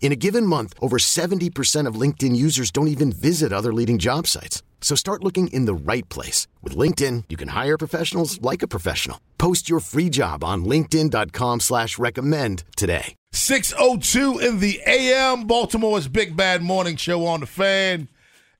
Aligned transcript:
In 0.00 0.12
a 0.12 0.16
given 0.16 0.46
month, 0.46 0.74
over 0.80 0.96
70% 0.96 1.86
of 1.86 2.00
LinkedIn 2.00 2.34
users 2.34 2.70
don't 2.70 2.88
even 2.88 3.12
visit 3.12 3.52
other 3.52 3.74
leading 3.74 3.98
job 3.98 4.26
sites. 4.26 4.62
So 4.80 4.94
start 4.94 5.22
looking 5.22 5.48
in 5.48 5.66
the 5.66 5.74
right 5.74 6.08
place. 6.08 6.46
With 6.62 6.74
LinkedIn, 6.74 7.24
you 7.28 7.36
can 7.36 7.48
hire 7.48 7.76
professionals 7.76 8.40
like 8.40 8.62
a 8.62 8.68
professional. 8.68 9.20
Post 9.36 9.68
your 9.68 9.80
free 9.80 10.08
job 10.08 10.42
on 10.42 10.64
linkedin.com 10.64 11.60
slash 11.60 11.98
recommend 11.98 12.64
today. 12.76 13.14
602 13.32 14.38
in 14.38 14.60
the 14.60 14.80
AM, 14.86 15.46
Baltimore's 15.46 16.08
Big 16.08 16.34
Bad 16.34 16.62
Morning 16.62 16.96
Show 16.96 17.26
on 17.26 17.40
the 17.40 17.46
fan. 17.46 18.08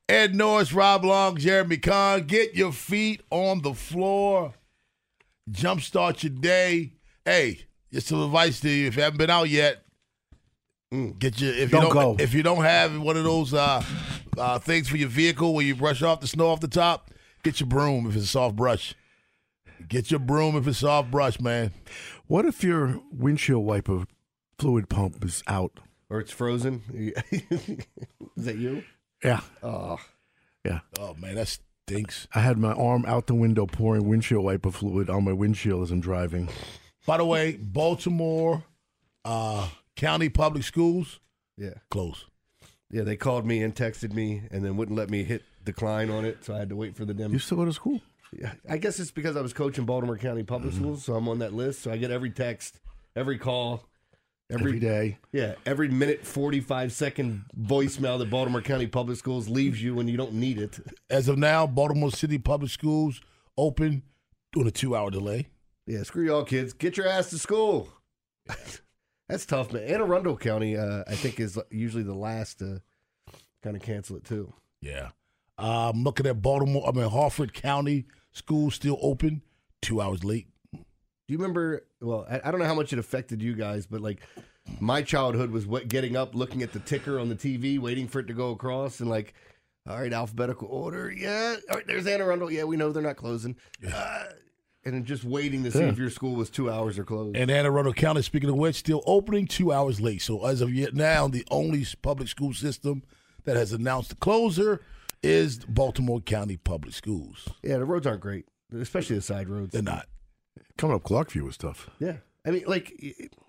Ed 0.08 0.34
Norris, 0.34 0.72
Rob 0.72 1.04
Long, 1.04 1.36
Jeremy 1.36 1.76
Kahn. 1.78 2.26
Get 2.26 2.54
your 2.54 2.72
feet 2.72 3.22
on 3.30 3.62
the 3.62 3.74
floor. 3.74 4.54
Jumpstart 5.50 6.22
your 6.22 6.30
day. 6.30 6.94
Hey, 7.24 7.66
just 7.92 8.08
some 8.08 8.22
advice 8.22 8.60
to 8.60 8.68
you. 8.68 8.88
If 8.88 8.96
you 8.96 9.02
haven't 9.02 9.18
been 9.18 9.30
out 9.30 9.48
yet, 9.48 9.84
get 10.90 11.40
your 11.40 11.52
if 11.54 11.70
Don't 11.70 11.82
you 11.88 11.92
don't 11.92 12.16
go. 12.16 12.22
if 12.22 12.34
you 12.34 12.42
don't 12.42 12.64
have 12.64 12.98
one 13.00 13.16
of 13.16 13.24
those 13.24 13.52
uh, 13.54 13.82
uh, 14.36 14.58
things 14.58 14.88
for 14.88 14.96
your 14.96 15.08
vehicle 15.08 15.54
where 15.54 15.64
you 15.64 15.74
brush 15.74 16.02
off 16.02 16.20
the 16.20 16.26
snow 16.26 16.48
off 16.48 16.60
the 16.60 16.68
top, 16.68 17.10
get 17.42 17.60
your 17.60 17.68
broom 17.68 18.06
if 18.06 18.14
it's 18.16 18.24
a 18.24 18.28
soft 18.28 18.56
brush. 18.56 18.94
Get 19.88 20.10
your 20.10 20.20
broom 20.20 20.56
if 20.56 20.66
it's 20.66 20.78
soft 20.78 21.10
brush, 21.10 21.40
man. 21.40 21.72
What 22.26 22.44
if 22.44 22.62
your 22.64 23.00
windshield 23.12 23.64
wiper 23.64 24.04
fluid 24.58 24.88
pump 24.88 25.24
is 25.24 25.42
out? 25.46 25.78
Or 26.10 26.20
it's 26.20 26.32
frozen. 26.32 26.82
Is 27.30 28.44
that 28.44 28.56
you? 28.56 28.82
Yeah. 29.22 29.40
Oh, 29.62 29.98
Yeah. 30.64 30.80
Oh 30.98 31.14
man, 31.14 31.34
that 31.36 31.48
stinks. 31.86 32.26
I 32.34 32.40
had 32.40 32.58
my 32.58 32.72
arm 32.72 33.04
out 33.06 33.26
the 33.26 33.34
window 33.34 33.66
pouring 33.66 34.08
windshield 34.08 34.44
wiper 34.44 34.70
fluid 34.70 35.10
on 35.10 35.24
my 35.24 35.32
windshield 35.32 35.82
as 35.82 35.90
I'm 35.90 36.00
driving. 36.00 36.48
By 37.06 37.18
the 37.18 37.24
way, 37.24 37.56
Baltimore 37.60 38.64
uh, 39.24 39.68
County 39.98 40.28
Public 40.28 40.62
Schools 40.62 41.18
yeah. 41.56 41.74
close. 41.90 42.24
Yeah, 42.90 43.02
they 43.02 43.16
called 43.16 43.44
me 43.44 43.62
and 43.62 43.74
texted 43.74 44.14
me 44.14 44.42
and 44.50 44.64
then 44.64 44.76
wouldn't 44.76 44.96
let 44.96 45.10
me 45.10 45.24
hit 45.24 45.42
decline 45.64 46.08
on 46.08 46.24
it, 46.24 46.44
so 46.44 46.54
I 46.54 46.58
had 46.58 46.68
to 46.70 46.76
wait 46.76 46.96
for 46.96 47.04
the 47.04 47.12
demo. 47.12 47.32
You 47.32 47.40
still 47.40 47.58
go 47.58 47.64
to 47.64 47.72
school? 47.72 48.00
Yeah, 48.32 48.52
I 48.68 48.76
guess 48.76 49.00
it's 49.00 49.10
because 49.10 49.36
I 49.36 49.40
was 49.40 49.52
coaching 49.52 49.84
Baltimore 49.84 50.16
County 50.16 50.44
Public 50.44 50.72
mm-hmm. 50.72 50.82
Schools, 50.82 51.04
so 51.04 51.14
I'm 51.14 51.28
on 51.28 51.40
that 51.40 51.52
list. 51.52 51.82
So 51.82 51.90
I 51.90 51.96
get 51.96 52.12
every 52.12 52.30
text, 52.30 52.78
every 53.16 53.38
call, 53.38 53.88
every, 54.50 54.68
Every 54.68 54.80
day. 54.80 55.18
Yeah, 55.32 55.54
every 55.66 55.88
minute, 55.88 56.24
45 56.24 56.92
second 56.92 57.44
voicemail 57.60 58.20
that 58.20 58.30
Baltimore 58.30 58.62
County 58.62 58.86
Public 58.86 59.18
Schools 59.18 59.48
leaves 59.48 59.82
you 59.82 59.96
when 59.96 60.06
you 60.06 60.16
don't 60.16 60.34
need 60.34 60.58
it. 60.58 60.78
As 61.10 61.26
of 61.26 61.38
now, 61.38 61.66
Baltimore 61.66 62.12
City 62.12 62.38
Public 62.38 62.70
Schools 62.70 63.20
open 63.56 64.04
doing 64.52 64.68
a 64.68 64.70
two-hour 64.70 65.10
delay. 65.10 65.48
Yeah, 65.86 66.04
screw 66.04 66.24
y'all 66.24 66.44
kids. 66.44 66.72
Get 66.72 66.96
your 66.96 67.08
ass 67.08 67.30
to 67.30 67.38
school. 67.38 67.88
That's 69.28 69.44
tough, 69.44 69.72
man. 69.72 69.84
Anne 69.84 70.00
Arundel 70.00 70.36
County, 70.36 70.76
uh, 70.76 71.04
I 71.06 71.14
think, 71.14 71.38
is 71.38 71.58
usually 71.70 72.02
the 72.02 72.14
last 72.14 72.60
to 72.60 72.82
kind 73.62 73.76
of 73.76 73.82
cancel 73.82 74.16
it, 74.16 74.24
too. 74.24 74.52
Yeah. 74.80 75.10
Uh, 75.58 75.90
I'm 75.92 76.02
looking 76.02 76.26
at 76.26 76.40
Baltimore. 76.40 76.88
I 76.88 76.92
mean 76.92 77.08
Harford 77.08 77.52
County 77.52 78.06
schools 78.32 78.74
still 78.74 78.98
open, 79.02 79.42
two 79.82 80.00
hours 80.00 80.24
late. 80.24 80.46
Do 80.72 80.80
you 81.26 81.38
remember? 81.38 81.84
Well, 82.00 82.26
I, 82.30 82.40
I 82.44 82.50
don't 82.50 82.60
know 82.60 82.66
how 82.66 82.74
much 82.74 82.92
it 82.92 82.98
affected 82.98 83.42
you 83.42 83.54
guys, 83.54 83.86
but 83.86 84.00
like 84.00 84.20
my 84.80 85.02
childhood 85.02 85.50
was 85.50 85.66
what 85.66 85.88
getting 85.88 86.16
up, 86.16 86.34
looking 86.34 86.62
at 86.62 86.72
the 86.72 86.78
ticker 86.78 87.18
on 87.18 87.28
the 87.28 87.34
TV, 87.34 87.78
waiting 87.78 88.08
for 88.08 88.20
it 88.20 88.28
to 88.28 88.32
go 88.34 88.50
across, 88.52 89.00
and 89.00 89.10
like, 89.10 89.34
all 89.86 89.98
right, 90.00 90.12
alphabetical 90.12 90.68
order. 90.68 91.10
Yeah, 91.10 91.56
all 91.70 91.76
right, 91.76 91.86
there's 91.86 92.06
Anne 92.06 92.20
Arundel. 92.20 92.50
Yeah, 92.50 92.64
we 92.64 92.76
know 92.76 92.92
they're 92.92 93.02
not 93.02 93.16
closing. 93.16 93.56
Uh, 93.92 94.24
and 94.94 95.04
just 95.06 95.24
waiting 95.24 95.62
to 95.64 95.70
see 95.70 95.80
Yeah. 95.80 95.86
if 95.88 95.98
your 95.98 96.10
school 96.10 96.34
was 96.34 96.50
two 96.50 96.70
hours 96.70 96.98
or 96.98 97.04
closed. 97.04 97.36
And 97.36 97.50
Anne 97.50 97.66
Arundel 97.66 97.92
County, 97.92 98.22
speaking 98.22 98.48
of 98.50 98.56
which, 98.56 98.76
still 98.76 99.02
opening 99.06 99.46
two 99.46 99.72
hours 99.72 100.00
late. 100.00 100.22
So 100.22 100.44
as 100.44 100.60
of 100.60 100.72
yet 100.72 100.94
now, 100.94 101.28
the 101.28 101.44
only 101.50 101.86
public 102.02 102.28
school 102.28 102.52
system 102.54 103.02
that 103.44 103.56
has 103.56 103.72
announced 103.72 104.10
the 104.10 104.16
closer 104.16 104.80
is 105.22 105.58
Baltimore 105.66 106.20
County 106.20 106.56
Public 106.56 106.94
Schools. 106.94 107.48
yeah, 107.62 107.78
the 107.78 107.84
roads 107.84 108.06
aren't 108.06 108.20
great, 108.20 108.46
especially 108.72 109.16
the 109.16 109.22
side 109.22 109.48
roads. 109.48 109.72
They're 109.72 109.82
not. 109.82 110.06
Coming 110.76 110.94
up 110.96 111.02
Clarkview 111.02 111.42
was 111.42 111.56
tough. 111.56 111.90
Yeah, 111.98 112.18
I 112.46 112.52
mean, 112.52 112.62
like 112.68 112.92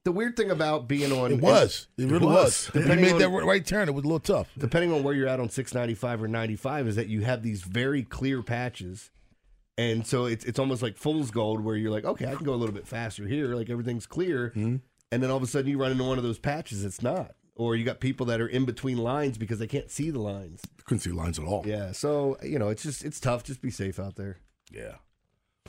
the 0.04 0.12
weird 0.12 0.36
thing 0.36 0.50
about 0.50 0.88
being 0.88 1.12
on 1.12 1.32
It 1.34 1.42
was. 1.42 1.88
It 1.98 2.10
really 2.10 2.26
was. 2.26 2.72
was. 2.74 2.84
You 2.88 2.96
made 2.96 3.14
on- 3.14 3.20
that 3.20 3.30
right 3.30 3.64
turn, 3.64 3.88
it 3.88 3.92
was 3.94 4.04
a 4.04 4.08
little 4.08 4.20
tough. 4.20 4.50
depending 4.58 4.92
on 4.92 5.04
where 5.04 5.14
you're 5.14 5.28
at 5.28 5.40
on 5.40 5.50
695 5.50 6.24
or 6.24 6.28
95 6.28 6.88
is 6.88 6.96
that 6.96 7.08
you 7.08 7.22
have 7.22 7.44
these 7.44 7.62
very 7.62 8.02
clear 8.04 8.42
patches 8.42 9.12
and 9.80 10.06
so 10.06 10.26
it's 10.26 10.44
it's 10.46 10.60
almost 10.60 10.82
like 10.82 10.98
fool's 10.98 11.32
gold 11.32 11.62
where 11.64 11.76
you're 11.76 11.92
like 11.92 12.06
okay 12.06 12.28
i 12.28 12.36
can 12.36 12.46
go 12.46 12.54
a 12.54 12.60
little 12.62 12.76
bit 12.76 12.88
faster 12.88 13.26
here 13.28 13.56
like 13.56 13.70
everything's 13.70 14.06
clear 14.06 14.52
and 14.56 14.82
then 15.24 15.30
all 15.32 15.38
of 15.38 15.44
a 15.44 15.48
sudden 15.48 15.70
you 15.72 15.78
run 15.80 15.92
into 15.92 16.04
one 16.04 16.18
of 16.18 16.24
those 16.24 16.40
patches 16.40 16.84
it's 16.86 17.02
not 17.02 17.32
or 17.56 17.76
you 17.76 17.84
got 17.84 18.00
people 18.00 18.26
that 18.26 18.40
are 18.42 18.48
in 18.48 18.66
between 18.66 18.98
lines 18.98 19.38
because 19.38 19.60
they 19.60 19.68
can't 19.68 19.90
see 19.92 20.10
the 20.10 20.20
lines 20.20 20.62
Couldn't 20.86 21.02
see 21.02 21.12
lines 21.12 21.38
at 21.40 21.46
all. 21.46 21.64
yeah 21.66 21.92
so 21.92 22.38
you 22.44 22.58
know 22.60 22.70
it's 22.70 22.84
just 22.84 23.04
it's 23.06 23.20
tough 23.20 23.44
just 23.44 23.62
be 23.62 23.72
safe 23.72 24.00
out 24.00 24.16
there 24.16 24.38
Yeah. 24.72 24.96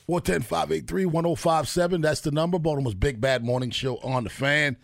410 0.06 0.42
583 0.42 1.04
1057. 1.06 2.00
That's 2.00 2.20
the 2.22 2.30
number. 2.30 2.58
Baltimore's 2.58 2.94
Big 2.94 3.20
Bad 3.20 3.44
Morning 3.44 3.70
Show 3.70 3.98
on 3.98 4.24
the 4.24 4.30
fan. 4.30 4.76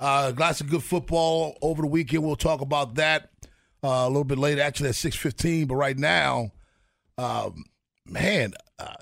Uh, 0.00 0.32
lots 0.36 0.60
of 0.60 0.68
good 0.68 0.82
football 0.82 1.56
over 1.62 1.82
the 1.82 1.88
weekend. 1.88 2.24
We'll 2.24 2.36
talk 2.36 2.60
about 2.60 2.96
that 2.96 3.30
uh, 3.84 3.88
a 4.04 4.08
little 4.08 4.24
bit 4.24 4.38
later, 4.38 4.60
actually 4.62 4.88
at 4.88 4.96
615. 4.96 5.66
But 5.68 5.76
right 5.76 5.96
now, 5.96 6.50
um, 7.16 7.64
man, 8.08 8.54
uh, 8.78 8.94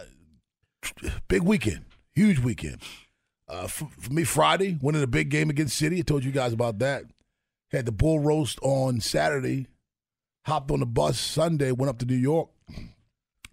big 1.29 1.43
weekend. 1.43 1.85
Huge 2.15 2.39
weekend. 2.39 2.79
Uh, 3.49 3.67
for, 3.67 3.89
for 3.99 4.13
me, 4.13 4.25
Friday, 4.25 4.79
winning 4.81 5.03
a 5.03 5.07
big 5.07 5.29
game 5.29 5.51
against 5.51 5.77
City. 5.77 5.99
I 5.99 6.03
told 6.03 6.25
you 6.25 6.31
guys 6.33 6.53
about 6.53 6.79
that. 6.79 7.05
Had 7.71 7.87
the 7.87 7.93
bull 7.93 8.21
roast 8.21 8.59
on 8.63 9.01
Saturday. 9.01 9.67
Hopped 10.47 10.71
on 10.71 10.81
the 10.81 10.87
bus 10.87 11.19
Sunday, 11.19 11.73
went 11.73 11.89
up 11.89 11.99
to 12.01 12.05
New 12.07 12.15
York. 12.17 12.51
I 12.69 12.75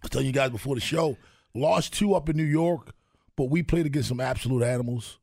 was 0.02 0.10
telling 0.10 0.26
you 0.26 0.32
guys 0.32 0.50
before 0.50 0.74
the 0.74 0.80
show, 0.80 1.16
lost 1.54 1.94
two 1.94 2.14
up 2.14 2.28
in 2.28 2.36
New 2.36 2.44
York, 2.44 2.90
but 3.34 3.44
we 3.44 3.62
played 3.62 3.86
against 3.86 4.10
some 4.10 4.20
absolute 4.20 4.62
animals. 4.62 5.18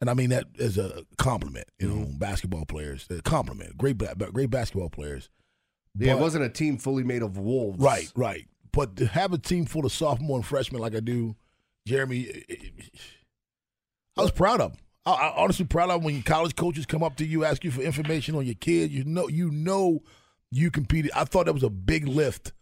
And 0.00 0.08
I 0.08 0.14
mean 0.14 0.30
that 0.30 0.46
as 0.58 0.78
a 0.78 1.04
compliment, 1.18 1.66
you 1.78 1.86
know, 1.86 2.06
basketball 2.18 2.64
players. 2.64 3.06
A 3.10 3.20
compliment. 3.20 3.76
Great, 3.76 3.98
great 3.98 4.48
basketball 4.50 4.88
players. 4.88 5.28
yeah 5.98 6.14
it 6.14 6.18
wasn't 6.18 6.44
a 6.44 6.48
team 6.48 6.78
fully 6.78 7.04
made 7.04 7.20
of 7.22 7.36
wolves 7.36 7.78
Right, 7.78 8.10
right. 8.16 8.46
But 8.72 8.96
to 8.96 9.06
have 9.06 9.32
a 9.32 9.38
team 9.38 9.66
full 9.66 9.84
of 9.84 9.92
sophomore 9.92 10.36
and 10.38 10.46
freshmen 10.46 10.80
like 10.80 10.94
I 10.94 11.00
do, 11.00 11.36
Jeremy, 11.86 12.20
it- 12.22 12.44
it- 12.48 12.90
I 14.16 14.22
was 14.22 14.30
proud 14.30 14.60
of. 14.60 14.72
'em. 14.72 14.78
I, 15.04 15.12
I 15.12 15.34
honestly 15.42 15.64
proud 15.66 15.90
of 15.90 15.96
'em 16.00 16.04
when 16.04 16.22
college 16.22 16.54
coaches 16.56 16.86
come 16.86 17.02
up 17.02 17.16
to 17.16 17.24
you, 17.26 17.44
ask 17.44 17.64
you 17.64 17.70
for 17.70 17.82
information 17.82 18.34
on 18.34 18.44
your 18.46 18.54
kid. 18.54 18.90
You 18.92 19.04
know, 19.04 19.28
you 19.28 19.50
know, 19.50 20.02
you 20.50 20.70
competed. 20.70 21.10
I 21.14 21.24
thought 21.24 21.46
that 21.46 21.54
was 21.54 21.62
a 21.62 21.70
big 21.70 22.06
lift, 22.06 22.52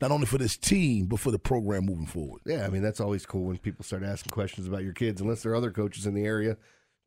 not 0.00 0.10
only 0.10 0.24
for 0.26 0.38
this 0.38 0.56
team 0.56 1.06
but 1.06 1.20
for 1.20 1.30
the 1.30 1.38
program 1.38 1.84
moving 1.84 2.06
forward. 2.06 2.40
yeah 2.46 2.64
i 2.64 2.70
mean 2.70 2.80
that's 2.80 3.00
always 3.00 3.26
cool 3.26 3.44
when 3.48 3.58
people 3.58 3.84
start 3.84 4.02
asking 4.02 4.30
questions 4.30 4.66
about 4.66 4.82
your 4.82 4.94
kids 4.94 5.20
unless 5.20 5.42
there 5.42 5.52
are 5.52 5.56
other 5.56 5.70
coaches 5.70 6.06
in 6.06 6.14
the 6.14 6.24
area 6.24 6.56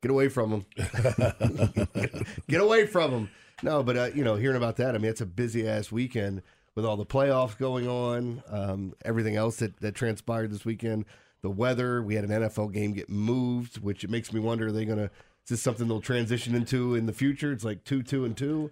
get 0.00 0.12
away 0.12 0.28
from 0.28 0.50
them 0.50 0.66
get 2.48 2.60
away 2.60 2.86
from 2.86 3.10
them 3.10 3.30
no 3.64 3.82
but 3.82 3.96
uh, 3.96 4.10
you 4.14 4.22
know 4.22 4.36
hearing 4.36 4.56
about 4.56 4.76
that 4.76 4.94
i 4.94 4.98
mean 4.98 5.10
it's 5.10 5.20
a 5.20 5.26
busy 5.26 5.66
ass 5.68 5.90
weekend 5.90 6.40
with 6.74 6.84
all 6.84 6.96
the 6.96 7.06
playoffs 7.06 7.56
going 7.56 7.88
on 7.88 8.42
um, 8.50 8.94
everything 9.04 9.36
else 9.36 9.56
that, 9.56 9.78
that 9.80 9.94
transpired 9.94 10.50
this 10.50 10.64
weekend 10.64 11.04
the 11.42 11.50
weather 11.50 12.02
we 12.02 12.14
had 12.14 12.24
an 12.24 12.30
nfl 12.30 12.72
game 12.72 12.92
get 12.92 13.08
moved 13.08 13.78
which 13.78 14.04
it 14.04 14.10
makes 14.10 14.32
me 14.32 14.40
wonder 14.40 14.68
are 14.68 14.72
they 14.72 14.84
gonna 14.84 15.10
is 15.44 15.50
this 15.50 15.62
something 15.62 15.88
they'll 15.88 16.00
transition 16.00 16.54
into 16.54 16.94
in 16.94 17.06
the 17.06 17.12
future 17.12 17.52
it's 17.52 17.64
like 17.64 17.84
two 17.84 18.02
two 18.02 18.24
and 18.24 18.36
two 18.36 18.70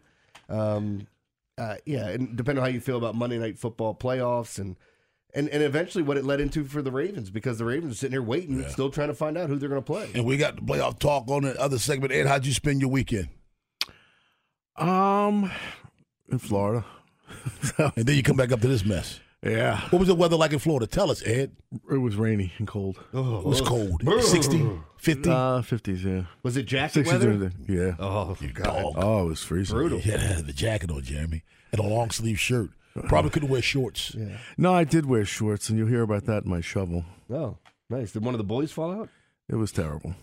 um, 0.49 1.07
uh, 1.59 1.77
yeah, 1.85 2.09
and 2.09 2.37
depending 2.37 2.63
on 2.63 2.69
how 2.69 2.75
you 2.75 2.81
feel 2.81 2.97
about 2.97 3.15
Monday 3.15 3.39
Night 3.39 3.59
Football 3.59 3.95
playoffs 3.95 4.59
and 4.59 4.77
and 5.35 5.49
and 5.49 5.63
eventually 5.63 6.03
what 6.03 6.17
it 6.17 6.25
led 6.25 6.41
into 6.41 6.65
for 6.65 6.83
the 6.83 6.91
Ravens 6.91 7.31
because 7.31 7.59
the 7.59 7.65
Ravens 7.65 7.93
are 7.93 7.97
sitting 7.97 8.13
here 8.13 8.23
waiting, 8.23 8.67
still 8.69 8.91
trying 8.91 9.09
to 9.09 9.15
find 9.15 9.37
out 9.37 9.49
who 9.49 9.57
they're 9.57 9.69
going 9.69 9.83
to 9.83 9.87
play. 9.87 10.11
And 10.15 10.25
we 10.25 10.37
got 10.37 10.57
the 10.57 10.63
playoff 10.63 10.99
talk 10.99 11.29
on 11.29 11.43
the 11.43 11.59
other 11.61 11.79
segment. 11.79 12.13
Ed, 12.13 12.27
how'd 12.27 12.47
you 12.47 12.53
spend 12.53 12.81
your 12.81 12.91
weekend? 12.91 13.29
Um, 14.77 15.51
in 16.31 16.39
Florida. 16.39 16.85
And 17.97 18.07
then 18.07 18.17
you 18.17 18.23
come 18.23 18.37
back 18.37 18.53
up 18.53 18.61
to 18.61 18.69
this 18.69 18.85
mess. 18.85 19.21
Yeah, 19.45 19.81
What 19.91 19.99
was 19.99 20.07
the 20.07 20.15
weather 20.15 20.37
like 20.37 20.53
in 20.53 20.61
Florida? 20.61 20.87
Tell 20.87 21.11
us, 21.11 21.21
Ed. 21.27 21.51
it 21.91 21.97
was 21.99 22.15
rainy 22.15 22.53
and 22.59 22.69
cold. 22.69 22.97
It 23.13 23.17
was 23.17 23.61
cold. 23.61 24.01
60, 24.23 24.71
50. 24.99 25.31
Uh, 25.31 25.63
fifties, 25.63 26.05
yeah. 26.05 26.23
Was 26.45 26.57
it 26.57 26.63
jacket 26.67 27.05
60s, 27.05 27.07
weather? 27.13 27.53
yeah. 27.69 27.97
Oh, 27.99 28.37
you 28.41 28.53
God. 28.53 28.93
Oh, 28.97 29.25
it 29.27 29.31
was 29.31 29.43
freezing. 29.43 29.75
Brutal. 29.77 29.99
Yeah, 29.99 30.19
had 30.19 30.47
the 30.47 30.53
jacket 30.53 30.93
on, 30.93 31.03
Jeremy, 31.03 31.43
and 31.73 31.81
a 31.81 31.85
long 31.85 32.11
sleeve 32.11 32.39
shirt. 32.39 32.71
Probably 33.09 33.31
couldn't 33.33 33.49
wear 33.49 33.63
shorts. 33.63 34.15
Yeah. 34.15 34.37
No, 34.57 34.73
I 34.75 34.85
did 34.85 35.07
wear 35.07 35.25
shorts, 35.25 35.69
and 35.69 35.77
you'll 35.77 35.89
hear 35.89 36.03
about 36.03 36.27
that 36.27 36.45
in 36.45 36.51
my 36.51 36.61
shovel. 36.61 37.05
Oh, 37.29 37.57
nice. 37.91 38.13
Did 38.13 38.25
one 38.25 38.35
of 38.35 38.39
the 38.39 38.45
boys 38.45 38.71
fall 38.71 38.93
out? 38.93 39.09
It 39.49 39.57
was 39.57 39.73
terrible. 39.73 40.15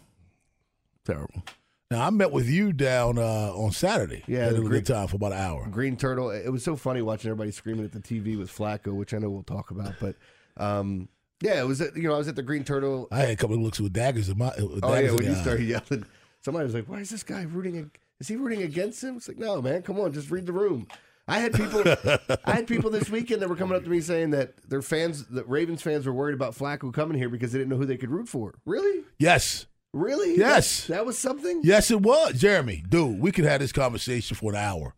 Terrible. 1.04 1.44
Now 1.92 2.06
I 2.06 2.12
met 2.12 2.32
with 2.32 2.48
you 2.48 2.72
down 2.72 3.18
uh, 3.18 3.52
on 3.56 3.72
Saturday. 3.72 4.24
Yeah, 4.28 4.44
had 4.46 4.54
a 4.54 4.60
great- 4.60 4.70
good 4.86 4.94
time 4.94 5.08
for 5.08 5.16
about 5.16 5.32
an 5.32 5.40
hour. 5.40 5.68
Green 5.72 5.98
Turtle. 5.98 6.30
It 6.30 6.50
was 6.50 6.64
so 6.64 6.76
funny 6.76 7.02
watching 7.02 7.32
everybody 7.32 7.50
screaming 7.50 7.84
at 7.84 7.92
the 7.92 8.00
TV 8.00 8.38
with 8.38 8.56
Flacco, 8.56 8.94
which 8.94 9.12
I 9.12 9.18
know 9.18 9.30
we'll 9.32 9.42
talk 9.42 9.72
about. 9.72 9.96
But 10.00 10.16
um, 10.58 11.10
yeah, 11.42 11.60
it 11.60 11.66
was. 11.66 11.82
At, 11.82 11.96
you 11.98 12.04
know, 12.08 12.14
I 12.14 12.20
was 12.20 12.28
at 12.28 12.36
the 12.36 12.44
Green 12.44 12.64
Turtle. 12.64 13.08
I 13.12 13.18
had 13.22 13.30
a 13.32 13.36
couple 13.36 13.56
of 13.56 13.64
looks 13.64 13.80
with 13.80 13.92
daggers 13.92 14.30
in 14.30 14.38
my. 14.38 14.50
With 14.60 14.82
Oh 14.84 14.94
daggers 14.94 15.14
yeah, 15.14 15.18
when 15.18 15.26
you 15.26 15.36
started 15.42 15.64
yelling, 15.66 16.06
somebody 16.46 16.66
was 16.66 16.76
like, 16.76 16.88
"Why 16.88 17.00
is 17.00 17.10
this 17.10 17.24
guy 17.24 17.42
rooting? 17.42 17.80
ag- 17.80 18.00
Is 18.20 18.28
he 18.28 18.36
rooting 18.36 18.62
against 18.62 19.04
him?" 19.04 19.18
It's 19.18 19.28
like, 19.28 19.40
no, 19.40 19.60
man, 19.60 19.82
come 19.82 20.00
on, 20.00 20.14
just 20.14 20.30
read 20.30 20.46
the 20.46 20.54
room. 20.54 20.88
I 21.28 21.40
had 21.40 21.54
people. 21.56 21.82
I 22.46 22.52
had 22.54 22.68
people 22.68 22.92
this 22.92 23.10
weekend 23.10 23.42
that 23.42 23.50
were 23.50 23.56
coming 23.56 23.76
up 23.76 23.84
to 23.84 23.90
me 23.90 24.00
saying 24.02 24.30
that 24.30 24.58
their 24.70 24.84
fans, 24.84 25.26
that 25.30 25.50
Ravens 25.50 25.82
fans, 25.82 26.06
were 26.06 26.14
worried 26.14 26.36
about 26.36 26.54
Flacco 26.56 26.94
coming 26.94 27.18
here 27.18 27.30
because 27.30 27.52
they 27.52 27.58
didn't 27.58 27.72
know 27.72 27.78
who 27.78 27.86
they 27.88 27.98
could 27.98 28.12
root 28.12 28.30
for. 28.30 28.54
Really, 28.68 29.06
Yes, 29.18 29.66
really? 29.94 30.38
Yes. 30.38 30.88
that, 30.88 30.94
that 30.94 31.06
was 31.06 31.18
something. 31.18 31.62
yes, 31.64 31.92
it 31.92 32.02
was, 32.02 32.40
Jeremy. 32.40 32.84
Dude, 32.88 33.20
we 33.20 33.32
could 33.32 33.46
have 33.46 33.60
this 33.60 33.72
conversation 33.72 34.36
for 34.36 34.52
an 34.52 34.58
hour. 34.58 34.94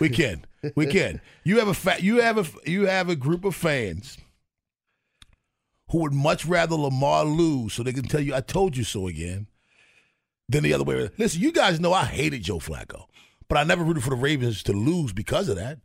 We 0.00 0.08
can, 0.08 0.44
we 0.74 0.86
can. 0.86 1.20
You 1.44 1.58
have 1.58 1.68
a 1.68 1.74
fa- 1.74 2.02
you 2.02 2.20
have 2.22 2.38
a 2.38 2.70
you 2.70 2.86
have 2.86 3.08
a 3.10 3.16
group 3.16 3.44
of 3.44 3.54
fans 3.54 4.16
who 5.90 5.98
would 5.98 6.14
much 6.14 6.46
rather 6.46 6.74
Lamar 6.74 7.24
lose, 7.24 7.74
so 7.74 7.82
they 7.82 7.92
can 7.92 8.04
tell 8.04 8.20
you, 8.20 8.34
"I 8.34 8.40
told 8.40 8.76
you 8.76 8.82
so" 8.84 9.06
again, 9.06 9.46
than 10.48 10.62
the 10.64 10.72
other 10.72 10.84
way. 10.84 10.94
around. 10.94 11.10
Listen, 11.18 11.42
you 11.42 11.52
guys 11.52 11.80
know 11.80 11.92
I 11.92 12.04
hated 12.06 12.42
Joe 12.42 12.58
Flacco, 12.58 13.04
but 13.48 13.58
I 13.58 13.64
never 13.64 13.84
rooted 13.84 14.02
for 14.02 14.10
the 14.10 14.16
Ravens 14.16 14.62
to 14.64 14.72
lose 14.72 15.12
because 15.12 15.48
of 15.50 15.56
that. 15.56 15.78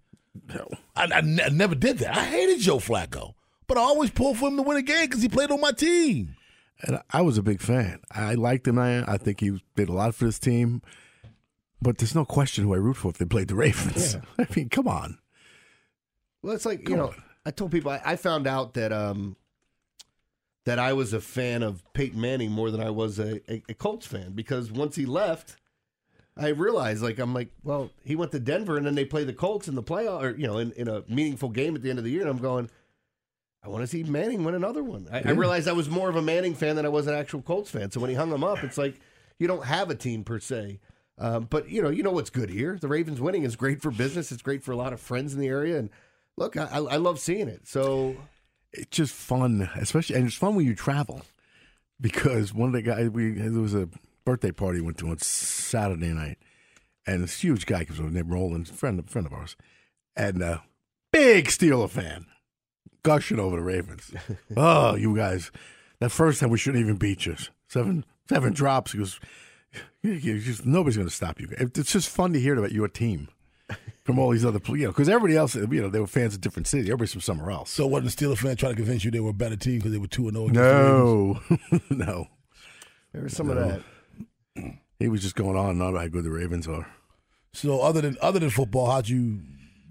I, 0.95 1.07
I 1.13 1.21
ne- 1.21 1.43
I 1.43 1.49
never 1.49 1.75
did 1.75 1.97
that. 1.99 2.17
I 2.17 2.23
hated 2.23 2.59
Joe 2.61 2.77
Flacco, 2.77 3.33
but 3.67 3.77
I 3.77 3.81
always 3.81 4.11
pulled 4.11 4.37
for 4.37 4.47
him 4.47 4.55
to 4.55 4.63
win 4.63 4.77
a 4.77 4.81
game 4.81 5.07
because 5.07 5.21
he 5.21 5.27
played 5.29 5.51
on 5.51 5.59
my 5.59 5.71
team. 5.71 6.35
And 6.81 7.01
I- 7.11 7.21
was 7.21 7.37
a 7.37 7.43
big 7.43 7.61
fan. 7.61 8.01
I 8.11 8.35
liked 8.35 8.67
him. 8.67 8.79
I, 8.79 9.03
I 9.11 9.17
think 9.17 9.39
he 9.41 9.61
did 9.75 9.89
a 9.89 9.93
lot 9.93 10.15
for 10.15 10.25
this 10.25 10.39
team. 10.39 10.81
But 11.81 11.97
there's 11.97 12.15
no 12.15 12.25
question 12.25 12.65
who 12.65 12.73
I 12.73 12.77
root 12.77 12.97
for 12.97 13.09
if 13.09 13.17
they 13.17 13.25
played 13.25 13.47
the 13.47 13.55
Ravens. 13.55 14.17
I 14.37 14.47
mean, 14.55 14.69
come 14.69 14.87
on. 14.87 15.17
Well, 16.41 16.53
it's 16.53 16.65
like 16.65 16.87
you 16.89 16.95
know, 16.97 17.13
I 17.45 17.51
told 17.51 17.71
people 17.71 17.91
I, 17.91 18.01
I 18.03 18.15
found 18.15 18.47
out 18.47 18.73
that 18.73 18.91
um 18.91 19.35
that 20.65 20.77
I 20.79 20.93
was 20.93 21.13
a 21.13 21.21
fan 21.21 21.63
of 21.63 21.81
Peyton 21.93 22.19
Manning 22.19 22.51
more 22.51 22.69
than 22.69 22.81
I 22.81 22.89
was 22.89 23.17
a, 23.17 23.41
a, 23.51 23.63
a 23.69 23.73
Colts 23.73 24.05
fan 24.05 24.33
because 24.33 24.71
once 24.71 24.95
he 24.95 25.05
left, 25.05 25.55
I 26.37 26.49
realized 26.49 27.01
like 27.01 27.17
I'm 27.17 27.33
like, 27.33 27.49
well, 27.63 27.91
he 28.03 28.15
went 28.15 28.31
to 28.33 28.39
Denver 28.39 28.77
and 28.77 28.85
then 28.85 28.95
they 28.95 29.05
play 29.05 29.23
the 29.23 29.33
Colts 29.33 29.67
in 29.67 29.75
the 29.75 29.83
playoff 29.83 30.21
or 30.21 30.37
you 30.37 30.47
know 30.47 30.57
in, 30.57 30.71
in 30.73 30.87
a 30.87 31.03
meaningful 31.07 31.49
game 31.49 31.75
at 31.75 31.81
the 31.81 31.89
end 31.89 31.99
of 31.99 32.05
the 32.05 32.11
year, 32.11 32.21
and 32.21 32.29
I'm 32.29 32.37
going. 32.39 32.69
I 33.63 33.67
want 33.67 33.81
to 33.83 33.87
see 33.87 34.03
Manning 34.03 34.43
win 34.43 34.55
another 34.55 34.83
one. 34.83 35.07
I, 35.11 35.21
I 35.25 35.31
realized 35.31 35.67
I 35.67 35.73
was 35.73 35.89
more 35.89 36.09
of 36.09 36.15
a 36.15 36.21
Manning 36.21 36.55
fan 36.55 36.75
than 36.75 36.85
I 36.85 36.89
was 36.89 37.07
an 37.07 37.13
actual 37.13 37.41
Colts 37.41 37.69
fan. 37.69 37.91
So 37.91 37.99
when 37.99 38.09
he 38.09 38.15
hung 38.15 38.29
them 38.29 38.43
up, 38.43 38.63
it's 38.63 38.77
like 38.77 38.99
you 39.37 39.47
don't 39.47 39.65
have 39.65 39.89
a 39.89 39.95
team 39.95 40.23
per 40.23 40.39
se. 40.39 40.79
Um, 41.17 41.45
but 41.49 41.69
you 41.69 41.81
know, 41.81 41.89
you 41.89 42.01
know 42.01 42.11
what's 42.11 42.29
good 42.29 42.49
here. 42.49 42.77
The 42.79 42.87
Ravens 42.87 43.19
winning 43.19 43.43
is 43.43 43.57
great 43.57 43.81
for 43.81 43.91
business. 43.91 44.31
It's 44.31 44.41
great 44.41 44.63
for 44.63 44.71
a 44.71 44.77
lot 44.77 44.93
of 44.93 45.01
friends 45.01 45.33
in 45.33 45.39
the 45.41 45.47
area, 45.49 45.77
and 45.77 45.89
look, 46.37 46.55
I, 46.55 46.63
I 46.63 46.77
I 46.77 46.95
love 46.95 47.19
seeing 47.19 47.49
it. 47.49 47.67
So 47.67 48.15
It's 48.71 48.95
just 48.95 49.13
fun, 49.13 49.69
especially, 49.75 50.15
and 50.15 50.27
it's 50.27 50.37
fun 50.37 50.55
when 50.55 50.65
you 50.65 50.75
travel. 50.75 51.23
Because 51.99 52.53
one 52.53 52.69
of 52.69 52.73
the 52.73 52.81
guys, 52.81 53.09
we 53.09 53.31
there 53.31 53.51
was 53.51 53.75
a 53.75 53.89
birthday 54.23 54.51
party 54.51 54.79
we 54.79 54.85
went 54.85 54.97
to 54.99 55.09
on 55.09 55.17
Saturday 55.19 56.13
night, 56.13 56.37
and 57.05 57.21
this 57.21 57.41
huge 57.41 57.65
guy 57.65 57.83
comes 57.83 57.99
over 57.99 58.09
named 58.09 58.31
Roland, 58.31 58.69
friend 58.69 59.09
friend 59.09 59.27
of 59.27 59.33
ours, 59.33 59.57
and 60.15 60.41
uh, 60.41 60.59
big 61.11 61.47
Steeler 61.47 61.89
fan, 61.89 62.27
gushing 63.03 63.39
over 63.39 63.55
the 63.57 63.61
Ravens. 63.63 64.11
oh, 64.57 64.95
you 64.95 65.15
guys, 65.15 65.51
that 65.99 66.11
first 66.11 66.39
time 66.39 66.49
we 66.49 66.57
shouldn't 66.57 66.81
even 66.83 66.97
beat 66.97 67.25
you. 67.25 67.35
Seven 67.67 68.05
seven 68.27 68.53
drops. 68.53 68.91
He 68.93 68.97
goes, 68.99 69.19
you, 70.01 70.13
you 70.13 70.39
just 70.39 70.65
nobody's 70.65 70.97
going 70.97 71.07
to 71.09 71.13
stop 71.13 71.39
you. 71.39 71.49
It's 71.57 71.91
just 71.91 72.09
fun 72.09 72.33
to 72.33 72.39
hear 72.39 72.57
about 72.57 72.71
your 72.71 72.87
team 72.87 73.29
from 74.03 74.17
all 74.17 74.31
these 74.31 74.45
other, 74.45 74.59
you 74.69 74.85
know, 74.85 74.87
because 74.89 75.09
everybody 75.09 75.35
else, 75.37 75.55
you 75.55 75.67
know, 75.67 75.89
they 75.89 75.99
were 75.99 76.07
fans 76.07 76.33
of 76.33 76.41
different 76.41 76.67
cities. 76.67 76.87
Everybody's 76.87 77.11
from 77.11 77.21
somewhere 77.21 77.51
else. 77.51 77.69
So 77.69 77.85
wasn't 77.85 78.15
the 78.15 78.25
Steelers 78.25 78.37
fan 78.39 78.55
trying 78.55 78.73
to 78.73 78.77
convince 78.77 79.03
you 79.05 79.11
they 79.11 79.19
were 79.19 79.29
a 79.29 79.33
better 79.33 79.55
team 79.55 79.77
because 79.77 79.91
they 79.91 79.97
were 79.99 80.07
two 80.07 80.27
and 80.27 80.35
zero? 80.35 80.47
against 80.47 80.59
the 81.89 81.95
No, 81.95 82.05
no. 82.05 82.27
there 83.13 83.23
was 83.23 83.33
some 83.35 83.49
of 83.49 83.57
that. 83.57 83.81
He 84.97 85.07
was 85.07 85.21
just 85.21 85.35
going 85.35 85.55
on 85.55 85.69
and 85.69 85.81
on 85.83 85.89
about 85.91 86.01
how 86.01 86.07
good 86.07 86.23
the 86.23 86.31
Ravens 86.31 86.67
are. 86.67 86.87
So 87.53 87.81
other 87.81 88.01
than 88.01 88.17
other 88.21 88.39
than 88.39 88.49
football, 88.49 88.89
how'd 88.91 89.07
you 89.09 89.41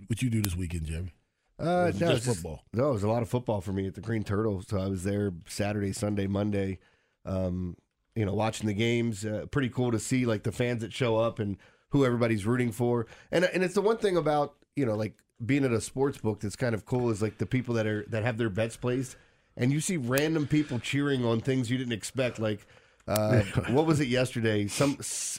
what 0.07 0.23
you 0.23 0.31
do 0.31 0.43
this 0.43 0.57
weekend, 0.57 0.87
Jeremy? 0.87 1.13
Uh, 1.59 1.91
it 1.95 2.01
no, 2.01 2.15
just 2.15 2.25
football? 2.25 2.63
No, 2.73 2.91
it 2.91 2.93
was 2.93 3.03
a 3.03 3.09
lot 3.09 3.23
of 3.23 3.29
football 3.29 3.61
for 3.61 3.73
me 3.73 3.87
at 3.87 3.95
the 3.95 4.01
Green 4.01 4.23
Turtle. 4.23 4.63
So 4.63 4.79
I 4.79 4.87
was 4.87 5.05
there 5.05 5.33
Saturday, 5.47 5.93
Sunday, 5.93 6.27
Monday. 6.27 6.79
Um, 7.25 7.77
you 8.15 8.25
know, 8.25 8.35
watching 8.35 8.67
the 8.67 8.75
games. 8.75 9.25
Uh, 9.25 9.47
pretty 9.51 9.69
cool 9.69 9.93
to 9.93 9.99
see 9.99 10.27
like 10.27 10.43
the 10.43 10.53
fans 10.53 10.83
that 10.83 10.93
show 10.93 11.17
up 11.17 11.39
and 11.39 11.57
who 11.91 12.05
everybody's 12.05 12.47
rooting 12.47 12.73
for. 12.73 13.07
And 13.31 13.45
and 13.45 13.63
it's 13.63 13.75
the 13.75 13.83
one 13.83 13.99
thing 13.99 14.17
about 14.17 14.55
you 14.77 14.87
know 14.87 14.95
like 14.95 15.15
being 15.45 15.65
at 15.65 15.73
a 15.73 15.81
sports 15.81 16.19
book 16.19 16.41
that's 16.41 16.57
kind 16.57 16.75
of 16.75 16.85
cool 16.85 17.11
is 17.11 17.23
like 17.23 17.39
the 17.39 17.47
people 17.47 17.75
that 17.75 17.87
are 17.87 18.05
that 18.09 18.23
have 18.25 18.39
their 18.39 18.51
bets 18.51 18.77
placed, 18.77 19.17
and 19.57 19.73
you 19.73 19.81
see 19.81 19.97
random 19.97 20.47
people 20.47 20.79
cheering 20.79 21.25
on 21.25 21.41
things 21.41 21.71
you 21.71 21.79
didn't 21.79 21.93
expect. 21.93 22.39
Like, 22.39 22.67
uh, 23.07 23.43
what 23.69 23.87
was 23.87 24.01
it 24.01 24.09
yesterday? 24.09 24.67
Some 24.67 24.99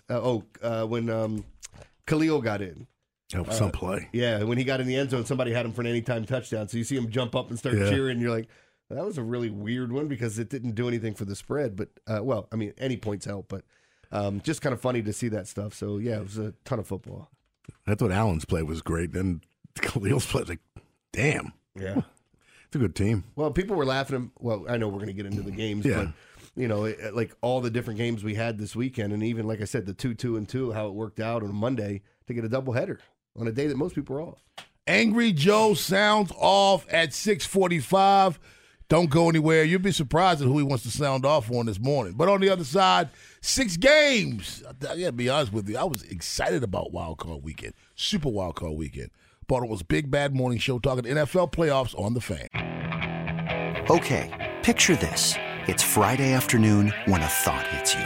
uh, 0.10 0.14
oh 0.14 0.44
uh, 0.62 0.86
when 0.86 1.10
um, 1.10 1.46
Khalil 2.08 2.42
got 2.42 2.62
in. 2.62 2.88
Help 3.34 3.52
some 3.54 3.72
play. 3.72 4.10
Yeah, 4.12 4.42
when 4.44 4.58
he 4.58 4.64
got 4.64 4.82
in 4.82 4.88
the 4.88 4.96
end 4.96 5.12
zone, 5.12 5.26
somebody 5.26 5.54
had 5.54 5.66
him 5.66 5.72
for 5.72 5.82
an 5.82 5.88
anytime 5.88 6.26
touchdown. 6.26 6.68
So 6.68 6.78
you 6.78 6.84
see 6.84 6.96
him 6.98 7.10
jump 7.12 7.36
up 7.36 7.50
and 7.50 7.60
start 7.60 7.76
Yeah. 7.78 7.90
cheering. 7.90 8.14
And 8.14 8.22
you're 8.22 8.32
like, 8.32 8.48
that 8.90 9.06
was 9.06 9.20
a 9.20 9.24
really 9.24 9.52
weird 9.52 9.92
one 9.92 10.08
because 10.08 10.40
it 10.40 10.50
didn't 10.50 10.72
do 10.74 10.88
anything 10.88 11.14
for 11.14 11.26
the 11.26 11.36
spread. 11.36 11.76
But 11.76 11.90
uh, 12.08 12.24
well, 12.24 12.48
I 12.52 12.56
mean, 12.56 12.74
any 12.80 12.98
points 12.98 13.26
help, 13.26 13.48
but 13.48 13.64
um, 14.12 14.42
just 14.42 14.64
kind 14.64 14.74
of 14.74 14.82
funny 14.82 15.04
to 15.04 15.14
see 15.14 15.28
that 15.30 15.48
stuff. 15.48 15.76
So 15.76 15.98
yeah, 16.00 16.18
it 16.18 16.24
was 16.24 16.38
a 16.40 16.54
ton 16.66 16.80
of 16.80 16.88
football. 16.88 17.30
I 17.86 17.94
thought 17.94 18.12
Allen's 18.12 18.46
play 18.46 18.64
was 18.64 18.82
great. 18.82 19.12
Then 19.14 19.42
Khalil's 19.82 20.26
play, 20.26 20.44
like, 20.44 20.60
damn, 21.14 21.54
Yeah. 21.80 22.02
it's 22.66 22.76
a 22.76 22.80
good 22.80 22.96
team. 22.96 23.26
Well, 23.36 23.52
people 23.52 23.76
were 23.76 23.86
laughing. 23.86 24.32
Well, 24.40 24.66
I 24.68 24.78
know 24.78 24.88
we're 24.88 24.96
going 24.96 25.08
to 25.08 25.14
get 25.14 25.28
into 25.28 25.44
the 25.44 25.52
games, 25.52 25.86
Yeah. 25.86 26.06
but 26.06 26.14
you 26.56 26.68
know, 26.68 26.92
like 27.14 27.36
all 27.42 27.62
the 27.62 27.70
different 27.70 28.00
games 28.00 28.24
we 28.24 28.34
had 28.34 28.58
this 28.58 28.76
weekend, 28.76 29.14
and 29.14 29.22
even 29.22 29.46
like 29.48 29.62
I 29.62 29.66
said, 29.66 29.86
the 29.86 29.94
two, 29.94 30.16
two, 30.16 30.36
and 30.36 30.50
two, 30.50 30.72
how 30.72 30.88
it 30.88 30.94
worked 30.96 31.20
out 31.20 31.44
on 31.44 31.54
Monday 31.54 32.02
to 32.26 32.34
get 32.34 32.44
a 32.44 32.50
doubleheader 32.50 32.98
on 33.38 33.48
a 33.48 33.52
day 33.52 33.68
that 33.68 33.78
most 33.78 33.96
people 33.96 34.16
are 34.16 34.22
off. 34.22 34.44
Angry 34.88 35.32
Joe 35.32 35.74
sounds 35.74 36.32
off 36.38 36.86
at 36.92 37.14
six 37.14 37.46
forty 37.46 37.80
five. 37.80 38.40
Don't 38.88 39.12
go 39.12 39.30
anywhere. 39.30 39.64
You'll 39.64 39.80
be 39.80 39.92
surprised 39.92 40.42
at 40.42 40.48
who 40.48 40.58
he 40.58 40.64
wants 40.64 40.84
to 40.84 40.90
sound 40.90 41.24
off 41.24 41.52
on 41.52 41.68
this 41.68 41.80
morning. 41.80 42.14
But 42.14 42.28
on 42.28 42.42
the 42.42 42.50
other 42.50 42.64
side, 42.64 43.10
six 43.40 43.78
games. 43.78 44.64
I 44.68 44.74
gotta 44.96 45.12
be 45.12 45.30
honest 45.30 45.54
with 45.54 45.70
you. 45.70 45.78
I 45.78 45.84
was 45.84 46.02
excited 46.04 46.64
about 46.64 46.92
Wild 46.92 47.20
Card 47.20 47.44
Weekend, 47.44 47.76
Super 47.96 48.30
Wild 48.30 48.56
Card 48.56 48.74
Weekend. 48.74 49.12
But 49.48 49.64
it 49.64 49.70
was 49.70 49.84
Big 49.84 50.10
Bad 50.10 50.36
Morning 50.36 50.58
Show 50.58 50.80
talking 50.80 51.04
NFL 51.04 51.52
playoffs 51.52 51.98
on 52.00 52.16
the 52.16 52.22
fan. 52.22 52.48
Okay, 53.90 54.58
picture 54.64 54.96
this. 54.96 55.36
It's 55.68 55.84
Friday 55.84 56.34
afternoon 56.34 56.92
when 57.06 57.22
a 57.22 57.28
thought 57.28 57.68
hits 57.68 57.94
you. 57.94 58.06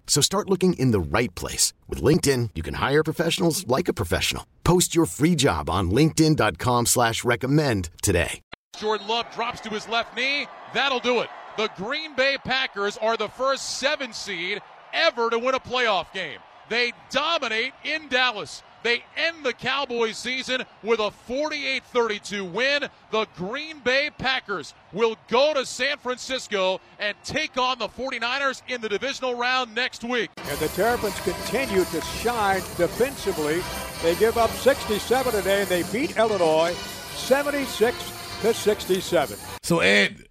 So 0.11 0.19
start 0.19 0.49
looking 0.49 0.73
in 0.73 0.91
the 0.91 0.99
right 0.99 1.33
place. 1.35 1.71
With 1.87 2.01
LinkedIn, 2.01 2.49
you 2.53 2.63
can 2.63 2.73
hire 2.73 3.01
professionals 3.01 3.65
like 3.65 3.87
a 3.87 3.93
professional. 3.93 4.45
Post 4.65 4.93
your 4.93 5.05
free 5.05 5.35
job 5.35 5.69
on 5.69 5.89
linkedin.com 5.89 6.87
slash 6.87 7.23
recommend 7.23 7.89
today. 8.03 8.41
Jordan 8.75 9.07
Love 9.07 9.33
drops 9.33 9.61
to 9.61 9.69
his 9.69 9.87
left 9.87 10.17
knee. 10.17 10.47
That'll 10.73 10.99
do 10.99 11.21
it. 11.21 11.29
The 11.55 11.69
Green 11.77 12.13
Bay 12.13 12.35
Packers 12.43 12.97
are 12.97 13.15
the 13.15 13.29
first 13.29 13.79
seven 13.79 14.11
seed 14.11 14.61
ever 14.91 15.29
to 15.29 15.39
win 15.39 15.55
a 15.55 15.61
playoff 15.61 16.11
game. 16.11 16.39
They 16.67 16.91
dominate 17.09 17.71
in 17.85 18.09
Dallas. 18.09 18.63
They 18.83 19.03
end 19.15 19.45
the 19.45 19.53
Cowboys 19.53 20.17
season 20.17 20.63
with 20.83 20.99
a 20.99 21.11
48 21.11 21.83
32 21.83 22.45
win. 22.45 22.87
The 23.11 23.27
Green 23.35 23.79
Bay 23.79 24.09
Packers 24.17 24.73
will 24.93 25.17
go 25.29 25.53
to 25.53 25.65
San 25.65 25.97
Francisco 25.97 26.81
and 26.99 27.15
take 27.23 27.57
on 27.57 27.79
the 27.79 27.87
49ers 27.87 28.61
in 28.67 28.81
the 28.81 28.89
divisional 28.89 29.35
round 29.35 29.75
next 29.75 30.03
week. 30.03 30.29
And 30.37 30.57
the 30.59 30.67
Terrapins 30.69 31.19
continue 31.21 31.83
to 31.85 32.01
shine 32.01 32.61
defensively. 32.77 33.61
They 34.01 34.15
give 34.15 34.37
up 34.37 34.49
67 34.49 35.31
today 35.31 35.61
and 35.61 35.69
they 35.69 35.83
beat 35.91 36.17
Illinois 36.17 36.73
76 37.15 37.95
to 38.41 38.53
67. 38.53 39.37
So, 39.63 39.79
Ed, 39.79 40.25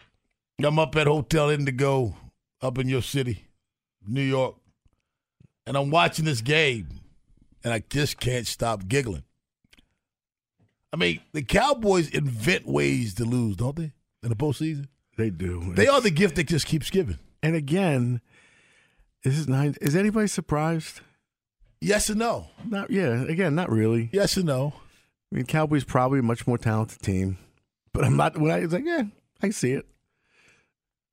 I'm 0.62 0.78
up 0.78 0.96
at 0.96 1.06
Hotel 1.06 1.50
Indigo 1.50 2.16
up 2.60 2.78
in 2.78 2.88
your 2.88 3.02
city, 3.02 3.44
New 4.06 4.22
York, 4.22 4.56
and 5.66 5.76
I'm 5.76 5.90
watching 5.90 6.24
this 6.24 6.40
game, 6.40 6.88
and 7.64 7.72
I 7.72 7.82
just 7.90 8.18
can't 8.20 8.46
stop 8.46 8.88
giggling. 8.88 9.24
I 10.92 10.96
mean, 10.96 11.20
the 11.32 11.42
Cowboys 11.42 12.08
invent 12.10 12.66
ways 12.66 13.14
to 13.14 13.24
lose, 13.24 13.56
don't 13.56 13.76
they? 13.76 13.92
In 14.22 14.28
the 14.28 14.36
postseason, 14.36 14.88
They 15.16 15.30
do. 15.30 15.72
they 15.74 15.86
are 15.86 16.00
the 16.00 16.10
gift 16.10 16.36
that 16.36 16.48
just 16.48 16.66
keeps 16.66 16.90
giving. 16.90 17.18
And 17.42 17.54
again, 17.56 18.20
this 19.22 19.38
is 19.38 19.48
nine. 19.48 19.76
Is 19.80 19.96
anybody 19.96 20.26
surprised? 20.26 21.00
Yes 21.80 22.10
and 22.10 22.18
no. 22.18 22.48
Not. 22.66 22.90
Yeah. 22.90 23.22
Again, 23.22 23.54
not 23.54 23.70
really. 23.70 24.10
Yes 24.12 24.36
and 24.36 24.46
no. 24.46 24.74
I 25.32 25.36
mean, 25.36 25.46
Cowboys 25.46 25.84
probably 25.84 26.18
a 26.18 26.22
much 26.22 26.46
more 26.46 26.58
talented 26.58 27.00
team, 27.00 27.38
but 27.94 28.04
I'm 28.04 28.16
not. 28.16 28.36
When 28.36 28.50
I 28.50 28.60
was 28.60 28.72
like, 28.72 28.84
yeah, 28.84 29.04
I 29.42 29.50
see 29.50 29.72
it. 29.72 29.86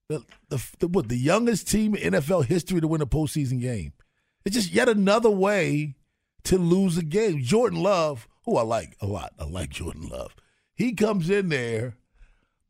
The, 0.10 0.24
the, 0.50 0.66
the 0.80 0.88
what 0.88 1.08
the 1.08 1.18
youngest 1.18 1.70
team 1.70 1.94
in 1.96 2.14
NFL 2.14 2.46
history 2.46 2.82
to 2.82 2.88
win 2.88 3.02
a 3.02 3.06
postseason 3.06 3.62
game. 3.62 3.94
It's 4.44 4.56
just 4.56 4.72
yet 4.72 4.90
another 4.90 5.30
way 5.30 5.96
to 6.46 6.58
lose 6.58 6.98
a 6.98 7.04
game. 7.04 7.42
Jordan 7.42 7.82
Love, 7.82 8.28
who 8.46 8.58
I 8.58 8.64
like 8.64 8.96
a 9.02 9.08
lot, 9.08 9.34
I 9.40 9.46
like 9.46 9.70
Jordan 9.70 10.08
Love. 10.08 10.36
He 10.76 10.94
comes 10.94 11.30
in 11.30 11.50
there 11.50 11.96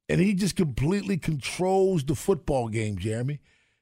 and 0.10 0.22
he 0.22 0.34
just 0.34 0.56
completely 0.56 1.18
controls 1.18 2.04
the 2.04 2.16
football 2.16 2.70
game, 2.70 2.98
Jeremy. 2.98 3.40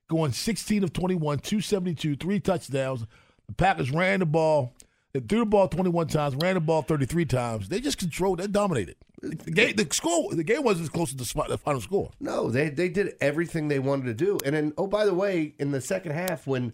Going 0.09 0.31
16 0.31 0.83
of 0.83 0.93
21, 0.93 1.39
272, 1.39 2.15
three 2.15 2.39
touchdowns. 2.39 3.05
The 3.47 3.53
Packers 3.53 3.91
ran 3.91 4.19
the 4.19 4.25
ball. 4.25 4.73
They 5.13 5.19
threw 5.21 5.39
the 5.39 5.45
ball 5.45 5.67
21 5.67 6.07
times, 6.07 6.35
ran 6.35 6.55
the 6.55 6.59
ball 6.59 6.81
33 6.81 7.25
times. 7.25 7.69
They 7.69 7.79
just 7.79 7.97
controlled, 7.97 8.39
they 8.39 8.47
dominated. 8.47 8.97
The 9.21 9.51
game, 9.51 9.75
the 9.75 9.87
score, 9.91 10.33
the 10.35 10.43
game 10.43 10.63
wasn't 10.63 10.83
as 10.83 10.89
close 10.89 11.11
to 11.11 11.15
the, 11.15 11.45
the 11.47 11.57
final 11.57 11.81
score. 11.81 12.11
No, 12.19 12.51
they 12.51 12.69
they 12.69 12.89
did 12.89 13.15
everything 13.21 13.67
they 13.67 13.79
wanted 13.79 14.05
to 14.05 14.13
do. 14.13 14.37
And 14.45 14.53
then, 14.55 14.73
oh, 14.77 14.87
by 14.87 15.05
the 15.05 15.13
way, 15.13 15.55
in 15.57 15.71
the 15.71 15.81
second 15.81 16.11
half, 16.11 16.45
when 16.45 16.73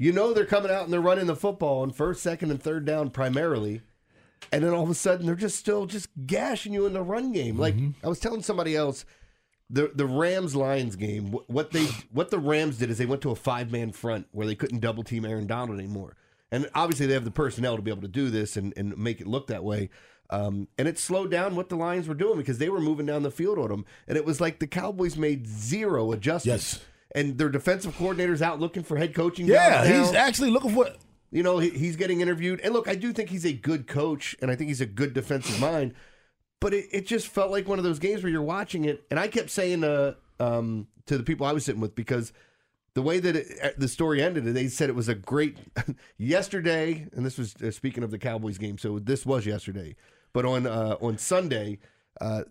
you 0.00 0.12
know 0.12 0.32
they're 0.32 0.46
coming 0.46 0.70
out 0.70 0.84
and 0.84 0.92
they're 0.92 1.00
running 1.00 1.26
the 1.26 1.36
football 1.36 1.82
on 1.82 1.90
first, 1.90 2.22
second, 2.22 2.50
and 2.50 2.60
third 2.60 2.86
down 2.86 3.10
primarily, 3.10 3.82
and 4.50 4.64
then 4.64 4.72
all 4.72 4.82
of 4.82 4.88
a 4.88 4.94
sudden 4.94 5.26
they're 5.26 5.34
just 5.34 5.58
still 5.58 5.84
just 5.84 6.08
gashing 6.26 6.72
you 6.72 6.86
in 6.86 6.94
the 6.94 7.02
run 7.02 7.32
game. 7.32 7.58
Like 7.58 7.74
I 8.02 8.08
was 8.08 8.18
telling 8.18 8.42
somebody 8.42 8.74
else, 8.74 9.04
the 9.68 9.92
the 9.94 10.06
Rams 10.06 10.56
Lions 10.56 10.96
game, 10.96 11.32
what 11.46 11.70
they 11.70 11.84
what 12.12 12.30
the 12.30 12.38
Rams 12.38 12.78
did 12.78 12.88
is 12.88 12.96
they 12.96 13.04
went 13.04 13.20
to 13.22 13.30
a 13.30 13.36
five 13.36 13.70
man 13.70 13.92
front 13.92 14.26
where 14.32 14.46
they 14.46 14.54
couldn't 14.54 14.80
double 14.80 15.02
team 15.02 15.26
Aaron 15.26 15.46
Donald 15.46 15.78
anymore. 15.78 16.16
And 16.50 16.68
obviously 16.74 17.06
they 17.06 17.14
have 17.14 17.26
the 17.26 17.30
personnel 17.30 17.76
to 17.76 17.82
be 17.82 17.90
able 17.90 18.02
to 18.02 18.08
do 18.08 18.30
this 18.30 18.56
and, 18.56 18.72
and 18.76 18.96
make 18.96 19.20
it 19.20 19.26
look 19.26 19.48
that 19.48 19.62
way. 19.62 19.90
Um, 20.30 20.68
and 20.78 20.88
it 20.88 20.98
slowed 20.98 21.30
down 21.30 21.56
what 21.56 21.68
the 21.68 21.76
Lions 21.76 22.08
were 22.08 22.14
doing 22.14 22.38
because 22.38 22.58
they 22.58 22.68
were 22.68 22.80
moving 22.80 23.06
down 23.06 23.22
the 23.22 23.30
field 23.30 23.58
on 23.58 23.68
them. 23.68 23.84
And 24.08 24.16
it 24.16 24.24
was 24.24 24.40
like 24.40 24.60
the 24.60 24.66
Cowboys 24.66 25.16
made 25.16 25.46
zero 25.46 26.12
adjustments. 26.12 26.74
Yes. 26.74 26.84
And 27.14 27.38
their 27.38 27.48
defensive 27.48 27.96
coordinator's 27.96 28.42
out 28.42 28.60
looking 28.60 28.82
for 28.82 28.96
head 28.96 29.14
coaching. 29.14 29.46
Yeah, 29.46 29.84
he's 29.84 30.12
actually 30.12 30.50
looking 30.50 30.72
for 30.72 30.88
You 31.30 31.42
know, 31.42 31.58
he, 31.58 31.70
he's 31.70 31.96
getting 31.96 32.20
interviewed. 32.20 32.60
And 32.60 32.72
look, 32.72 32.88
I 32.88 32.94
do 32.94 33.12
think 33.12 33.30
he's 33.30 33.44
a 33.44 33.52
good 33.52 33.86
coach, 33.86 34.36
and 34.40 34.50
I 34.50 34.56
think 34.56 34.68
he's 34.68 34.80
a 34.80 34.86
good 34.86 35.12
defensive 35.12 35.60
mind. 35.60 35.94
But 36.60 36.74
it, 36.74 36.88
it 36.92 37.06
just 37.06 37.28
felt 37.28 37.50
like 37.50 37.66
one 37.66 37.78
of 37.78 37.84
those 37.84 37.98
games 37.98 38.22
where 38.22 38.30
you're 38.30 38.42
watching 38.42 38.84
it. 38.84 39.04
And 39.10 39.18
I 39.18 39.28
kept 39.28 39.50
saying 39.50 39.82
uh, 39.82 40.14
um, 40.38 40.86
to 41.06 41.16
the 41.18 41.24
people 41.24 41.46
I 41.46 41.52
was 41.52 41.64
sitting 41.64 41.80
with, 41.80 41.94
because 41.94 42.32
the 42.94 43.02
way 43.02 43.18
that 43.18 43.36
it, 43.36 43.78
the 43.78 43.88
story 43.88 44.22
ended, 44.22 44.44
they 44.44 44.68
said 44.68 44.88
it 44.88 44.94
was 44.94 45.08
a 45.08 45.14
great 45.14 45.58
yesterday. 46.18 47.06
And 47.12 47.24
this 47.24 47.38
was 47.38 47.56
uh, 47.56 47.70
speaking 47.70 48.04
of 48.04 48.10
the 48.10 48.18
Cowboys 48.18 48.58
game, 48.58 48.78
so 48.78 48.98
this 48.98 49.24
was 49.24 49.46
yesterday. 49.46 49.96
But 50.32 50.44
on 50.44 50.66
uh, 50.66 50.96
on 51.00 51.18
Sunday, 51.18 51.78
uh, 52.20 52.44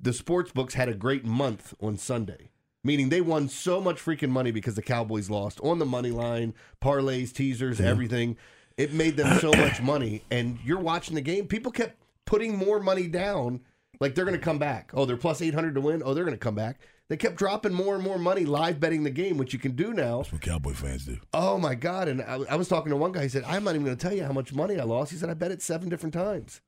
the 0.00 0.12
sports 0.12 0.52
books 0.52 0.74
had 0.74 0.88
a 0.88 0.94
great 0.94 1.24
month 1.24 1.74
on 1.80 1.96
Sunday. 1.96 2.50
Meaning 2.84 3.08
they 3.08 3.22
won 3.22 3.48
so 3.48 3.80
much 3.80 3.96
freaking 3.96 4.28
money 4.28 4.50
because 4.50 4.74
the 4.74 4.82
Cowboys 4.82 5.30
lost 5.30 5.58
on 5.60 5.78
the 5.78 5.86
money 5.86 6.10
line, 6.10 6.52
parlays, 6.82 7.32
teasers, 7.32 7.80
everything. 7.80 8.36
It 8.76 8.92
made 8.92 9.16
them 9.16 9.38
so 9.40 9.50
much 9.52 9.80
money. 9.82 10.22
And 10.30 10.58
you're 10.62 10.78
watching 10.78 11.14
the 11.14 11.22
game, 11.22 11.46
people 11.46 11.72
kept 11.72 11.96
putting 12.26 12.56
more 12.56 12.80
money 12.80 13.08
down, 13.08 13.60
like 14.00 14.14
they're 14.14 14.26
going 14.26 14.38
to 14.38 14.44
come 14.44 14.58
back. 14.58 14.90
Oh, 14.92 15.06
they're 15.06 15.16
plus 15.16 15.40
800 15.40 15.74
to 15.74 15.80
win. 15.80 16.02
Oh, 16.04 16.12
they're 16.12 16.24
going 16.24 16.36
to 16.36 16.42
come 16.42 16.54
back. 16.54 16.78
They 17.08 17.16
kept 17.16 17.36
dropping 17.36 17.72
more 17.72 17.94
and 17.94 18.04
more 18.04 18.18
money 18.18 18.44
live 18.44 18.80
betting 18.80 19.02
the 19.04 19.10
game, 19.10 19.36
which 19.38 19.52
you 19.52 19.58
can 19.58 19.72
do 19.72 19.92
now. 19.92 20.18
That's 20.18 20.32
what 20.32 20.40
Cowboy 20.40 20.72
fans 20.72 21.04
do. 21.04 21.18
Oh 21.32 21.58
my 21.58 21.74
God. 21.74 22.08
And 22.08 22.22
I, 22.22 22.40
I 22.50 22.56
was 22.56 22.68
talking 22.68 22.90
to 22.90 22.96
one 22.96 23.12
guy. 23.12 23.22
He 23.22 23.28
said, 23.28 23.44
I'm 23.46 23.64
not 23.64 23.74
even 23.74 23.84
going 23.84 23.96
to 23.96 24.02
tell 24.02 24.16
you 24.16 24.24
how 24.24 24.32
much 24.32 24.52
money 24.52 24.78
I 24.78 24.84
lost. 24.84 25.10
He 25.10 25.18
said, 25.18 25.28
I 25.30 25.34
bet 25.34 25.50
it 25.50 25.60
seven 25.62 25.88
different 25.88 26.14
times. 26.14 26.60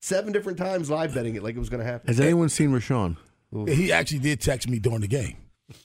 Seven 0.00 0.32
different 0.32 0.58
times 0.58 0.90
live 0.90 1.14
betting 1.14 1.34
it 1.36 1.42
like 1.42 1.56
it 1.56 1.60
was 1.60 1.70
going 1.70 1.82
to 1.82 1.90
happen. 1.90 2.08
Has 2.08 2.20
anyone 2.20 2.48
seen 2.48 2.70
Rashawn? 2.70 3.16
He 3.68 3.92
actually 3.92 4.18
did 4.18 4.40
text 4.40 4.68
me 4.68 4.80
during 4.80 5.00
the 5.00 5.06
game. 5.06 5.36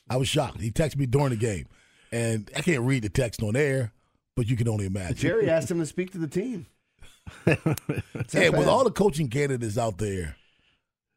I 0.10 0.18
was 0.18 0.28
shocked. 0.28 0.62
He 0.62 0.72
texted 0.72 0.98
me 0.98 1.06
during 1.06 1.30
the 1.30 1.36
game, 1.36 1.68
and 2.12 2.50
I 2.56 2.62
can't 2.62 2.82
read 2.82 3.04
the 3.04 3.10
text 3.10 3.44
on 3.44 3.56
air, 3.56 3.94
but 4.36 4.48
you 4.48 4.56
can 4.56 4.68
only 4.68 4.86
imagine. 4.86 5.16
Jerry 5.16 5.50
asked 5.50 5.70
him 5.70 5.80
to 5.80 5.86
speak 5.86 6.12
to 6.12 6.18
the 6.18 6.28
team. 6.28 6.68
It's 7.46 8.34
that 8.34 8.54
with 8.54 8.68
all 8.68 8.84
the 8.84 8.92
coaching 8.92 9.28
candidates 9.28 9.78
out 9.78 9.98
there, 9.98 10.36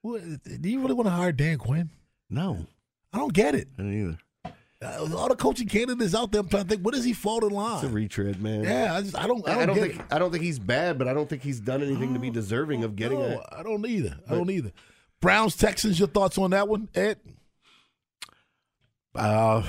what, 0.02 0.23
do 0.61 0.69
you 0.69 0.81
really 0.81 0.95
want 0.95 1.07
to 1.07 1.11
hire 1.11 1.33
Dan 1.33 1.59
Quinn? 1.59 1.91
No, 2.29 2.67
I 3.12 3.19
don't 3.19 3.33
get 3.33 3.55
it. 3.55 3.69
I 3.79 3.83
don't 3.83 3.93
either. 3.93 4.19
Uh, 4.83 4.99
with 5.02 5.14
all 5.14 5.29
the 5.29 5.37
coaching 5.37 5.69
candidates 5.69 6.14
out 6.14 6.33
there, 6.33 6.41
I'm 6.41 6.49
trying 6.49 6.64
to 6.64 6.69
think, 6.69 6.83
what 6.83 6.93
does 6.95 7.05
he 7.05 7.12
fall 7.12 7.47
in 7.47 7.52
line? 7.52 7.75
It's 7.75 7.83
a 7.85 7.87
line? 7.87 7.95
retread, 7.95 8.43
man. 8.43 8.64
Yeah, 8.64 8.95
I 8.95 9.02
just 9.02 9.17
I 9.17 9.29
don't 9.29 9.47
I 9.49 9.52
I 9.52 9.55
don't, 9.55 9.69
don't, 9.69 9.76
get 9.76 9.91
think 9.91 10.00
it. 10.00 10.07
I 10.11 10.19
don't 10.19 10.33
think 10.33 10.43
he's 10.43 10.59
bad, 10.59 10.99
but 10.99 11.07
I 11.07 11.14
don't 11.14 11.29
think 11.29 11.43
he's 11.43 11.61
done 11.61 11.83
anything 11.83 12.14
to 12.14 12.21
be 12.21 12.31
deserving 12.31 12.83
of 12.83 12.97
getting 12.97 13.21
no, 13.21 13.41
a. 13.41 13.61
I 13.61 13.62
don't 13.62 13.87
either. 13.87 14.17
I 14.29 14.35
don't 14.35 14.50
either. 14.50 14.73
Browns 15.21 15.57
Texans, 15.57 16.00
your 16.00 16.09
thoughts 16.09 16.37
on 16.37 16.50
that 16.50 16.67
one, 16.67 16.88
Ed? 16.97 17.19
Uh, 19.14 19.62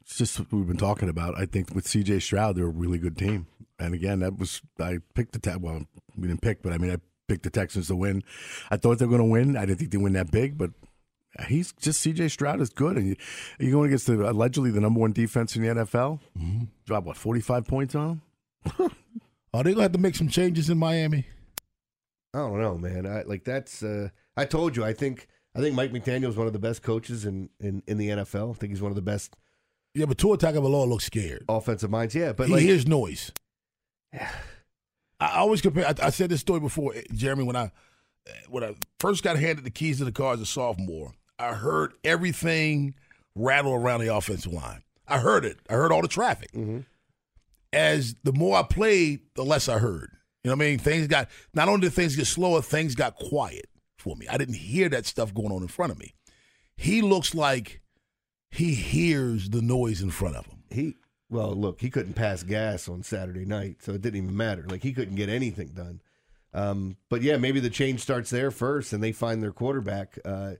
it's 0.00 0.16
just 0.16 0.38
what 0.38 0.52
we've 0.52 0.66
been 0.66 0.76
talking 0.76 1.08
about. 1.08 1.38
I 1.38 1.46
think 1.46 1.74
with 1.74 1.86
CJ 1.86 2.22
Stroud, 2.22 2.56
they're 2.56 2.66
a 2.66 2.68
really 2.68 2.98
good 2.98 3.16
team. 3.16 3.46
And 3.78 3.94
again, 3.94 4.20
that 4.20 4.38
was 4.38 4.60
I 4.78 4.98
picked 5.14 5.32
the 5.32 5.38
te- 5.38 5.56
well, 5.56 5.84
we 6.16 6.28
didn't 6.28 6.42
pick, 6.42 6.62
but 6.62 6.72
I 6.72 6.78
mean, 6.78 6.90
I 6.90 6.96
picked 7.28 7.44
the 7.44 7.50
Texans 7.50 7.86
to 7.88 7.96
win. 7.96 8.22
I 8.70 8.76
thought 8.76 8.98
they 8.98 9.06
were 9.06 9.16
going 9.16 9.26
to 9.26 9.32
win. 9.32 9.56
I 9.56 9.64
didn't 9.64 9.78
think 9.78 9.90
they 9.92 9.98
win 9.98 10.12
that 10.14 10.30
big, 10.30 10.58
but 10.58 10.70
he's 11.46 11.72
just 11.72 12.04
CJ 12.04 12.30
Stroud 12.30 12.60
is 12.60 12.70
good, 12.70 12.96
and 12.96 13.08
you, 13.08 13.16
you're 13.58 13.72
going 13.72 13.86
against 13.86 14.06
the 14.06 14.28
allegedly 14.28 14.70
the 14.70 14.80
number 14.80 15.00
one 15.00 15.12
defense 15.12 15.56
in 15.56 15.62
the 15.62 15.68
NFL. 15.68 16.20
Mm-hmm. 16.38 16.64
Drop 16.86 17.04
what 17.04 17.16
forty 17.16 17.40
five 17.40 17.66
points 17.66 17.94
on 17.94 18.20
them. 18.76 18.90
Are 19.54 19.62
they 19.62 19.72
gonna 19.72 19.82
have 19.82 19.92
to 19.92 19.98
make 19.98 20.16
some 20.16 20.28
changes 20.28 20.68
in 20.68 20.76
Miami? 20.78 21.26
I 22.34 22.38
don't 22.38 22.60
know, 22.60 22.76
man. 22.76 23.06
I 23.06 23.22
like 23.22 23.44
that's. 23.44 23.82
Uh, 23.82 24.08
I 24.36 24.44
told 24.44 24.76
you. 24.76 24.84
I 24.84 24.92
think. 24.92 25.26
I 25.54 25.60
think 25.60 25.74
Mike 25.74 25.92
McDaniel 25.92 26.28
is 26.28 26.36
one 26.36 26.46
of 26.46 26.52
the 26.52 26.58
best 26.58 26.82
coaches 26.82 27.24
in, 27.24 27.50
in, 27.58 27.82
in 27.86 27.98
the 27.98 28.08
NFL. 28.08 28.50
I 28.50 28.54
think 28.54 28.70
he's 28.72 28.82
one 28.82 28.92
of 28.92 28.96
the 28.96 29.02
best 29.02 29.34
Yeah, 29.94 30.06
but 30.06 30.16
Tua 30.18 30.38
Tagovailoa 30.38 30.88
looks 30.88 31.04
scared. 31.06 31.44
offensive 31.48 31.90
minds. 31.90 32.14
Yeah, 32.14 32.32
but 32.32 32.46
he 32.48 32.52
like 32.54 32.62
hears 32.62 32.86
noise. 32.86 33.32
I 34.12 35.36
always 35.36 35.60
compare. 35.60 35.86
I, 35.86 35.94
I 36.06 36.10
said 36.10 36.30
this 36.30 36.40
story 36.40 36.60
before, 36.60 36.94
eh, 36.94 37.02
Jeremy. 37.12 37.44
When 37.44 37.56
I 37.56 37.70
when 38.48 38.64
I 38.64 38.74
first 38.98 39.22
got 39.22 39.38
handed 39.38 39.64
the 39.64 39.70
keys 39.70 39.98
to 39.98 40.04
the 40.04 40.12
car 40.12 40.34
as 40.34 40.40
a 40.40 40.46
sophomore, 40.46 41.12
I 41.38 41.54
heard 41.54 41.92
everything 42.04 42.94
rattle 43.34 43.74
around 43.74 44.00
the 44.00 44.14
offensive 44.14 44.52
line. 44.52 44.82
I 45.06 45.18
heard 45.18 45.44
it. 45.44 45.58
I 45.68 45.74
heard 45.74 45.92
all 45.92 46.02
the 46.02 46.08
traffic. 46.08 46.50
As 47.72 48.14
the 48.24 48.32
more 48.32 48.58
I 48.58 48.62
played, 48.62 49.20
the 49.34 49.44
less 49.44 49.68
I 49.68 49.78
heard. 49.78 50.10
You 50.42 50.50
know 50.50 50.56
what 50.56 50.64
I 50.64 50.68
mean? 50.70 50.78
Things 50.78 51.06
got 51.06 51.28
not 51.54 51.68
only 51.68 51.82
did 51.82 51.92
things 51.92 52.16
get 52.16 52.26
slower, 52.26 52.62
things 52.62 52.94
got 52.94 53.14
quiet 53.16 53.66
for 54.00 54.16
me. 54.16 54.26
I 54.28 54.36
didn't 54.38 54.54
hear 54.54 54.88
that 54.88 55.06
stuff 55.06 55.34
going 55.34 55.52
on 55.52 55.62
in 55.62 55.68
front 55.68 55.92
of 55.92 55.98
me. 55.98 56.14
He 56.76 57.02
looks 57.02 57.34
like 57.34 57.82
he 58.50 58.74
hears 58.74 59.50
the 59.50 59.62
noise 59.62 60.02
in 60.02 60.10
front 60.10 60.36
of 60.36 60.46
him. 60.46 60.64
he. 60.70 60.96
Well, 61.28 61.54
look, 61.54 61.80
he 61.80 61.90
couldn't 61.90 62.14
pass 62.14 62.42
gas 62.42 62.88
on 62.88 63.04
Saturday 63.04 63.44
night, 63.44 63.82
so 63.82 63.92
it 63.92 64.02
didn't 64.02 64.24
even 64.24 64.36
matter. 64.36 64.64
Like 64.68 64.82
he 64.82 64.92
couldn't 64.92 65.14
get 65.14 65.28
anything 65.28 65.68
done. 65.68 66.00
Um, 66.52 66.96
but 67.08 67.22
yeah, 67.22 67.36
maybe 67.36 67.60
the 67.60 67.70
change 67.70 68.00
starts 68.00 68.30
there 68.30 68.50
first, 68.50 68.92
and 68.92 69.00
they 69.00 69.12
find 69.12 69.40
their 69.40 69.52
quarterback. 69.52 70.18
Uh, 70.24 70.54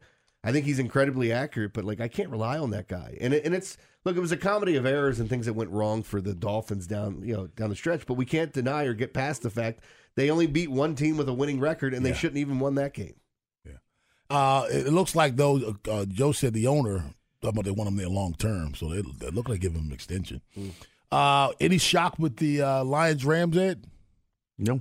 I 0.44 0.52
think 0.52 0.64
he's 0.64 0.78
incredibly 0.78 1.32
accurate, 1.32 1.72
but 1.72 1.84
like 1.84 2.00
I 2.00 2.06
can't 2.06 2.30
rely 2.30 2.56
on 2.56 2.70
that 2.70 2.86
guy. 2.86 3.18
And 3.20 3.34
it, 3.34 3.44
and 3.44 3.52
it's 3.52 3.76
look, 4.04 4.16
it 4.16 4.20
was 4.20 4.30
a 4.30 4.36
comedy 4.36 4.76
of 4.76 4.86
errors 4.86 5.18
and 5.18 5.28
things 5.28 5.46
that 5.46 5.54
went 5.54 5.70
wrong 5.70 6.04
for 6.04 6.20
the 6.20 6.34
Dolphins 6.34 6.86
down 6.86 7.22
you 7.24 7.34
know 7.34 7.46
down 7.48 7.70
the 7.70 7.76
stretch. 7.76 8.06
But 8.06 8.14
we 8.14 8.24
can't 8.24 8.52
deny 8.52 8.84
or 8.84 8.94
get 8.94 9.12
past 9.12 9.42
the 9.42 9.50
fact 9.50 9.82
they 10.14 10.30
only 10.30 10.46
beat 10.46 10.70
one 10.70 10.94
team 10.94 11.16
with 11.16 11.28
a 11.28 11.34
winning 11.34 11.60
record, 11.60 11.94
and 11.94 12.04
they 12.04 12.12
shouldn't 12.12 12.38
even 12.38 12.58
won 12.58 12.76
that 12.76 12.94
game. 12.94 13.14
Uh, 14.30 14.66
it 14.70 14.86
it 14.86 14.92
looks 14.92 15.14
like 15.16 15.36
though 15.36 15.74
uh, 15.90 16.04
Joe 16.06 16.32
said 16.32 16.54
the 16.54 16.66
owner, 16.66 17.04
but 17.40 17.64
they 17.64 17.70
want 17.70 17.88
him 17.88 17.96
there 17.96 18.08
long 18.08 18.34
term, 18.34 18.74
so 18.74 18.88
they, 18.88 19.02
they 19.02 19.30
look 19.30 19.48
like 19.48 19.60
giving 19.60 19.78
him 19.80 19.86
an 19.88 19.92
extension. 19.92 20.40
Uh, 21.10 21.52
any 21.60 21.78
shock 21.78 22.18
with 22.18 22.36
the 22.36 22.62
uh, 22.62 22.84
Lions 22.84 23.24
Rams? 23.24 23.56
Ed? 23.56 23.84
No. 24.58 24.80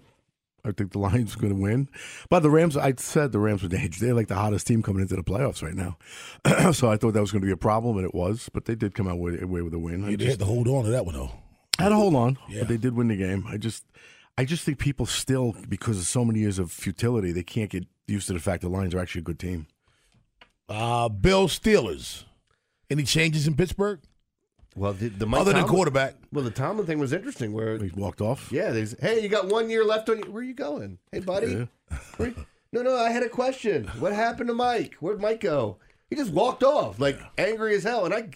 I 0.65 0.71
think 0.73 0.91
the 0.91 0.99
Lions 0.99 1.35
are 1.35 1.39
going 1.39 1.55
to 1.55 1.59
win. 1.59 1.87
But 2.29 2.41
the 2.41 2.49
Rams, 2.49 2.75
I 2.75 2.93
said 2.97 3.31
the 3.31 3.39
Rams 3.39 3.63
were 3.63 3.69
dangerous. 3.69 3.97
They're 3.99 4.13
like 4.13 4.27
the 4.27 4.35
hottest 4.35 4.67
team 4.67 4.83
coming 4.83 5.01
into 5.01 5.15
the 5.15 5.23
playoffs 5.23 5.63
right 5.63 5.73
now. 5.73 5.97
so 6.73 6.91
I 6.91 6.97
thought 6.97 7.13
that 7.13 7.21
was 7.21 7.31
going 7.31 7.41
to 7.41 7.45
be 7.45 7.51
a 7.53 7.57
problem, 7.57 7.95
and 7.97 8.05
it 8.05 8.13
was. 8.13 8.49
But 8.53 8.65
they 8.65 8.75
did 8.75 8.93
come 8.93 9.07
out 9.07 9.19
with, 9.19 9.41
away 9.41 9.61
with 9.61 9.73
a 9.73 9.79
win. 9.79 10.03
I 10.03 10.09
You 10.09 10.17
just 10.17 10.31
had 10.31 10.39
to 10.39 10.45
hold 10.45 10.67
on 10.67 10.83
to 10.83 10.91
that 10.91 11.05
one 11.05 11.15
though. 11.15 11.31
I 11.79 11.83
had 11.83 11.89
to 11.89 11.95
hold 11.95 12.13
on, 12.13 12.37
Yeah. 12.49 12.59
but 12.59 12.67
they 12.67 12.77
did 12.77 12.93
win 12.93 13.07
the 13.07 13.15
game. 13.15 13.45
I 13.47 13.55
just, 13.55 13.85
I 14.37 14.43
just 14.43 14.65
think 14.65 14.79
people 14.79 15.05
still, 15.05 15.55
because 15.69 15.97
of 15.97 16.03
so 16.03 16.25
many 16.25 16.39
years 16.39 16.59
of 16.59 16.71
futility, 16.73 17.31
they 17.31 17.41
can't 17.43 17.69
get 17.69 17.85
used 18.09 18.27
to 18.27 18.33
the 18.33 18.39
fact 18.39 18.61
the 18.61 18.69
Lions 18.69 18.93
are 18.93 18.99
actually 18.99 19.19
a 19.19 19.23
good 19.23 19.39
team. 19.39 19.67
Uh, 20.67 21.09
Bill 21.09 21.47
Steelers. 21.47 22.23
Any 22.91 23.03
changes 23.03 23.45
in 23.47 23.55
Pittsburgh 23.55 23.99
Well, 24.75 24.93
the, 24.93 25.09
the 25.09 25.25
Mike 25.27 25.41
other 25.41 25.51
than 25.51 25.61
Tomlin- 25.61 25.75
quarterback? 25.75 26.15
Well, 26.31 26.43
the 26.43 26.51
Tomlin 26.51 26.85
thing 26.87 26.99
was 26.99 27.13
interesting. 27.13 27.53
Where 27.53 27.77
He 27.77 27.91
walked 27.95 28.21
off. 28.21 28.51
yeah, 28.51 28.71
there's 28.71 28.95
hey, 28.99 29.21
you 29.21 29.29
got 29.29 29.47
one 29.47 29.69
year 29.69 29.83
left 29.85 30.09
on 30.09 30.17
you. 30.19 30.31
Where 30.31 30.41
are 30.41 30.45
you 30.45 30.53
going? 30.53 30.97
Hey, 31.11 31.19
buddy. 31.19 31.67
Where- 32.17 32.33
no, 32.71 32.83
no, 32.83 32.95
I 32.97 33.09
had 33.09 33.23
a 33.23 33.29
question. 33.29 33.87
What 33.99 34.13
happened 34.13 34.47
to 34.49 34.53
Mike? 34.53 34.93
Where'd 34.99 35.19
Mike 35.21 35.39
go? 35.39 35.77
He 36.09 36.15
just 36.15 36.31
walked 36.31 36.61
off, 36.63 36.99
like 36.99 37.19
angry 37.37 37.75
as 37.75 37.83
hell. 37.83 38.05
And 38.05 38.13
I 38.13 38.29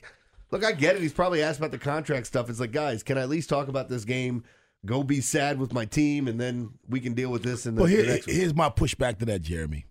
look, 0.49 0.63
I 0.63 0.71
get 0.71 0.95
it. 0.95 1.01
He's 1.03 1.13
probably 1.13 1.43
asked 1.43 1.59
about 1.59 1.69
the 1.71 1.77
contract 1.77 2.25
stuff. 2.27 2.49
It's 2.49 2.59
like, 2.59 2.71
guys, 2.71 3.03
can 3.03 3.17
I 3.17 3.21
at 3.21 3.29
least 3.29 3.47
talk 3.49 3.67
about 3.67 3.89
this 3.89 4.05
game? 4.05 4.43
Go 4.85 5.03
be 5.03 5.21
sad 5.21 5.59
with 5.59 5.71
my 5.73 5.85
team, 5.85 6.27
and 6.27 6.39
then 6.39 6.71
we 6.89 6.99
can 6.99 7.13
deal 7.13 7.29
with 7.29 7.43
this 7.43 7.65
And 7.65 7.77
the, 7.77 7.81
Well, 7.83 7.89
here, 7.89 8.19
here's 8.25 8.53
my 8.53 8.69
pushback 8.69 9.19
to 9.19 9.25
that, 9.25 9.41
Jeremy. 9.41 9.85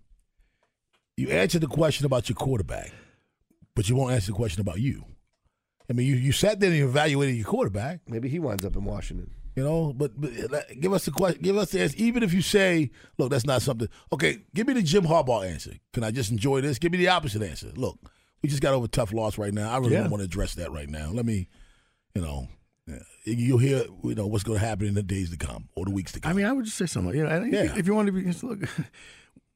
You 1.17 1.29
answered 1.29 1.61
the 1.61 1.67
question 1.67 2.05
about 2.05 2.29
your 2.29 2.35
quarterback, 2.35 2.91
but 3.75 3.89
you 3.89 3.95
won't 3.95 4.13
answer 4.13 4.31
the 4.31 4.35
question 4.37 4.61
about 4.61 4.79
you. 4.79 5.05
I 5.89 5.93
mean, 5.93 6.07
you, 6.07 6.15
you 6.15 6.31
sat 6.31 6.59
there 6.59 6.69
and 6.69 6.77
you 6.77 6.87
evaluated 6.87 7.35
your 7.35 7.45
quarterback. 7.45 8.01
Maybe 8.07 8.29
he 8.29 8.39
winds 8.39 8.65
up 8.65 8.75
in 8.75 8.83
Washington. 8.85 9.31
You 9.55 9.63
know, 9.63 9.93
but, 9.93 10.19
but 10.19 10.31
uh, 10.51 10.61
give 10.79 10.93
us 10.93 11.05
the 11.05 11.11
question. 11.11 11.41
Give 11.43 11.57
us 11.57 11.69
the 11.71 11.81
answer. 11.81 11.95
Even 11.99 12.23
if 12.23 12.33
you 12.33 12.41
say, 12.41 12.89
"Look, 13.19 13.29
that's 13.29 13.45
not 13.45 13.61
something." 13.61 13.87
Okay, 14.11 14.39
give 14.55 14.65
me 14.65 14.73
the 14.73 14.81
Jim 14.81 15.03
Harbaugh 15.03 15.47
answer. 15.47 15.73
Can 15.91 16.03
I 16.03 16.09
just 16.09 16.31
enjoy 16.31 16.61
this? 16.61 16.79
Give 16.79 16.91
me 16.91 16.97
the 16.97 17.09
opposite 17.09 17.43
answer. 17.43 17.71
Look, 17.75 17.99
we 18.41 18.49
just 18.49 18.63
got 18.63 18.73
over 18.73 18.85
a 18.85 18.87
tough 18.87 19.13
loss 19.13 19.37
right 19.37 19.53
now. 19.53 19.71
I 19.71 19.77
really 19.77 19.91
Yeah. 19.93 20.01
don't 20.01 20.09
want 20.09 20.21
to 20.21 20.25
address 20.25 20.55
that 20.55 20.71
right 20.71 20.89
now. 20.89 21.11
Let 21.11 21.27
me, 21.27 21.49
you 22.15 22.23
know, 22.23 22.47
you'll 23.25 23.57
hear, 23.59 23.83
you 24.03 24.15
know, 24.15 24.27
what's 24.27 24.43
going 24.43 24.59
to 24.59 24.65
happen 24.65 24.87
in 24.87 24.93
the 24.93 25.03
days 25.03 25.29
to 25.31 25.37
come 25.37 25.69
or 25.75 25.85
the 25.85 25.91
weeks 25.91 26.11
to 26.13 26.19
come. 26.19 26.31
I 26.31 26.33
mean, 26.33 26.45
I 26.45 26.51
would 26.51 26.65
just 26.65 26.77
say 26.77 26.85
something. 26.85 27.15
You 27.15 27.23
know, 27.23 27.29
and 27.29 27.51
Yeah. 27.51 27.75
if 27.77 27.87
you 27.87 27.95
want 27.95 28.07
to 28.07 28.11
be, 28.11 28.23
just 28.23 28.43
look, 28.43 28.59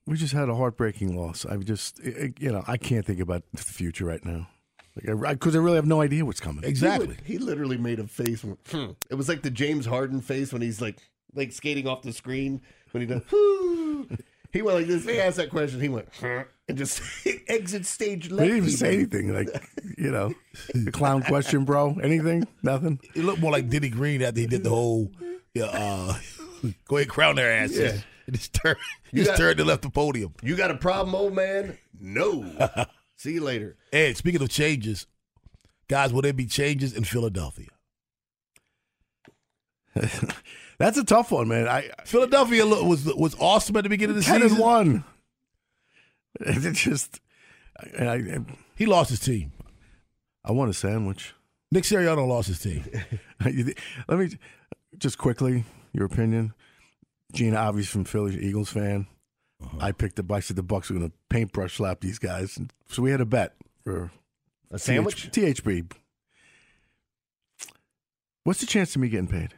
we 0.05 0.15
just 0.17 0.33
had 0.33 0.49
a 0.49 0.55
heartbreaking 0.55 1.15
loss. 1.17 1.45
I've 1.45 1.65
just, 1.65 1.99
you 2.03 2.51
know, 2.51 2.63
I 2.67 2.77
can't 2.77 3.05
think 3.05 3.19
about 3.19 3.43
the 3.53 3.63
future 3.63 4.05
right 4.05 4.23
now. 4.25 4.47
Like, 4.95 5.37
because 5.39 5.55
I, 5.55 5.59
really 5.59 5.75
have 5.75 5.85
no 5.85 6.01
idea 6.01 6.25
what's 6.25 6.39
coming. 6.39 6.63
exactly. 6.63 7.17
He, 7.23 7.37
literally 7.37 7.77
made 7.77 7.99
a 7.99 8.07
face. 8.07 8.43
when- 8.43 8.57
hmm. 8.69 8.91
It 9.11 9.15
was 9.15 9.29
like 9.29 9.43
the 9.43 9.51
James 9.51 9.85
Harden 9.85 10.21
face 10.21 10.51
when 10.53 10.61
he's 10.61 10.81
like 10.81 10.97
like 11.35 11.51
skating 11.51 11.87
off 11.87 12.01
the 12.01 12.13
screen 12.13 12.61
when 12.91 13.01
he 13.01 13.07
does. 13.07 13.21
He 14.53 14.61
went 14.61 14.77
like 14.77 14.87
this. 14.87 15.03
They 15.03 15.19
asked 15.21 15.35
that 15.37 15.49
question. 15.49 15.81
He 15.81 15.89
went 15.89 16.07
"Huh," 16.21 16.45
and 16.67 16.77
just 16.77 17.01
exit 17.47 17.85
stage 17.85 18.29
left. 18.29 18.41
We 18.41 18.47
didn't 18.47 18.57
even 18.65 18.69
say 18.77 18.93
anything. 18.95 19.33
Like, 19.33 19.49
you 19.97 20.11
know, 20.11 20.33
the 20.73 20.91
clown 20.93 21.23
question, 21.23 21.65
bro. 21.65 21.97
Anything? 22.03 22.47
Nothing. 22.63 22.99
It 23.15 23.23
looked 23.23 23.39
more 23.39 23.51
like 23.51 23.69
Denny 23.69 23.89
Green 23.89 24.21
after 24.21 24.39
he 24.39 24.47
did 24.47 24.63
the 24.63 24.69
whole, 24.69 25.11
yeah, 25.53 25.65
uh, 25.65 26.17
go 26.87 26.97
ahead, 26.97 27.09
crown 27.09 27.35
their 27.35 27.51
asses. 27.51 27.77
Yeah. 27.79 28.01
And 28.27 28.35
just 28.35 28.53
turned, 28.53 28.77
You 29.11 29.19
just 29.23 29.31
got- 29.31 29.37
turned 29.37 29.59
and 29.59 29.67
left 29.67 29.83
the 29.83 29.89
podium. 29.89 30.33
You 30.41 30.55
got 30.57 30.69
a 30.71 30.75
problem, 30.75 31.15
old 31.15 31.33
man? 31.33 31.77
No. 31.99 32.45
See 33.15 33.33
you 33.33 33.41
later. 33.41 33.77
Ed, 33.93 34.17
speaking 34.17 34.41
of 34.41 34.49
changes, 34.49 35.07
guys, 35.87 36.11
will 36.11 36.21
there 36.21 36.33
be 36.33 36.45
changes 36.45 36.93
in 36.93 37.03
Philadelphia? 37.05 37.69
That's 40.77 40.97
a 40.97 41.03
tough 41.03 41.31
one, 41.31 41.47
man. 41.47 41.67
I 41.67 41.89
Philadelphia 42.05 42.65
was 42.67 43.05
was 43.15 43.35
awesome 43.39 43.75
at 43.77 43.83
the 43.83 43.89
beginning 43.89 44.15
of 44.17 44.23
the 44.23 44.29
ten 44.29 44.41
season. 44.41 44.57
and 44.57 44.59
one. 44.63 45.03
It 46.45 46.73
just, 46.73 47.19
I, 47.99 48.05
I, 48.05 48.39
He 48.75 48.85
lost 48.85 49.09
his 49.09 49.19
team. 49.19 49.51
I 50.43 50.51
want 50.51 50.69
a 50.69 50.73
sandwich. 50.73 51.33
Nick 51.71 51.83
Sirianni 51.83 52.27
lost 52.27 52.47
his 52.47 52.59
team. 52.59 52.83
Let 54.07 54.19
me 54.19 54.29
just 54.97 55.17
quickly 55.17 55.65
your 55.93 56.05
opinion. 56.05 56.53
Gina, 57.33 57.57
obviously 57.57 57.91
from 57.91 58.05
Philly, 58.05 58.37
Eagles 58.41 58.69
fan. 58.69 59.07
Uh-huh. 59.61 59.77
I 59.81 59.91
picked 59.91 60.15
the 60.15 60.33
I 60.33 60.39
said 60.39 60.55
the 60.55 60.63
Bucs 60.63 60.89
were 60.89 60.97
going 60.97 61.09
to 61.09 61.15
paintbrush 61.29 61.75
slap 61.75 61.99
these 62.01 62.19
guys, 62.19 62.57
and 62.57 62.71
so 62.87 63.01
we 63.01 63.11
had 63.11 63.21
a 63.21 63.25
bet 63.25 63.55
for 63.83 64.11
A 64.71 64.77
sandwich? 64.77 65.31
TH, 65.31 65.63
THB. 65.63 65.91
What's 68.43 68.61
the 68.61 68.65
chance 68.67 68.95
of 68.95 69.01
me 69.01 69.09
getting 69.09 69.27
paid, 69.27 69.55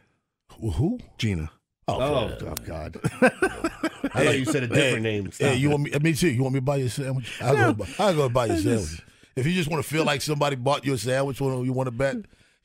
Who? 0.58 0.98
Gina? 1.18 1.50
Oh, 1.86 2.00
oh 2.40 2.54
God. 2.66 2.96
I 4.04 4.24
thought 4.24 4.38
you 4.38 4.44
said 4.44 4.62
a 4.64 4.68
different 4.68 5.02
name. 5.02 5.24
Hey, 5.26 5.30
Stop 5.30 5.58
you 5.58 5.68
it. 5.68 5.72
want 5.72 5.82
me? 5.84 5.98
Me 6.00 6.12
too. 6.14 6.28
You 6.28 6.42
want 6.42 6.54
me 6.54 6.60
to 6.60 6.64
buy 6.64 6.76
you 6.76 6.86
a 6.86 6.88
sandwich? 6.90 7.40
I'll 7.40 7.56
go. 7.56 7.72
Buy, 7.74 7.86
I'll 7.98 8.14
go 8.14 8.28
buy 8.28 8.46
you 8.46 8.52
a 8.54 8.58
sandwich. 8.58 9.02
If 9.36 9.46
you 9.46 9.52
just 9.52 9.70
want 9.70 9.82
to 9.82 9.88
feel 9.88 10.04
like 10.04 10.22
somebody 10.22 10.56
bought 10.56 10.84
you 10.84 10.92
a 10.94 10.98
sandwich, 10.98 11.40
when 11.40 11.64
you 11.64 11.72
want 11.72 11.86
to 11.86 11.92
bet, 11.92 12.16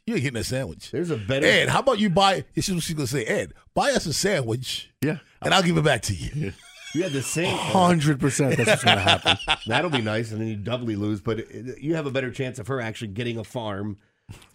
you 0.06 0.14
ain't 0.16 0.24
getting 0.24 0.40
a 0.40 0.44
sandwich. 0.44 0.92
There's 0.92 1.10
a 1.12 1.18
better. 1.18 1.46
Ed, 1.46 1.70
how 1.70 1.80
about 1.80 2.00
you 2.00 2.10
buy? 2.10 2.46
This 2.56 2.68
is 2.70 2.76
what 2.76 2.84
she's 2.84 2.96
gonna 2.96 3.08
say. 3.08 3.24
Ed, 3.26 3.54
buy 3.74 3.92
us 3.92 4.06
a 4.06 4.14
sandwich, 4.14 4.92
Yeah, 5.02 5.18
and 5.42 5.54
I'll 5.54 5.64
give 5.64 5.78
it 5.78 5.84
back 5.84 6.02
to 6.04 6.14
you. 6.14 6.54
You 6.94 7.04
had 7.04 7.12
the 7.12 7.22
same. 7.22 7.56
hundred 7.58 8.20
percent. 8.22 8.56
That's 8.56 8.70
what's 8.70 8.84
going 8.86 8.96
to 8.98 9.04
happen. 9.04 9.38
That'll 9.68 9.90
be 9.90 10.02
nice, 10.02 10.32
and 10.32 10.40
then 10.40 10.48
you 10.48 10.56
doubly 10.56 10.96
lose. 10.96 11.20
But 11.20 11.52
you 11.82 11.96
have 11.96 12.06
a 12.06 12.12
better 12.12 12.32
chance 12.32 12.58
of 12.58 12.68
her 12.68 12.80
actually 12.80 13.10
getting 13.10 13.38
a 13.38 13.44
farm, 13.44 13.98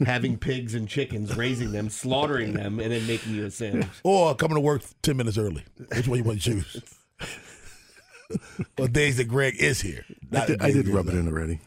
having 0.04 0.36
pigs 0.36 0.74
and 0.74 0.88
chickens, 0.88 1.36
raising 1.36 1.72
them, 1.72 1.90
slaughtering 1.90 2.52
them, 2.54 2.80
and 2.80 2.92
then 2.92 3.06
making 3.06 3.34
you 3.34 3.46
a 3.46 3.50
sandwich. 3.50 3.88
Or 4.04 4.34
coming 4.34 4.56
to 4.56 4.60
work 4.60 4.82
ten 5.02 5.16
minutes 5.16 5.38
early. 5.38 5.64
Which 5.94 6.08
one 6.08 6.18
you 6.18 6.24
want 6.24 6.42
to 6.42 6.50
choose? 6.50 6.82
well, 8.78 8.88
days 8.88 9.16
that 9.18 9.24
Greg 9.24 9.56
is 9.58 9.80
here. 9.80 10.04
I 10.32 10.46
did, 10.46 10.62
I 10.62 10.72
did 10.72 10.88
rub 10.88 11.08
it 11.08 11.14
in 11.14 11.28
already. 11.28 11.60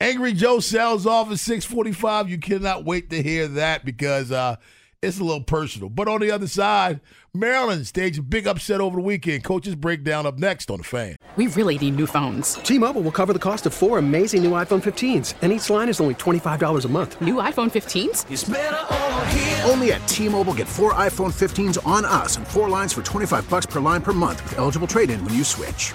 Angry 0.00 0.32
Joe 0.32 0.58
sells 0.58 1.06
off 1.06 1.30
at 1.30 1.38
645. 1.38 2.28
You 2.28 2.38
cannot 2.38 2.84
wait 2.84 3.10
to 3.10 3.22
hear 3.22 3.46
that 3.46 3.84
because 3.84 4.32
uh, 4.32 4.56
it's 5.02 5.18
a 5.18 5.24
little 5.24 5.42
personal. 5.42 5.88
But 5.88 6.06
on 6.06 6.20
the 6.20 6.30
other 6.30 6.46
side, 6.46 7.00
Maryland 7.34 7.86
staged 7.86 8.18
a 8.20 8.22
big 8.22 8.46
upset 8.46 8.80
over 8.80 8.96
the 8.96 9.02
weekend. 9.02 9.42
Coaches 9.42 9.74
breakdown 9.74 10.26
up 10.26 10.38
next 10.38 10.70
on 10.70 10.78
the 10.78 10.84
fan. 10.84 11.16
We 11.36 11.46
really 11.48 11.76
need 11.78 11.96
new 11.96 12.06
phones. 12.06 12.54
T-Mobile 12.54 13.00
will 13.02 13.10
cover 13.10 13.32
the 13.32 13.38
cost 13.38 13.64
of 13.66 13.72
four 13.72 13.98
amazing 13.98 14.42
new 14.44 14.50
iPhone 14.50 14.82
15s, 14.82 15.34
and 15.40 15.52
each 15.52 15.68
line 15.70 15.88
is 15.88 15.98
only 15.98 16.14
$25 16.14 16.84
a 16.84 16.88
month. 16.88 17.20
New 17.22 17.36
iPhone 17.36 17.70
15s? 17.70 19.68
Only 19.68 19.92
at 19.92 20.06
T-Mobile 20.06 20.54
get 20.54 20.68
four 20.68 20.92
iPhone 20.92 21.32
15s 21.32 21.84
on 21.86 22.04
us 22.04 22.36
and 22.36 22.46
four 22.46 22.68
lines 22.68 22.92
for 22.92 23.02
25 23.02 23.48
bucks 23.48 23.64
per 23.66 23.80
line 23.80 24.02
per 24.02 24.12
month 24.12 24.42
with 24.44 24.58
eligible 24.58 24.86
trade-in 24.86 25.24
when 25.24 25.32
you 25.34 25.42
switch. 25.42 25.94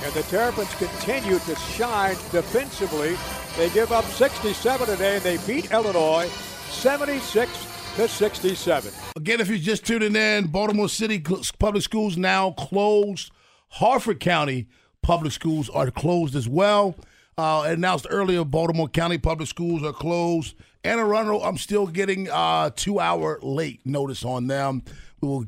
And 0.03 0.13
the 0.13 0.23
Terrapins 0.23 0.73
continue 0.75 1.37
to 1.39 1.55
shine 1.55 2.15
defensively. 2.31 3.15
They 3.55 3.69
give 3.69 3.91
up 3.91 4.03
67 4.05 4.87
today, 4.87 5.15
and 5.17 5.23
they 5.23 5.37
beat 5.45 5.71
Illinois 5.71 6.27
76 6.69 7.51
to 7.95 8.07
67. 8.07 8.91
Again, 9.15 9.41
if 9.41 9.47
you're 9.47 9.57
just 9.59 9.85
tuning 9.85 10.15
in, 10.15 10.47
Baltimore 10.47 10.89
City 10.89 11.19
Public 11.19 11.83
Schools 11.83 12.17
now 12.17 12.51
closed. 12.51 13.31
Harford 13.69 14.19
County 14.19 14.67
Public 15.03 15.33
Schools 15.33 15.69
are 15.69 15.91
closed 15.91 16.35
as 16.35 16.49
well. 16.49 16.95
Uh, 17.37 17.63
announced 17.67 18.07
earlier, 18.09 18.43
Baltimore 18.43 18.87
County 18.87 19.17
Public 19.17 19.49
Schools 19.49 19.83
are 19.83 19.93
closed. 19.93 20.55
Anne 20.83 20.99
Arundel, 20.99 21.43
I'm 21.43 21.57
still 21.57 21.85
getting 21.85 22.29
uh, 22.29 22.71
two 22.75 22.99
hour 22.99 23.39
late 23.41 23.85
notice 23.85 24.25
on 24.25 24.47
them. 24.47 24.83
We 25.21 25.27
will 25.27 25.45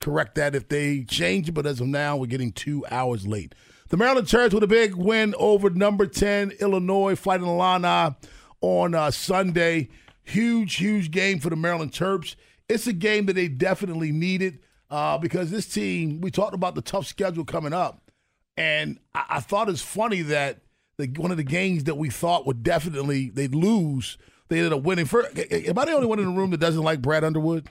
correct 0.00 0.36
that 0.36 0.54
if 0.54 0.68
they 0.68 1.04
change 1.04 1.52
but 1.52 1.66
as 1.66 1.80
of 1.80 1.88
now, 1.88 2.16
we're 2.16 2.26
getting 2.26 2.52
two 2.52 2.84
hours 2.90 3.26
late. 3.26 3.54
The 3.92 3.98
Maryland 3.98 4.26
Terps 4.26 4.54
with 4.54 4.62
a 4.62 4.66
big 4.66 4.94
win 4.94 5.34
over 5.36 5.68
number 5.68 6.06
10 6.06 6.52
Illinois 6.60 7.14
fighting 7.14 7.46
Illini 7.46 8.16
on 8.62 8.94
uh, 8.94 9.10
Sunday. 9.10 9.90
Huge, 10.22 10.76
huge 10.76 11.10
game 11.10 11.40
for 11.40 11.50
the 11.50 11.56
Maryland 11.56 11.92
Terps. 11.92 12.34
It's 12.70 12.86
a 12.86 12.94
game 12.94 13.26
that 13.26 13.34
they 13.34 13.48
definitely 13.48 14.10
needed 14.10 14.60
uh, 14.90 15.18
because 15.18 15.50
this 15.50 15.66
team, 15.66 16.22
we 16.22 16.30
talked 16.30 16.54
about 16.54 16.74
the 16.74 16.80
tough 16.80 17.06
schedule 17.06 17.44
coming 17.44 17.74
up. 17.74 18.10
And 18.56 18.98
I, 19.14 19.24
I 19.28 19.40
thought 19.40 19.68
it's 19.68 19.82
funny 19.82 20.22
that 20.22 20.62
the, 20.96 21.08
one 21.18 21.30
of 21.30 21.36
the 21.36 21.44
games 21.44 21.84
that 21.84 21.98
we 21.98 22.08
thought 22.08 22.46
would 22.46 22.62
definitely, 22.62 23.28
they'd 23.28 23.54
lose, 23.54 24.16
they 24.48 24.56
ended 24.56 24.72
up 24.72 24.84
winning. 24.84 25.04
For, 25.04 25.26
am 25.26 25.78
I 25.78 25.84
the 25.84 25.92
only 25.92 26.06
one 26.06 26.18
in 26.18 26.24
the 26.24 26.40
room 26.40 26.50
that 26.52 26.60
doesn't 26.60 26.82
like 26.82 27.02
Brad 27.02 27.24
Underwood? 27.24 27.68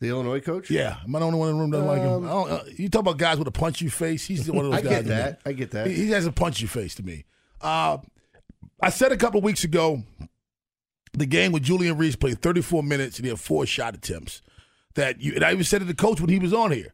The 0.00 0.08
Illinois 0.08 0.40
coach? 0.40 0.70
Yeah, 0.70 0.98
am 1.04 1.16
I 1.16 1.18
the 1.18 1.24
only 1.24 1.38
one 1.38 1.48
in 1.48 1.54
the 1.56 1.60
room 1.60 1.70
that 1.70 1.78
doesn't 1.78 2.06
um, 2.06 2.22
like 2.22 2.50
him? 2.50 2.68
Uh, 2.68 2.72
you 2.76 2.88
talk 2.88 3.00
about 3.00 3.18
guys 3.18 3.38
with 3.38 3.48
a 3.48 3.52
punchy 3.52 3.88
face. 3.88 4.24
He's 4.24 4.48
one 4.48 4.66
of 4.66 4.70
those 4.70 4.80
I 4.80 4.82
guys. 4.82 4.92
Get 4.92 5.06
that. 5.06 5.40
I 5.44 5.52
get 5.52 5.70
that. 5.72 5.88
He, 5.88 5.94
he, 5.94 6.10
has 6.10 6.24
a 6.24 6.32
punchy 6.32 6.66
face 6.66 6.94
to 6.96 7.02
me. 7.02 7.24
Uh, 7.60 7.98
I 8.80 8.90
said 8.90 9.10
a 9.10 9.16
couple 9.16 9.38
of 9.38 9.44
weeks 9.44 9.64
ago, 9.64 10.04
the 11.14 11.26
game 11.26 11.50
with 11.50 11.64
Julian 11.64 11.96
Reese 11.96 12.14
played 12.14 12.40
34 12.40 12.84
minutes 12.84 13.16
and 13.16 13.24
he 13.24 13.30
had 13.30 13.40
four 13.40 13.66
shot 13.66 13.94
attempts. 13.94 14.40
That 14.94 15.20
you 15.20 15.34
and 15.34 15.44
I 15.44 15.52
even 15.52 15.64
said 15.64 15.80
to 15.80 15.84
the 15.84 15.94
coach 15.94 16.20
when 16.20 16.30
he 16.30 16.38
was 16.38 16.52
on 16.52 16.72
here. 16.72 16.92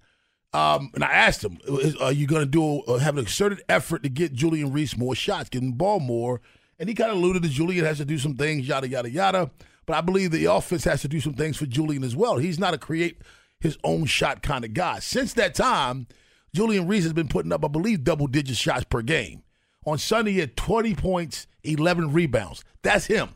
Um, 0.53 0.91
and 0.95 1.03
I 1.03 1.11
asked 1.11 1.45
him, 1.45 1.59
"Are 2.01 2.13
you 2.13 2.27
going 2.27 2.43
to 2.43 2.47
do 2.47 2.81
uh, 2.83 2.99
have 2.99 3.17
an 3.17 3.23
exerted 3.23 3.63
effort 3.69 4.03
to 4.03 4.09
get 4.09 4.33
Julian 4.33 4.73
Reese 4.73 4.97
more 4.97 5.15
shots, 5.15 5.49
get 5.49 5.63
him 5.63 5.71
the 5.71 5.77
ball 5.77 6.01
more?" 6.01 6.41
And 6.79 6.89
he 6.89 6.95
kind 6.95 7.11
of 7.11 7.17
alluded 7.17 7.43
to 7.43 7.49
Julian 7.49 7.85
has 7.85 7.99
to 7.99 8.05
do 8.05 8.19
some 8.19 8.37
things, 8.37 8.69
yada 8.69 8.89
yada 8.89 9.11
yada. 9.11 9.51
But 9.87 9.97
I 9.97 10.01
believe 10.01 10.31
the 10.31 10.47
offense 10.47 10.85
has 10.85 11.03
to 11.03 11.09
do 11.09 11.21
some 11.21 11.35
things 11.35 11.57
for 11.57 11.67
Julian 11.67 12.05
as 12.05 12.17
well. 12.17 12.39
He's 12.39 12.59
not 12.59 12.75
a 12.75 12.79
create 12.79 13.21
his 13.61 13.79
own 13.85 14.05
shot 14.05 14.43
kind 14.43 14.65
of 14.65 14.75
guy. 14.75 14.99
Since 14.99 15.35
that 15.35 15.55
time, 15.55 16.07
Julian 16.55 16.87
Reese 16.87 17.05
has 17.05 17.13
been 17.13 17.29
putting 17.29 17.53
up, 17.53 17.65
I 17.65 17.69
believe, 17.69 18.05
double 18.05 18.27
digit 18.27 18.57
shots 18.57 18.85
per 18.85 19.03
game. 19.03 19.43
On 19.87 19.99
Sunday, 19.99 20.33
he 20.33 20.39
had 20.39 20.57
20 20.57 20.95
points, 20.95 21.47
11 21.65 22.13
rebounds. 22.13 22.65
That's 22.83 23.07
him. 23.07 23.31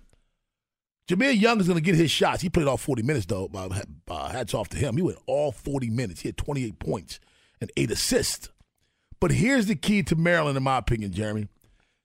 Jahmir 1.08 1.38
Young 1.38 1.60
is 1.60 1.66
going 1.66 1.78
to 1.78 1.84
get 1.84 1.94
his 1.94 2.10
shots. 2.10 2.42
He 2.42 2.50
played 2.50 2.66
all 2.66 2.76
40 2.76 3.02
minutes, 3.02 3.26
though. 3.26 3.50
Uh, 4.08 4.28
hats 4.28 4.54
off 4.54 4.68
to 4.70 4.76
him. 4.76 4.96
He 4.96 5.02
went 5.02 5.18
all 5.26 5.52
40 5.52 5.90
minutes. 5.90 6.20
He 6.20 6.28
had 6.28 6.36
28 6.36 6.78
points 6.78 7.18
and 7.60 7.72
eight 7.76 7.90
assists. 7.90 8.50
But 9.20 9.32
here's 9.32 9.66
the 9.66 9.74
key 9.74 10.02
to 10.04 10.16
Maryland, 10.16 10.56
in 10.56 10.62
my 10.62 10.78
opinion, 10.78 11.12
Jeremy. 11.12 11.48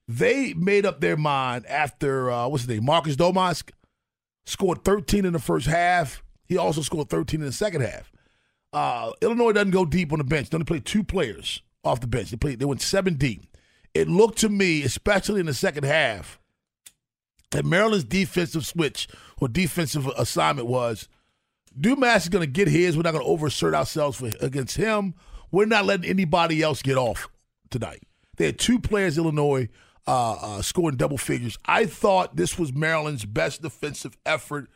They 0.08 0.54
made 0.54 0.86
up 0.86 1.00
their 1.00 1.18
mind 1.18 1.66
after, 1.68 2.32
uh, 2.32 2.48
what's 2.48 2.64
his 2.64 2.70
name, 2.70 2.86
Marcus 2.86 3.16
Domask 3.16 3.72
scored 4.46 4.84
13 4.84 5.26
in 5.26 5.34
the 5.34 5.40
first 5.40 5.68
half. 5.68 6.24
He 6.46 6.58
also 6.58 6.82
scored 6.82 7.10
13 7.10 7.40
in 7.40 7.46
the 7.46 7.52
second 7.52 7.82
half. 7.82 8.12
Uh, 8.72 9.12
Illinois 9.22 9.52
doesn't 9.52 9.72
go 9.72 9.86
deep 9.86 10.12
on 10.12 10.18
the 10.18 10.24
bench. 10.24 10.50
They 10.50 10.56
only 10.56 10.66
play 10.66 10.80
two 10.80 11.04
players 11.04 11.62
off 11.84 12.02
the 12.02 12.08
bench. 12.08 12.32
They 12.32 12.38
played. 12.38 12.60
They 12.60 12.66
went 12.66 12.82
seven 12.82 13.16
deep. 13.16 13.46
It 13.94 14.08
looked 14.08 14.40
to 14.40 14.50
me, 14.50 14.84
especially 14.84 15.40
in 15.40 15.46
the 15.46 15.54
second 15.54 15.84
half, 15.84 16.40
that 17.52 17.66
Maryland's 17.66 18.04
defensive 18.04 18.66
switch 18.66 19.08
or 19.40 19.48
defensive 19.48 20.08
assignment 20.18 20.68
was 20.68 21.08
Domask 21.80 22.24
is 22.24 22.30
going 22.30 22.44
to 22.44 22.52
get 22.52 22.68
his. 22.68 22.96
We're 22.96 23.04
not 23.04 23.14
going 23.14 23.26
to 23.26 23.30
overassert 23.30 23.76
ourselves 23.76 24.18
for, 24.18 24.32
against 24.42 24.78
him. 24.78 25.14
We're 25.52 25.66
not 25.66 25.86
letting 25.86 26.10
anybody 26.10 26.62
else 26.62 26.82
get 26.82 26.98
off 26.98 27.30
tonight. 27.70 28.04
They 28.38 28.48
had 28.48 28.58
two 28.58 28.80
players, 28.80 29.18
Illinois, 29.18 29.70
uh, 30.08 30.34
uh, 30.34 30.62
scoring 30.62 30.98
double 30.98 31.18
figures. 31.18 31.58
I 31.66 31.86
thought 31.86 32.36
this 32.36 32.58
was 32.60 32.74
Maryland's 32.74 33.26
best 33.26 33.62
defensive 33.62 34.18
effort 34.26 34.70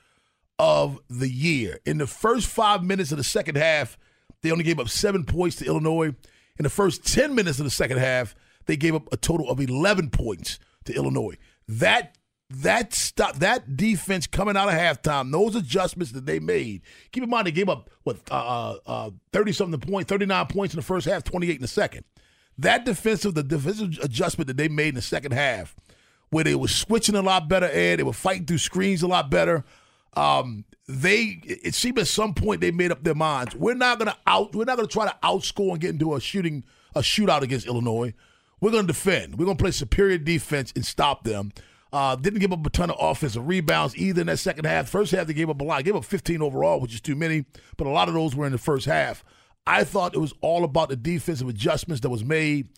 of 0.59 0.99
the 1.09 1.29
year. 1.29 1.79
In 1.85 1.97
the 1.97 2.07
first 2.07 2.47
five 2.47 2.83
minutes 2.83 3.11
of 3.11 3.17
the 3.17 3.23
second 3.23 3.57
half, 3.57 3.97
they 4.41 4.51
only 4.51 4.63
gave 4.63 4.79
up 4.79 4.89
seven 4.89 5.23
points 5.23 5.57
to 5.57 5.65
Illinois. 5.65 6.15
In 6.57 6.63
the 6.63 6.69
first 6.69 7.05
10 7.05 7.35
minutes 7.35 7.59
of 7.59 7.65
the 7.65 7.71
second 7.71 7.97
half, 7.97 8.35
they 8.65 8.77
gave 8.77 8.95
up 8.95 9.11
a 9.11 9.17
total 9.17 9.49
of 9.49 9.59
11 9.59 10.09
points 10.09 10.59
to 10.85 10.93
Illinois. 10.93 11.37
That 11.67 12.15
that 12.49 12.93
stop 12.93 13.35
that 13.39 13.75
defense 13.75 14.25
coming 14.25 14.55
out 14.55 14.69
of 14.69 14.75
halftime, 14.75 15.31
those 15.31 15.55
adjustments 15.55 16.13
that 16.13 16.25
they 16.25 16.39
made. 16.39 16.81
Keep 17.11 17.23
in 17.23 17.29
mind 17.29 17.45
they 17.45 17.51
gave 17.51 17.67
up 17.67 17.89
what 18.03 18.17
uh, 18.31 18.77
uh, 18.85 19.09
30 19.33 19.51
something 19.51 19.79
points, 19.81 20.07
39 20.09 20.47
points 20.47 20.73
in 20.73 20.77
the 20.77 20.83
first 20.83 21.05
half, 21.05 21.25
28 21.25 21.55
in 21.55 21.61
the 21.61 21.67
second. 21.67 22.05
That 22.57 22.85
defensive, 22.85 23.35
the 23.35 23.43
defensive 23.43 23.99
adjustment 24.01 24.47
that 24.47 24.57
they 24.57 24.67
made 24.67 24.89
in 24.89 24.95
the 24.95 25.01
second 25.01 25.33
half, 25.33 25.75
where 26.29 26.43
they 26.43 26.55
were 26.55 26.67
switching 26.67 27.15
a 27.15 27.21
lot 27.21 27.47
better, 27.47 27.67
Ed, 27.67 27.97
they 27.97 28.03
were 28.03 28.13
fighting 28.13 28.45
through 28.45 28.57
screens 28.57 29.03
a 29.03 29.07
lot 29.07 29.29
better. 29.29 29.63
Um, 30.15 30.65
they 30.87 31.41
it 31.43 31.75
seemed 31.75 31.99
at 31.99 32.07
some 32.07 32.33
point 32.33 32.61
they 32.61 32.71
made 32.71 32.91
up 32.91 33.03
their 33.03 33.15
minds. 33.15 33.55
We're 33.55 33.75
not 33.75 33.99
gonna 33.99 34.17
out. 34.25 34.55
We're 34.55 34.65
not 34.65 34.77
gonna 34.77 34.87
try 34.87 35.05
to 35.05 35.15
outscore 35.23 35.71
and 35.71 35.79
get 35.79 35.91
into 35.91 36.15
a 36.15 36.19
shooting 36.21 36.63
a 36.95 37.01
shootout 37.01 37.41
against 37.41 37.67
Illinois. 37.67 38.13
We're 38.59 38.71
gonna 38.71 38.87
defend. 38.87 39.37
We're 39.37 39.45
gonna 39.45 39.57
play 39.57 39.71
superior 39.71 40.17
defense 40.17 40.73
and 40.75 40.85
stop 40.85 41.23
them. 41.23 41.51
Uh, 41.93 42.15
didn't 42.15 42.39
give 42.39 42.51
up 42.51 42.65
a 42.65 42.69
ton 42.69 42.89
of 42.89 42.97
offensive 42.99 43.47
rebounds 43.47 43.95
either 43.95 44.21
in 44.21 44.27
that 44.27 44.39
second 44.39 44.65
half. 44.65 44.89
First 44.89 45.11
half 45.11 45.27
they 45.27 45.33
gave 45.33 45.49
up 45.49 45.61
a 45.61 45.63
lot. 45.63 45.83
Gave 45.83 45.95
up 45.95 46.05
15 46.05 46.41
overall, 46.41 46.79
which 46.79 46.93
is 46.93 47.01
too 47.01 47.15
many, 47.15 47.45
but 47.77 47.87
a 47.87 47.89
lot 47.91 48.07
of 48.07 48.13
those 48.13 48.35
were 48.35 48.45
in 48.45 48.51
the 48.51 48.57
first 48.57 48.85
half. 48.85 49.23
I 49.67 49.83
thought 49.83 50.15
it 50.15 50.19
was 50.19 50.33
all 50.41 50.63
about 50.63 50.89
the 50.89 50.95
defensive 50.95 51.47
adjustments 51.47 52.01
that 52.01 52.09
was 52.09 52.23
made 52.23 52.69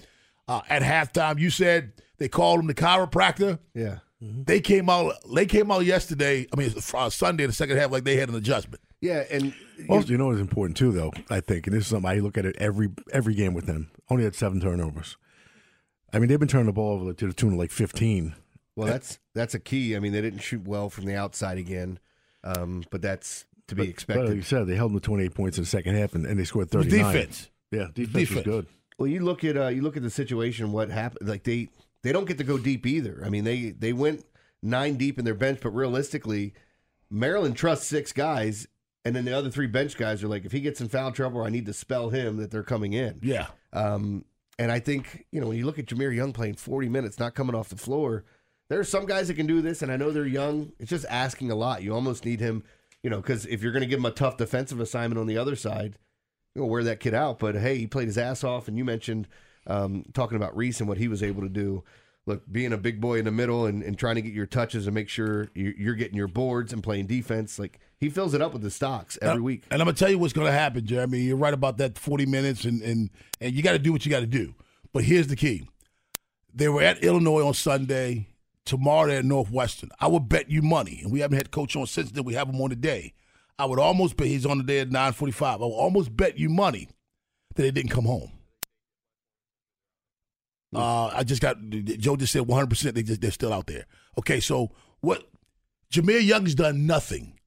uh, 0.48 0.62
at 0.70 0.82
halftime. 0.82 1.40
You 1.40 1.50
said 1.50 1.94
they 2.18 2.28
called 2.28 2.60
him 2.60 2.68
the 2.68 2.74
chiropractor. 2.74 3.60
Yeah. 3.74 4.00
Mm-hmm. 4.22 4.44
They 4.44 4.60
came 4.60 4.90
out. 4.90 5.14
They 5.34 5.46
came 5.46 5.72
out 5.72 5.86
yesterday. 5.86 6.46
I 6.52 6.56
mean, 6.58 6.74
uh, 6.94 7.10
Sunday, 7.10 7.46
in 7.46 7.50
the 7.50 7.56
second 7.56 7.78
half, 7.78 7.92
like 7.92 8.04
they 8.04 8.18
had 8.18 8.28
an 8.28 8.36
adjustment. 8.36 8.82
Yeah, 9.02 9.24
and 9.32 9.54
well, 9.88 10.04
you 10.04 10.18
know 10.18 10.28
what's 10.28 10.42
important 10.42 10.76
too, 10.76 10.92
though. 10.92 11.14
I 11.30 11.40
think, 11.40 11.68
and 11.68 11.76
this 11.76 11.84
is 11.86 11.88
something 11.88 12.10
I 12.10 12.16
look 12.16 12.38
at 12.38 12.46
it 12.46 12.58
every 12.60 12.90
every 13.14 13.34
game 13.34 13.54
with 13.54 13.66
them. 13.66 13.92
Only 14.10 14.26
had 14.26 14.36
seven 14.36 14.60
turnovers. 14.60 15.16
I 16.12 16.20
mean, 16.20 16.28
they've 16.28 16.40
been 16.40 16.50
turning 16.50 16.66
the 16.66 16.74
ball 16.74 17.00
over 17.00 17.14
to 17.14 17.28
the 17.28 17.34
tune 17.34 17.54
of 17.54 17.60
like 17.60 17.72
fifteen. 17.72 18.36
Well, 18.76 18.88
that's 18.88 19.20
that's 19.34 19.54
a 19.54 19.60
key. 19.60 19.96
I 19.96 20.00
mean, 20.00 20.12
they 20.12 20.22
didn't 20.22 20.40
shoot 20.40 20.68
well 20.68 20.90
from 20.90 21.06
the 21.06 21.16
outside 21.16 21.58
again, 21.58 22.00
um, 22.44 22.84
but 22.92 23.02
that's 23.02 23.46
to 23.70 23.76
be 23.76 23.84
but, 23.84 23.90
expected. 23.90 24.22
But 24.22 24.28
like 24.30 24.36
you 24.38 24.42
said, 24.42 24.68
they 24.68 24.76
held 24.76 24.92
them 24.92 25.00
to 25.00 25.06
twenty 25.06 25.26
eight 25.26 25.34
points 25.34 25.58
in 25.58 25.64
the 25.64 25.70
second 25.70 25.96
half, 25.96 26.14
and, 26.16 26.26
and 26.26 26.40
they 26.40 26.44
scored 26.44 26.70
thirty 26.70 27.02
nine. 27.02 27.14
Defense, 27.14 27.50
yeah, 27.72 27.88
defense, 27.94 28.14
defense 28.14 28.32
was 28.32 28.44
good. 28.44 28.68
Well, 28.98 29.08
you 29.08 29.22
look 29.22 29.44
at 29.44 29.58
uh, 29.58 29.68
you 29.68 29.82
look 29.82 29.98
at 29.98 30.04
the 30.04 30.10
situation. 30.10 30.72
What 30.72 30.90
happened? 30.90 31.30
Like 31.30 31.44
they 31.44 31.70
they 32.04 32.12
don't 32.12 32.26
get 32.26 32.38
to 32.38 32.44
go 32.44 32.58
deep 32.58 32.86
either. 32.86 33.22
I 33.26 33.30
mean, 33.30 33.44
they 33.44 33.72
they 33.72 33.94
went 33.94 34.26
nine 34.62 34.96
deep 34.96 35.18
in 35.18 35.26
their 35.26 35.36
bench, 35.36 35.60
but 35.62 35.70
realistically, 35.70 36.54
Maryland 37.10 37.56
trusts 37.56 37.88
six 37.88 38.12
guys, 38.12 38.68
and 39.06 39.16
then 39.16 39.26
the 39.26 39.34
other 39.34 39.50
three 39.50 39.68
bench 39.68 39.98
guys 39.98 40.24
are 40.24 40.28
like, 40.28 40.46
if 40.46 40.52
he 40.52 40.60
gets 40.60 40.82
in 40.82 40.90
foul 40.90 41.12
trouble, 41.12 41.44
I 41.44 41.50
need 41.50 41.66
to 41.68 41.74
spell 41.74 42.10
him 42.10 42.38
that 42.38 42.52
they're 42.52 42.64
coming 42.64 42.94
in. 42.94 43.20
Yeah. 43.22 43.48
Um, 43.74 44.26
and 44.58 44.72
I 44.72 44.80
think 44.80 45.26
you 45.32 45.40
know 45.40 45.48
when 45.48 45.58
you 45.58 45.66
look 45.66 45.80
at 45.80 45.86
Jahmir 45.86 46.16
Young 46.16 46.34
playing 46.34 46.56
forty 46.56 46.90
minutes, 46.90 47.20
not 47.20 47.36
coming 47.36 47.56
off 47.56 47.70
the 47.70 47.78
floor, 47.78 48.26
there 48.70 48.80
are 48.80 48.84
some 48.86 49.06
guys 49.06 49.30
that 49.30 49.36
can 49.36 49.48
do 49.48 49.62
this, 49.62 49.82
and 49.82 49.92
I 49.92 49.98
know 49.98 50.12
they're 50.12 50.26
young. 50.26 50.74
It's 50.80 50.90
just 50.90 51.06
asking 51.10 51.52
a 51.52 51.56
lot. 51.56 51.84
You 51.84 51.94
almost 51.94 52.26
need 52.26 52.40
him, 52.40 52.64
you 53.04 53.10
know, 53.10 53.18
because 53.18 53.46
if 53.46 53.62
you're 53.64 53.72
going 53.72 53.82
to 53.82 53.88
give 53.88 54.00
him 54.00 54.06
a 54.06 54.12
tough 54.12 54.38
defensive 54.38 54.80
assignment 54.80 55.20
on 55.20 55.28
the 55.28 55.38
other 55.38 55.56
side, 55.56 55.98
you 56.56 56.62
know, 56.62 56.68
wear 56.68 56.84
that 56.84 57.00
kid 57.00 57.14
out. 57.14 57.40
But 57.40 57.56
hey, 57.56 57.78
he 57.78 57.88
played 57.88 58.08
his 58.08 58.18
ass 58.18 58.44
off, 58.44 58.68
and 58.68 58.78
you 58.78 58.84
mentioned 58.86 59.28
um, 59.68 60.04
talking 60.14 60.36
about 60.36 60.56
Reese 60.58 60.80
and 60.80 60.90
what 60.90 60.98
he 60.98 61.08
was 61.08 61.22
able 61.24 61.42
to 61.44 61.50
do. 61.50 61.84
Look, 62.26 62.44
being 62.52 62.74
a 62.74 62.78
big 62.78 63.00
boy 63.02 63.20
in 63.20 63.26
the 63.26 63.32
middle 63.32 63.66
and, 63.66 63.82
and 63.82 63.98
trying 63.98 64.16
to 64.16 64.22
get 64.22 64.34
your 64.34 64.46
touches 64.46 64.86
and 64.86 64.94
make 64.94 65.10
sure 65.10 65.50
you- 65.56 65.74
you're 65.78 65.96
getting 65.96 66.16
your 66.18 66.28
boards 66.28 66.74
and 66.74 66.84
playing 66.84 67.08
defense, 67.08 67.58
like 67.58 67.80
he 68.00 68.10
fills 68.10 68.34
it 68.34 68.42
up 68.42 68.54
with 68.54 68.62
the 68.62 68.70
stocks 68.70 69.18
every 69.22 69.36
And- 69.36 69.44
week. 69.44 69.64
And 69.72 69.82
I'm 69.82 69.86
gonna 69.88 69.96
tell 69.98 70.10
you 70.12 70.20
what's 70.20 70.34
gonna 70.34 70.52
happen, 70.52 70.86
Jeremy. 70.86 71.20
You're 71.22 71.38
right 71.38 71.54
about 71.54 71.78
that 71.78 71.98
40 71.98 72.26
minutes, 72.28 72.66
and 72.66 72.82
and 72.82 73.10
and 73.42 73.54
you 73.56 73.64
got 73.64 73.72
to 73.74 73.80
do 73.80 73.92
what 73.92 74.06
you 74.06 74.12
got 74.12 74.20
to 74.20 74.28
do. 74.28 74.54
But 74.94 75.04
here's 75.06 75.28
the 75.28 75.36
key: 75.36 75.68
they 76.54 76.68
were 76.70 76.82
at 76.82 77.04
Illinois 77.04 77.46
on 77.46 77.54
Sunday. 77.54 78.28
Tomorrow 78.70 79.14
at 79.14 79.26
Northwestern. 79.26 79.90
I 80.00 80.06
would 80.06 80.30
bet 80.30 80.52
you 80.52 80.62
money, 80.62 81.00
and 81.02 81.12
we 81.12 81.22
haven't 81.22 81.38
had 81.38 81.50
coach 81.50 81.76
on 81.76 81.88
since 81.88 82.12
then. 82.12 82.24
We 82.24 82.36
have 82.36 82.48
him 82.50 82.62
on 82.62 82.70
today. 82.70 83.14
I 83.58 83.66
would 83.66 83.80
almost 83.80 84.16
bet 84.16 84.28
he's 84.28 84.46
on 84.46 84.60
the 84.60 84.64
day 84.64 84.80
at 84.80 84.90
9:45. 84.92 85.42
I 85.54 85.56
would 85.66 85.74
almost 85.74 86.16
bet 86.16 86.38
you 86.38 86.50
money 86.50 86.88
that 87.56 87.64
they 87.64 87.72
didn't 87.72 87.90
come 87.90 88.06
home. 88.06 88.32
Uh, 90.74 91.08
I 91.08 91.24
just 91.24 91.42
got 91.42 91.58
Joe 91.70 92.16
just 92.16 92.32
said 92.32 92.44
100. 92.44 92.70
percent 92.70 92.94
They 92.94 93.02
just 93.02 93.22
they're 93.22 93.32
still 93.32 93.52
out 93.52 93.66
there. 93.66 93.86
Okay, 94.20 94.40
so 94.40 94.70
what? 95.02 95.24
Jahmir 95.92 96.24
Young's 96.24 96.54
done 96.54 96.86
nothing 96.86 97.40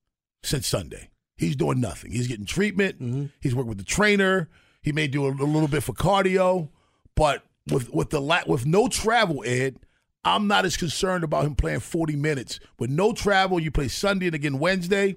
since 0.43 0.67
Sunday. 0.67 1.11
He's 1.37 1.55
doing 1.55 1.81
nothing. 1.81 2.11
He's 2.11 2.27
getting 2.27 2.47
treatment. 2.47 3.31
He's 3.41 3.55
working 3.55 3.69
with 3.69 3.79
the 3.79 3.85
trainer. 3.85 4.49
He 4.83 4.91
may 4.91 5.07
do 5.07 5.25
a, 5.27 5.31
a 5.31 5.47
little 5.47 5.69
bit 5.69 5.85
for 5.85 5.93
cardio, 5.93 6.69
but 7.15 7.45
with 7.71 7.91
with 7.95 8.11
the 8.11 8.21
la- 8.21 8.43
with 8.49 8.67
no 8.67 8.89
travel, 8.89 9.45
Ed, 9.47 9.77
I'm 10.25 10.47
not 10.47 10.65
as 10.65 10.77
concerned 10.77 11.25
about 11.25 11.45
him 11.45 11.55
playing 11.55 11.81
40 11.81 12.17
minutes. 12.17 12.61
With 12.79 12.91
no 12.91 13.13
travel, 13.13 13.59
you 13.59 13.71
play 13.71 13.89
Sunday 13.89 14.27
and 14.27 14.35
again 14.35 14.59
Wednesday. 14.59 15.17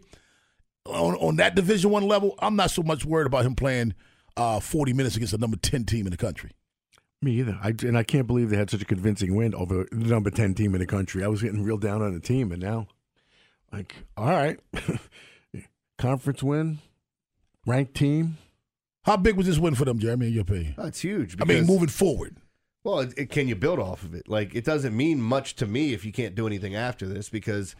On 0.86 1.16
on 1.16 1.38
that 1.38 1.56
Division 1.56 1.90
One 1.90 2.08
level, 2.08 2.36
I'm 2.40 2.56
not 2.56 2.70
so 2.70 2.84
much 2.84 3.06
worried 3.06 3.26
about 3.26 3.46
him 3.46 3.56
playing 3.56 3.96
uh, 4.38 4.60
40 4.60 4.94
minutes 4.94 5.16
against 5.16 5.32
the 5.32 5.38
number 5.38 5.58
10 5.58 5.86
team 5.86 6.06
in 6.06 6.12
the 6.12 6.18
country. 6.18 6.52
Me 7.22 7.40
either. 7.40 7.58
I, 7.62 7.70
and 7.70 7.98
I 7.98 8.04
can't 8.04 8.28
believe 8.28 8.50
they 8.50 8.58
had 8.58 8.70
such 8.70 8.82
a 8.82 8.86
convincing 8.86 9.36
win 9.36 9.56
over 9.56 9.88
the 9.92 9.98
number 9.98 10.30
10 10.30 10.54
team 10.54 10.76
in 10.76 10.80
the 10.80 10.86
country. 10.86 11.24
I 11.24 11.28
was 11.28 11.42
getting 11.42 11.64
real 11.64 11.78
down 11.78 12.02
on 12.02 12.14
the 12.14 12.20
team, 12.20 12.52
and 12.52 12.62
now, 12.62 12.88
like, 13.72 13.96
all 14.16 14.28
right. 14.28 14.60
Conference 15.98 16.44
win, 16.44 16.80
ranked 17.66 17.96
team. 17.96 18.38
How 19.06 19.18
big 19.18 19.38
was 19.38 19.48
this 19.48 19.58
win 19.58 19.76
for 19.76 19.86
them, 19.86 19.98
Jeremy, 19.98 20.28
in 20.28 20.34
your 20.34 20.42
opinion? 20.42 20.76
That's 20.78 21.00
huge. 21.00 21.36
I 21.42 21.46
mean, 21.46 21.66
moving 21.66 21.88
forward. 21.88 22.38
Well, 22.86 23.00
it, 23.00 23.14
it, 23.18 23.30
can 23.32 23.48
you 23.48 23.56
build 23.56 23.80
off 23.80 24.04
of 24.04 24.14
it? 24.14 24.30
Like, 24.30 24.54
it 24.54 24.64
doesn't 24.64 24.96
mean 24.96 25.20
much 25.20 25.56
to 25.56 25.66
me 25.66 25.94
if 25.94 26.06
you 26.06 26.12
can't 26.12 26.36
do 26.36 26.46
anything 26.46 26.76
after 26.76 27.08
this 27.08 27.30
because, 27.30 27.76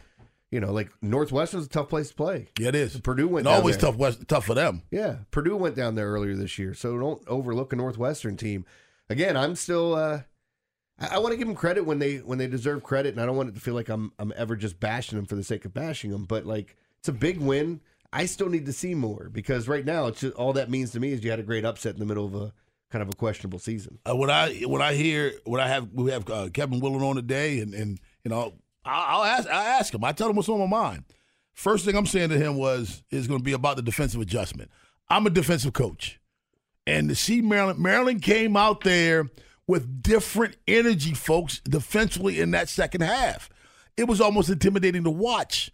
you 0.50 0.58
know, 0.58 0.72
like 0.72 0.90
Northwestern's 1.00 1.66
a 1.66 1.68
tough 1.68 1.88
place 1.88 2.08
to 2.08 2.14
play. 2.16 2.48
Yeah, 2.58 2.70
it 2.70 2.74
is. 2.74 3.00
Purdue 3.00 3.28
went 3.28 3.46
always 3.46 3.78
there. 3.78 3.92
tough, 3.92 3.98
West, 3.98 4.26
tough 4.26 4.44
for 4.44 4.54
them. 4.54 4.82
Yeah, 4.90 5.18
Purdue 5.30 5.56
went 5.56 5.76
down 5.76 5.94
there 5.94 6.08
earlier 6.08 6.34
this 6.34 6.58
year, 6.58 6.74
so 6.74 6.98
don't 6.98 7.22
overlook 7.28 7.72
a 7.72 7.76
Northwestern 7.76 8.36
team. 8.36 8.66
Again, 9.08 9.36
I'm 9.36 9.54
still. 9.54 9.94
Uh, 9.94 10.22
I, 10.98 11.06
I 11.12 11.18
want 11.18 11.30
to 11.32 11.36
give 11.36 11.46
them 11.46 11.56
credit 11.56 11.86
when 11.86 12.00
they 12.00 12.16
when 12.16 12.38
they 12.38 12.48
deserve 12.48 12.82
credit, 12.82 13.14
and 13.14 13.22
I 13.22 13.26
don't 13.26 13.36
want 13.36 13.48
it 13.48 13.54
to 13.54 13.60
feel 13.60 13.74
like 13.74 13.88
I'm 13.88 14.10
I'm 14.18 14.32
ever 14.36 14.56
just 14.56 14.80
bashing 14.80 15.16
them 15.16 15.26
for 15.26 15.36
the 15.36 15.44
sake 15.44 15.64
of 15.64 15.72
bashing 15.72 16.10
them. 16.10 16.24
But 16.24 16.46
like, 16.46 16.76
it's 16.98 17.08
a 17.08 17.12
big 17.12 17.38
win. 17.38 17.80
I 18.12 18.26
still 18.26 18.48
need 18.48 18.66
to 18.66 18.72
see 18.72 18.96
more 18.96 19.30
because 19.32 19.68
right 19.68 19.84
now, 19.84 20.06
it's 20.06 20.20
just 20.20 20.34
all 20.34 20.52
that 20.54 20.68
means 20.68 20.90
to 20.92 21.00
me 21.00 21.12
is 21.12 21.22
you 21.22 21.30
had 21.30 21.38
a 21.38 21.44
great 21.44 21.64
upset 21.64 21.94
in 21.94 22.00
the 22.00 22.06
middle 22.06 22.26
of 22.26 22.34
a 22.34 22.52
kind 22.90 23.02
of 23.02 23.08
a 23.08 23.16
questionable 23.16 23.58
season. 23.58 23.98
Uh, 24.08 24.16
when 24.16 24.30
I 24.30 24.54
when 24.66 24.82
I 24.82 24.94
hear 24.94 25.32
when 25.44 25.60
I 25.60 25.68
have 25.68 25.88
we 25.92 26.10
have 26.10 26.28
uh, 26.30 26.48
Kevin 26.52 26.80
Willard 26.80 27.02
on 27.02 27.16
today, 27.16 27.60
and 27.60 27.74
and 27.74 28.00
you 28.24 28.30
know 28.30 28.54
I'll, 28.84 29.20
I'll 29.20 29.24
ask 29.24 29.48
I 29.48 29.78
ask 29.78 29.94
him. 29.94 30.04
I 30.04 30.12
tell 30.12 30.30
him 30.30 30.36
what's 30.36 30.48
on 30.48 30.60
my 30.60 30.66
mind. 30.66 31.04
First 31.52 31.84
thing 31.84 31.96
I'm 31.96 32.06
saying 32.06 32.30
to 32.30 32.38
him 32.38 32.56
was 32.56 33.02
is 33.10 33.26
going 33.26 33.40
to 33.40 33.44
be 33.44 33.52
about 33.52 33.76
the 33.76 33.82
defensive 33.82 34.20
adjustment. 34.20 34.70
I'm 35.08 35.26
a 35.26 35.30
defensive 35.30 35.72
coach, 35.72 36.20
and 36.86 37.08
to 37.08 37.14
see 37.14 37.40
Maryland 37.40 37.78
Maryland 37.78 38.22
came 38.22 38.56
out 38.56 38.82
there 38.82 39.28
with 39.66 40.02
different 40.02 40.56
energy, 40.68 41.14
folks, 41.14 41.60
defensively 41.60 42.40
in 42.40 42.52
that 42.52 42.68
second 42.68 43.00
half. 43.00 43.48
It 43.96 44.06
was 44.06 44.20
almost 44.20 44.50
intimidating 44.50 45.04
to 45.04 45.10
watch. 45.10 45.72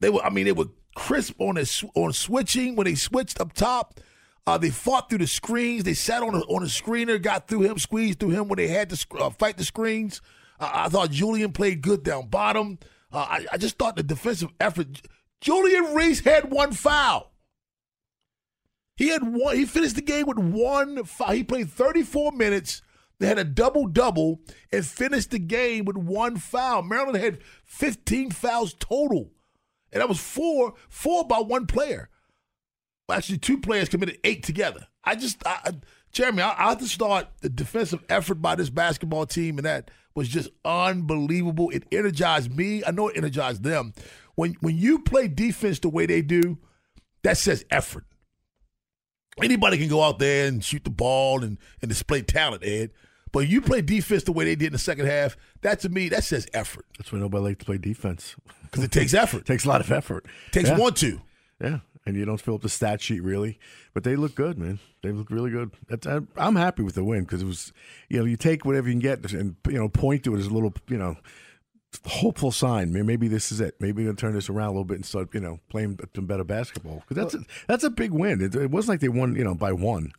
They 0.00 0.10
were, 0.10 0.24
I 0.24 0.30
mean, 0.30 0.46
they 0.46 0.52
were 0.52 0.66
crisp 0.94 1.40
on 1.40 1.56
a, 1.56 1.64
on 1.94 2.12
switching 2.12 2.74
when 2.74 2.86
they 2.86 2.94
switched 2.94 3.40
up 3.40 3.52
top. 3.52 4.00
Uh, 4.46 4.58
they 4.58 4.70
fought 4.70 5.08
through 5.08 5.18
the 5.18 5.26
screens. 5.26 5.84
They 5.84 5.94
sat 5.94 6.22
on 6.22 6.34
a, 6.34 6.40
on 6.40 6.62
a 6.62 6.66
screener, 6.66 7.20
got 7.20 7.46
through 7.46 7.62
him, 7.62 7.78
squeezed 7.78 8.18
through 8.20 8.30
him 8.30 8.48
when 8.48 8.56
they 8.56 8.68
had 8.68 8.90
to 8.90 9.06
uh, 9.18 9.30
fight 9.30 9.56
the 9.56 9.64
screens. 9.64 10.20
Uh, 10.58 10.70
I 10.72 10.88
thought 10.88 11.10
Julian 11.10 11.52
played 11.52 11.82
good 11.82 12.02
down 12.02 12.28
bottom. 12.28 12.78
Uh, 13.12 13.26
I, 13.28 13.46
I 13.52 13.56
just 13.56 13.78
thought 13.78 13.96
the 13.96 14.02
defensive 14.02 14.50
effort. 14.60 15.02
Julian 15.40 15.94
Reese 15.94 16.20
had 16.20 16.50
one 16.50 16.72
foul. 16.72 17.32
He 18.96 19.08
had 19.08 19.22
one. 19.22 19.56
He 19.56 19.64
finished 19.64 19.96
the 19.96 20.02
game 20.02 20.26
with 20.26 20.38
one 20.38 21.04
foul. 21.04 21.32
He 21.32 21.42
played 21.42 21.70
34 21.70 22.32
minutes. 22.32 22.82
They 23.18 23.26
had 23.26 23.38
a 23.38 23.44
double 23.44 23.86
double 23.86 24.40
and 24.70 24.84
finished 24.84 25.30
the 25.30 25.38
game 25.38 25.86
with 25.86 25.96
one 25.96 26.36
foul. 26.36 26.82
Maryland 26.82 27.16
had 27.16 27.38
15 27.64 28.30
fouls 28.30 28.74
total, 28.78 29.30
and 29.90 30.02
that 30.02 30.08
was 30.08 30.20
four 30.20 30.74
four 30.90 31.26
by 31.26 31.38
one 31.38 31.66
player. 31.66 32.09
Well, 33.10 33.18
actually, 33.18 33.38
two 33.38 33.58
players 33.58 33.88
committed 33.88 34.18
eight 34.22 34.44
together. 34.44 34.86
I 35.02 35.16
just, 35.16 35.44
I, 35.44 35.58
I- 35.64 35.70
Jeremy, 36.12 36.42
I, 36.42 36.70
I 36.70 36.74
just 36.76 36.96
thought 36.96 37.36
the 37.40 37.48
defensive 37.48 38.04
effort 38.08 38.36
by 38.36 38.54
this 38.54 38.70
basketball 38.70 39.26
team 39.26 39.58
and 39.58 39.64
that 39.66 39.90
was 40.14 40.28
just 40.28 40.48
unbelievable. 40.64 41.70
It 41.70 41.84
energized 41.92 42.56
me. 42.56 42.82
I 42.84 42.90
know 42.92 43.08
it 43.08 43.16
energized 43.16 43.62
them. 43.64 43.94
When 44.36 44.54
when 44.60 44.76
you 44.76 45.00
play 45.00 45.26
defense 45.28 45.78
the 45.80 45.88
way 45.88 46.06
they 46.06 46.22
do, 46.22 46.58
that 47.22 47.36
says 47.36 47.64
effort. 47.70 48.04
Anybody 49.42 49.78
can 49.78 49.88
go 49.88 50.02
out 50.02 50.18
there 50.18 50.46
and 50.48 50.62
shoot 50.64 50.84
the 50.84 50.90
ball 50.90 51.42
and, 51.44 51.58
and 51.80 51.88
display 51.88 52.22
talent, 52.22 52.64
Ed. 52.64 52.90
But 53.32 53.48
you 53.48 53.60
play 53.60 53.80
defense 53.80 54.24
the 54.24 54.32
way 54.32 54.44
they 54.44 54.56
did 54.56 54.66
in 54.66 54.72
the 54.72 54.78
second 54.78 55.06
half, 55.06 55.36
that 55.62 55.80
to 55.80 55.88
me, 55.88 56.08
that 56.08 56.24
says 56.24 56.48
effort. 56.52 56.84
That's 56.98 57.12
why 57.12 57.20
nobody 57.20 57.44
likes 57.44 57.58
to 57.58 57.64
play 57.64 57.78
defense. 57.78 58.34
Because 58.64 58.82
it 58.84 58.90
takes 58.90 59.14
effort. 59.14 59.46
takes 59.46 59.64
a 59.64 59.68
lot 59.68 59.80
of 59.80 59.90
effort. 59.92 60.26
Takes 60.50 60.68
Yeah. 60.70 60.78
one, 60.78 60.94
two. 60.94 61.20
Yeah, 61.60 61.78
and 62.06 62.16
you 62.16 62.24
don't 62.24 62.40
fill 62.40 62.54
up 62.54 62.62
the 62.62 62.68
stat 62.68 63.00
sheet 63.00 63.22
really, 63.22 63.58
but 63.94 64.04
they 64.04 64.16
look 64.16 64.34
good, 64.34 64.58
man. 64.58 64.78
They 65.02 65.12
look 65.12 65.30
really 65.30 65.50
good. 65.50 65.70
I, 66.06 66.20
I'm 66.36 66.56
happy 66.56 66.82
with 66.82 66.94
the 66.94 67.04
win 67.04 67.24
because 67.24 67.42
it 67.42 67.46
was, 67.46 67.72
you 68.08 68.18
know, 68.18 68.24
you 68.24 68.36
take 68.36 68.64
whatever 68.64 68.88
you 68.88 68.94
can 68.94 69.00
get 69.00 69.32
and 69.32 69.56
you 69.66 69.78
know 69.78 69.88
point 69.88 70.24
to 70.24 70.34
it 70.34 70.38
as 70.38 70.46
a 70.46 70.50
little, 70.50 70.72
you 70.88 70.98
know, 70.98 71.16
hopeful 72.06 72.52
sign. 72.52 72.92
Maybe 72.92 73.28
this 73.28 73.52
is 73.52 73.60
it. 73.60 73.76
Maybe 73.80 74.02
we're 74.02 74.08
gonna 74.08 74.16
turn 74.16 74.34
this 74.34 74.48
around 74.48 74.68
a 74.68 74.72
little 74.72 74.84
bit 74.84 74.96
and 74.96 75.06
start, 75.06 75.34
you 75.34 75.40
know, 75.40 75.60
playing 75.68 75.98
some 76.14 76.26
better 76.26 76.44
basketball 76.44 77.02
because 77.08 77.16
that's 77.16 77.34
a, 77.34 77.46
that's 77.66 77.84
a 77.84 77.90
big 77.90 78.12
win. 78.12 78.40
It, 78.40 78.54
it 78.54 78.70
wasn't 78.70 78.94
like 78.94 79.00
they 79.00 79.08
won, 79.08 79.36
you 79.36 79.44
know, 79.44 79.54
by 79.54 79.72
one. 79.72 80.12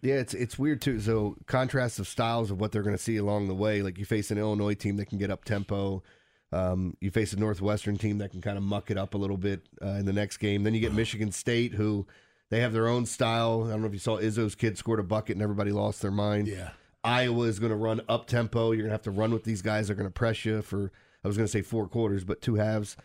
Yeah, 0.00 0.14
it's 0.14 0.34
it's 0.34 0.58
weird 0.58 0.80
too. 0.80 1.00
So 1.00 1.36
contrasts 1.46 1.98
of 1.98 2.06
styles 2.06 2.50
of 2.50 2.60
what 2.60 2.70
they're 2.70 2.82
going 2.82 2.96
to 2.96 3.02
see 3.02 3.16
along 3.16 3.48
the 3.48 3.54
way. 3.54 3.82
Like 3.82 3.98
you 3.98 4.04
face 4.04 4.30
an 4.30 4.38
Illinois 4.38 4.74
team 4.74 4.96
that 4.96 5.06
can 5.06 5.18
get 5.18 5.30
up 5.30 5.44
tempo. 5.44 6.02
Um, 6.50 6.96
you 7.00 7.10
face 7.10 7.32
a 7.32 7.36
Northwestern 7.38 7.98
team 7.98 8.18
that 8.18 8.30
can 8.30 8.40
kind 8.40 8.56
of 8.56 8.62
muck 8.64 8.90
it 8.90 8.96
up 8.96 9.14
a 9.14 9.18
little 9.18 9.36
bit 9.36 9.68
uh, 9.82 9.88
in 9.88 10.06
the 10.06 10.12
next 10.12 10.38
game. 10.38 10.62
Then 10.62 10.72
you 10.74 10.80
get 10.80 10.94
Michigan 10.94 11.30
State, 11.30 11.74
who 11.74 12.06
they 12.50 12.60
have 12.60 12.72
their 12.72 12.88
own 12.88 13.04
style. 13.04 13.64
I 13.66 13.70
don't 13.72 13.82
know 13.82 13.86
if 13.86 13.92
you 13.92 13.98
saw 13.98 14.18
Izzo's 14.18 14.54
kid 14.54 14.78
scored 14.78 14.98
a 15.00 15.02
bucket 15.02 15.36
and 15.36 15.42
everybody 15.42 15.72
lost 15.72 16.00
their 16.00 16.10
mind. 16.10 16.48
Yeah. 16.48 16.70
Iowa 17.04 17.44
is 17.44 17.58
going 17.58 17.70
to 17.70 17.76
run 17.76 18.00
up 18.08 18.26
tempo. 18.26 18.72
You're 18.72 18.82
going 18.82 18.88
to 18.90 18.94
have 18.94 19.02
to 19.02 19.10
run 19.10 19.32
with 19.32 19.44
these 19.44 19.60
guys. 19.62 19.86
They're 19.88 19.96
going 19.96 20.08
to 20.08 20.12
press 20.12 20.44
you 20.44 20.62
for 20.62 20.90
I 21.22 21.28
was 21.28 21.36
going 21.36 21.46
to 21.46 21.52
say 21.52 21.62
four 21.62 21.86
quarters, 21.86 22.24
but 22.24 22.40
two 22.40 22.54
halves. 22.54 22.96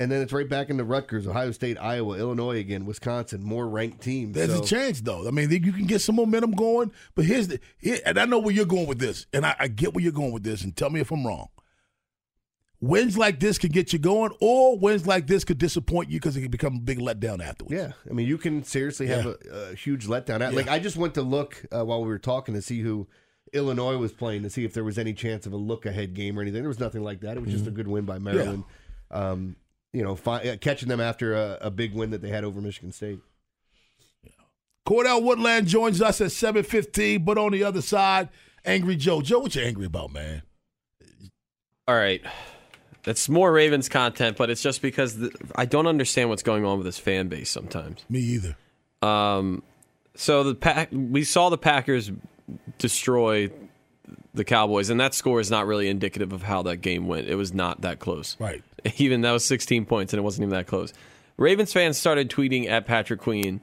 And 0.00 0.10
then 0.10 0.20
it's 0.22 0.32
right 0.32 0.48
back 0.48 0.70
into 0.70 0.84
Rutgers, 0.84 1.26
Ohio 1.26 1.50
State, 1.52 1.76
Iowa, 1.78 2.16
Illinois 2.18 2.58
again, 2.58 2.84
Wisconsin, 2.86 3.42
more 3.42 3.68
ranked 3.68 4.00
teams. 4.00 4.34
There's 4.34 4.50
So- 4.50 4.62
a 4.62 4.66
chance, 4.66 5.00
though. 5.00 5.26
I 5.28 5.30
mean, 5.30 5.50
you 5.50 5.72
can 5.72 5.86
get 5.86 6.00
some 6.00 6.16
momentum 6.16 6.52
going. 6.52 6.90
But 7.14 7.26
here's 7.26 7.48
the, 7.48 7.60
here, 7.78 7.98
and 8.04 8.18
I 8.18 8.24
know 8.24 8.38
where 8.38 8.54
you're 8.54 8.64
going 8.64 8.86
with 8.86 8.98
this, 8.98 9.26
and 9.32 9.44
I, 9.46 9.54
I 9.58 9.68
get 9.68 9.94
where 9.94 10.02
you're 10.02 10.12
going 10.12 10.32
with 10.32 10.42
this. 10.44 10.62
And 10.62 10.74
tell 10.76 10.90
me 10.90 11.00
if 11.00 11.10
I'm 11.10 11.26
wrong. 11.26 11.48
Wins 12.82 13.16
like 13.16 13.38
this 13.38 13.58
could 13.58 13.72
get 13.72 13.92
you 13.92 13.98
going, 14.00 14.32
or 14.40 14.76
wins 14.76 15.06
like 15.06 15.28
this 15.28 15.44
could 15.44 15.56
disappoint 15.58 16.10
you 16.10 16.18
because 16.18 16.36
it 16.36 16.40
can 16.42 16.50
become 16.50 16.74
a 16.76 16.80
big 16.80 16.98
letdown 16.98 17.40
afterwards. 17.40 17.72
Yeah, 17.74 17.92
I 18.10 18.12
mean, 18.12 18.26
you 18.26 18.36
can 18.36 18.64
seriously 18.64 19.06
have 19.06 19.24
Yeah. 19.24 19.32
a, 19.52 19.56
a 19.70 19.74
huge 19.76 20.08
letdown. 20.08 20.40
Yeah. 20.40 20.48
Like, 20.50 20.66
I 20.68 20.80
just 20.80 20.96
went 20.96 21.14
to 21.14 21.22
look 21.22 21.64
uh, 21.70 21.84
while 21.84 22.00
we 22.02 22.08
were 22.08 22.18
talking 22.18 22.54
to 22.54 22.60
see 22.60 22.80
who 22.80 23.06
Illinois 23.52 23.96
was 23.98 24.12
playing 24.12 24.42
to 24.42 24.50
see 24.50 24.64
if 24.64 24.74
there 24.74 24.82
was 24.82 24.98
any 24.98 25.12
chance 25.14 25.46
of 25.46 25.52
a 25.52 25.56
look 25.56 25.86
ahead 25.86 26.12
game 26.14 26.36
or 26.36 26.42
anything. 26.42 26.60
There 26.62 26.68
was 26.68 26.80
nothing 26.80 27.04
like 27.04 27.20
that. 27.20 27.36
It 27.36 27.40
was 27.44 27.52
just 27.52 27.68
a 27.68 27.70
Mhm. 27.70 27.74
good 27.74 27.86
win 27.88 28.04
by 28.04 28.18
Maryland. 28.18 28.64
Um, 29.12 29.54
you 29.92 30.02
know, 30.02 30.16
fi- 30.16 30.40
uh, 30.48 30.56
catching 30.56 30.88
them 30.88 31.00
after 31.00 31.34
a, 31.34 31.58
a 31.60 31.70
big 31.70 31.94
win 31.94 32.10
that 32.10 32.20
they 32.20 32.30
had 32.30 32.42
over 32.42 32.60
Michigan 32.60 32.90
State. 32.90 33.20
Cordell 34.88 35.22
Woodland 35.22 35.68
joins 35.68 36.02
us 36.02 36.20
at 36.20 36.32
7.15, 36.32 37.24
but 37.24 37.38
on 37.38 37.52
the 37.52 37.62
other 37.62 37.80
side, 37.82 38.28
Angry 38.64 38.96
Joe. 38.96 39.20
Joe, 39.22 39.38
what 39.38 39.54
you 39.54 39.62
angry 39.62 39.86
about, 39.86 40.12
man? 40.12 40.42
All 41.86 41.94
right. 41.94 42.20
It's 43.04 43.28
more 43.28 43.52
Ravens 43.52 43.88
content, 43.88 44.36
but 44.36 44.48
it's 44.48 44.62
just 44.62 44.80
because 44.80 45.18
the, 45.18 45.32
I 45.56 45.64
don't 45.64 45.86
understand 45.86 46.28
what's 46.28 46.42
going 46.42 46.64
on 46.64 46.78
with 46.78 46.86
this 46.86 46.98
fan 46.98 47.28
base 47.28 47.50
sometimes. 47.50 48.04
Me 48.08 48.20
either. 48.20 48.56
Um, 49.02 49.62
so 50.14 50.44
the 50.44 50.54
pack, 50.54 50.90
we 50.92 51.24
saw 51.24 51.48
the 51.48 51.58
Packers 51.58 52.12
destroy 52.78 53.50
the 54.34 54.44
Cowboys, 54.44 54.90
and 54.90 55.00
that 55.00 55.14
score 55.14 55.40
is 55.40 55.50
not 55.50 55.66
really 55.66 55.88
indicative 55.88 56.32
of 56.32 56.42
how 56.42 56.62
that 56.62 56.76
game 56.78 57.06
went. 57.06 57.26
It 57.28 57.34
was 57.34 57.52
not 57.52 57.80
that 57.82 57.98
close. 57.98 58.36
Right. 58.38 58.62
Even 58.98 59.22
that 59.22 59.32
was 59.32 59.44
16 59.44 59.84
points, 59.86 60.12
and 60.12 60.18
it 60.18 60.22
wasn't 60.22 60.44
even 60.44 60.56
that 60.56 60.66
close. 60.66 60.92
Ravens 61.36 61.72
fans 61.72 61.98
started 61.98 62.30
tweeting 62.30 62.68
at 62.68 62.86
Patrick 62.86 63.20
Queen 63.20 63.60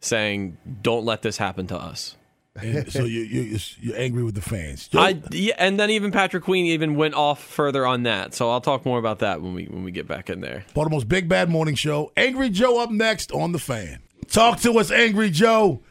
saying, 0.00 0.56
"Don't 0.82 1.04
let 1.04 1.22
this 1.22 1.36
happen 1.36 1.66
to 1.68 1.76
us." 1.76 2.16
And 2.60 2.92
so 2.92 3.04
you, 3.04 3.20
you, 3.20 3.58
you're 3.80 3.96
angry 3.96 4.22
with 4.22 4.34
the 4.34 4.42
fans. 4.42 4.88
I, 4.92 5.20
yeah, 5.30 5.54
and 5.58 5.80
then 5.80 5.90
even 5.90 6.10
Patrick 6.10 6.44
Queen 6.44 6.66
even 6.66 6.96
went 6.96 7.14
off 7.14 7.42
further 7.42 7.86
on 7.86 8.02
that. 8.04 8.34
So 8.34 8.50
I'll 8.50 8.60
talk 8.60 8.84
more 8.84 8.98
about 8.98 9.20
that 9.20 9.40
when 9.40 9.54
we 9.54 9.64
when 9.64 9.84
we 9.84 9.90
get 9.90 10.06
back 10.06 10.28
in 10.30 10.40
there. 10.40 10.64
Baltimore's 10.74 11.04
Big 11.04 11.28
Bad 11.28 11.48
Morning 11.48 11.74
Show. 11.74 12.12
Angry 12.16 12.50
Joe 12.50 12.82
up 12.82 12.90
next 12.90 13.32
on 13.32 13.52
the 13.52 13.58
fan. 13.58 14.00
Talk 14.28 14.60
to 14.60 14.78
us, 14.78 14.90
Angry 14.90 15.30
Joe. 15.30 15.82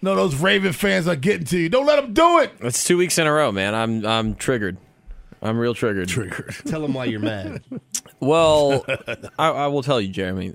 No, 0.00 0.14
those 0.14 0.36
Raven 0.36 0.72
fans 0.72 1.08
are 1.08 1.16
getting 1.16 1.44
to 1.46 1.58
you. 1.58 1.68
Don't 1.68 1.86
let 1.86 1.96
them 1.96 2.12
do 2.12 2.38
it. 2.38 2.52
It's 2.60 2.84
two 2.84 2.96
weeks 2.96 3.18
in 3.18 3.26
a 3.26 3.32
row, 3.32 3.50
man. 3.50 3.74
I'm 3.74 4.06
I'm 4.06 4.34
triggered. 4.34 4.76
I'm 5.40 5.58
real 5.58 5.74
triggered. 5.74 6.08
Triggered. 6.08 6.54
Tell 6.66 6.80
them 6.82 6.94
why 6.94 7.04
you're 7.06 7.20
mad. 7.20 7.62
Well, 8.20 8.84
I, 9.38 9.50
I 9.50 9.66
will 9.68 9.82
tell 9.82 10.00
you, 10.00 10.08
Jeremy. 10.08 10.54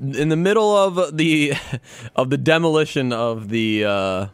In 0.00 0.28
the 0.28 0.36
middle 0.36 0.76
of 0.76 1.16
the 1.16 1.54
of 2.16 2.30
the 2.30 2.38
demolition 2.38 3.12
of 3.12 3.48
the 3.48 3.84
uh, 3.84 4.26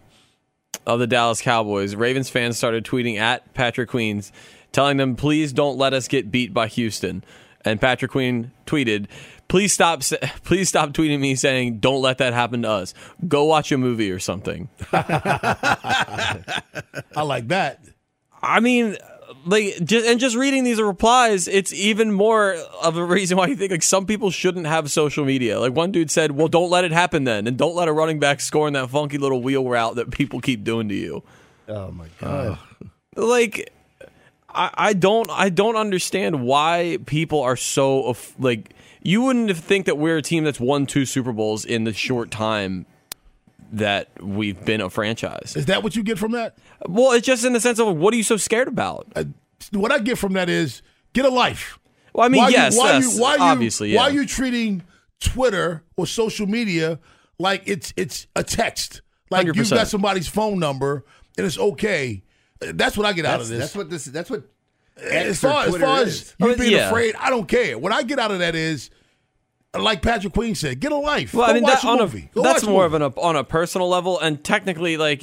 of 0.87 0.99
the 0.99 1.07
Dallas 1.07 1.41
Cowboys, 1.41 1.95
Ravens 1.95 2.29
fans 2.29 2.57
started 2.57 2.85
tweeting 2.85 3.19
at 3.19 3.55
Patrick 3.55 3.91
Queens, 3.91 4.33
telling 4.73 4.97
them, 4.97 5.17
"Please 5.17 5.53
don't 5.53 5.77
let 5.79 5.93
us 5.93 6.09
get 6.09 6.31
beat 6.31 6.55
by 6.55 6.67
Houston." 6.69 7.25
And 7.65 7.81
Patrick 7.81 8.11
Queen 8.11 8.53
tweeted, 8.67 9.07
"Please 9.49 9.73
stop, 9.73 10.03
please 10.45 10.69
stop 10.69 10.91
tweeting 10.91 11.21
me 11.21 11.35
saying 11.35 11.79
don't 11.79 12.03
let 12.03 12.19
that 12.19 12.33
happen 12.33 12.63
to 12.63 12.71
us. 12.71 12.95
Go 13.29 13.45
watch 13.45 13.71
a 13.73 13.79
movie 13.79 14.11
or 14.11 14.19
something." 14.19 14.69
I 14.93 16.53
like 17.23 17.49
that. 17.49 17.81
I 18.43 18.61
mean, 18.61 18.97
like 19.47 19.83
just 19.85 20.07
and 20.07 20.21
just 20.21 20.37
reading 20.37 20.65
these 20.65 20.81
replies, 20.81 21.49
it's 21.49 21.73
even 21.73 22.13
more 22.13 22.57
of 22.83 22.97
a 22.97 23.05
reason 23.05 23.37
why 23.37 23.47
you 23.47 23.57
think 23.57 23.71
like 23.71 23.83
some 23.83 24.07
people 24.07 24.31
shouldn't 24.31 24.67
have 24.67 24.91
social 24.91 25.25
media. 25.25 25.61
Like 25.61 25.75
one 25.75 25.93
dude 25.93 26.11
said, 26.11 26.33
"Well, 26.33 26.49
don't 26.49 26.71
let 26.71 26.85
it 26.85 26.93
happen 26.93 27.25
then, 27.25 27.47
and 27.47 27.57
don't 27.57 27.75
let 27.75 27.89
a 27.89 27.93
running 27.93 28.19
back 28.19 28.41
score 28.41 28.67
in 28.67 28.75
that 28.75 28.91
funky 28.91 29.19
little 29.19 29.43
wheel 29.43 29.69
route 29.69 29.97
that 29.97 30.11
people 30.11 30.41
keep 30.41 30.65
doing 30.65 30.89
to 30.89 30.95
you." 30.95 31.23
Oh 31.69 31.91
my 31.91 32.07
god! 32.21 32.59
Like, 33.17 33.73
I, 34.49 34.71
I 34.75 34.93
don't 34.93 35.29
I 35.31 35.49
don't 35.49 35.77
understand 35.77 36.43
why 36.43 36.99
people 37.07 37.41
are 37.41 37.57
so 37.57 38.17
like. 38.39 38.75
You 39.03 39.23
wouldn't 39.23 39.57
think 39.57 39.87
that 39.87 39.97
we're 39.97 40.19
a 40.19 40.23
team 40.23 40.45
that's 40.45 40.61
won 40.61 40.85
two 40.85 41.07
Super 41.07 41.33
Bowls 41.33 41.65
in 41.65 41.85
the 41.85 41.93
short 41.95 42.31
time 42.31 42.85
that 43.73 44.11
we've 44.23 44.63
been 44.65 44.81
a 44.81 44.91
franchise. 44.91 45.55
Is 45.57 45.67
that 45.67 45.83
what 45.83 45.97
you 45.97 46.03
get 46.03 46.19
from 46.19 46.33
that? 46.33 46.59
Well, 46.87 47.13
it's 47.13 47.27
just 47.27 47.45
in 47.45 47.53
the 47.53 47.61
sense 47.61 47.79
of 47.79 47.97
what 47.97 48.15
are 48.15 48.17
you 48.17 48.23
so 48.23 48.37
scared 48.37 48.69
about? 48.69 49.07
Uh, 49.15 49.25
what 49.73 49.93
I 49.93 49.99
get 49.99 50.19
from 50.19 50.33
that 50.35 50.49
is 50.49 50.83
get 51.13 51.25
a 51.25 51.31
life. 51.31 51.79
Well, 52.13 52.27
I 52.27 52.29
mean, 52.29 52.43
why 52.43 52.49
yes, 52.49 52.75
you, 52.75 52.81
why 52.81 52.93
yes, 52.93 53.15
you, 53.15 53.23
why 53.23 53.35
you, 53.37 53.43
obviously, 53.43 53.95
why 53.95 54.09
yeah. 54.09 54.11
are 54.11 54.15
you 54.15 54.27
treating 54.27 54.83
Twitter 55.21 55.85
or 55.97 56.07
social 56.07 56.47
media 56.47 56.99
like 57.39 57.63
it's 57.67 57.93
it's 57.97 58.27
a 58.35 58.43
text? 58.43 59.03
Like 59.31 59.47
you 59.47 59.53
have 59.53 59.71
got 59.71 59.87
somebody's 59.87 60.29
phone 60.29 60.59
number 60.59 61.05
and 61.39 61.47
it's 61.47 61.59
okay. 61.59 62.23
That's 62.61 62.97
what 62.97 63.07
I 63.07 63.13
get 63.13 63.25
out 63.25 63.41
of 63.41 63.49
this. 63.49 63.59
that's 63.59 63.77
what 63.77 63.91
this. 63.91 64.05
That's 64.07 64.29
what. 64.29 64.45
as 64.97 65.41
far, 65.41 65.67
as 65.67 65.77
far 65.77 66.03
is. 66.03 66.07
as 66.07 66.35
you 66.39 66.57
being 66.57 66.73
yeah. 66.73 66.89
afraid, 66.89 67.15
I 67.17 67.31
don't 67.31 67.47
care. 67.47 67.79
What 67.79 67.93
I 67.93 68.03
get 68.03 68.19
out 68.19 68.33
of 68.33 68.41
that 68.41 68.55
is, 68.55 68.91
like 69.79 70.03
Patrick 70.03 70.33
Queen 70.33 70.55
said, 70.55 70.81
get 70.81 70.91
a 70.91 70.97
life. 70.97 71.33
Well, 71.33 71.47
Go 71.47 71.51
I 71.51 71.55
mean, 71.55 71.63
that, 71.65 71.85
a 71.85 71.87
on 71.87 71.99
movie. 71.99 72.31
a, 72.35 72.41
that's 72.41 72.65
more 72.65 72.89
movie. 72.89 73.05
of 73.05 73.15
an 73.17 73.23
on 73.23 73.37
a 73.37 73.45
personal 73.45 73.89
level, 73.89 74.19
and 74.19 74.43
technically, 74.43 74.97
like 74.97 75.21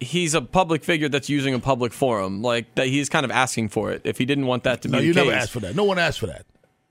he's 0.00 0.34
a 0.34 0.40
public 0.40 0.82
figure 0.82 1.08
that's 1.08 1.28
using 1.28 1.52
a 1.54 1.58
public 1.58 1.92
forum, 1.92 2.40
like 2.42 2.74
that 2.76 2.86
he's 2.86 3.08
kind 3.08 3.24
of 3.24 3.30
asking 3.30 3.68
for 3.68 3.90
it. 3.92 4.02
If 4.04 4.16
he 4.18 4.24
didn't 4.24 4.46
want 4.46 4.64
that 4.64 4.82
to 4.82 4.88
No, 4.88 4.98
be 4.98 5.06
you 5.06 5.12
the 5.12 5.20
never 5.20 5.32
case, 5.32 5.42
asked 5.42 5.52
for 5.52 5.60
that. 5.60 5.76
No 5.76 5.84
one 5.84 5.98
asked 5.98 6.20
for 6.20 6.26
that. 6.26 6.46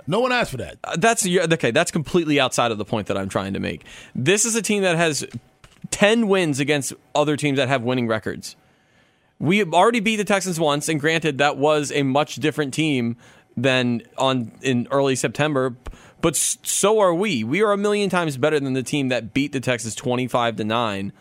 No 0.07 0.19
one 0.19 0.31
asked 0.31 0.51
for 0.51 0.57
that. 0.57 0.77
Uh, 0.83 0.95
that's 0.97 1.25
okay. 1.27 1.71
That's 1.71 1.91
completely 1.91 2.39
outside 2.39 2.71
of 2.71 2.77
the 2.77 2.85
point 2.85 3.07
that 3.07 3.17
I'm 3.17 3.29
trying 3.29 3.53
to 3.53 3.59
make. 3.59 3.83
This 4.13 4.45
is 4.45 4.55
a 4.55 4.61
team 4.61 4.83
that 4.83 4.95
has 4.95 5.25
ten 5.89 6.27
wins 6.27 6.59
against 6.59 6.93
other 7.15 7.35
teams 7.35 7.57
that 7.57 7.67
have 7.67 7.81
winning 7.83 8.07
records. 8.07 8.55
We 9.39 9.57
have 9.57 9.73
already 9.73 10.01
beat 10.01 10.17
the 10.17 10.23
Texans 10.23 10.59
once, 10.59 10.87
and 10.87 10.99
granted, 10.99 11.39
that 11.39 11.57
was 11.57 11.91
a 11.91 12.03
much 12.03 12.35
different 12.35 12.75
team 12.75 13.17
than 13.57 14.03
on 14.19 14.51
in 14.61 14.87
early 14.91 15.15
September. 15.15 15.75
But 16.21 16.36
so 16.36 16.99
are 16.99 17.13
we. 17.13 17.43
We 17.43 17.62
are 17.62 17.71
a 17.71 17.77
million 17.77 18.10
times 18.10 18.38
better 18.38 18.60
than 18.60 18.73
the 18.73 18.84
team 18.84 19.10
that 19.10 19.34
beat 19.34 19.51
the 19.51 19.60
Texans 19.60 19.95
twenty-five 19.95 20.55
to 20.57 20.63
nine 20.63 21.13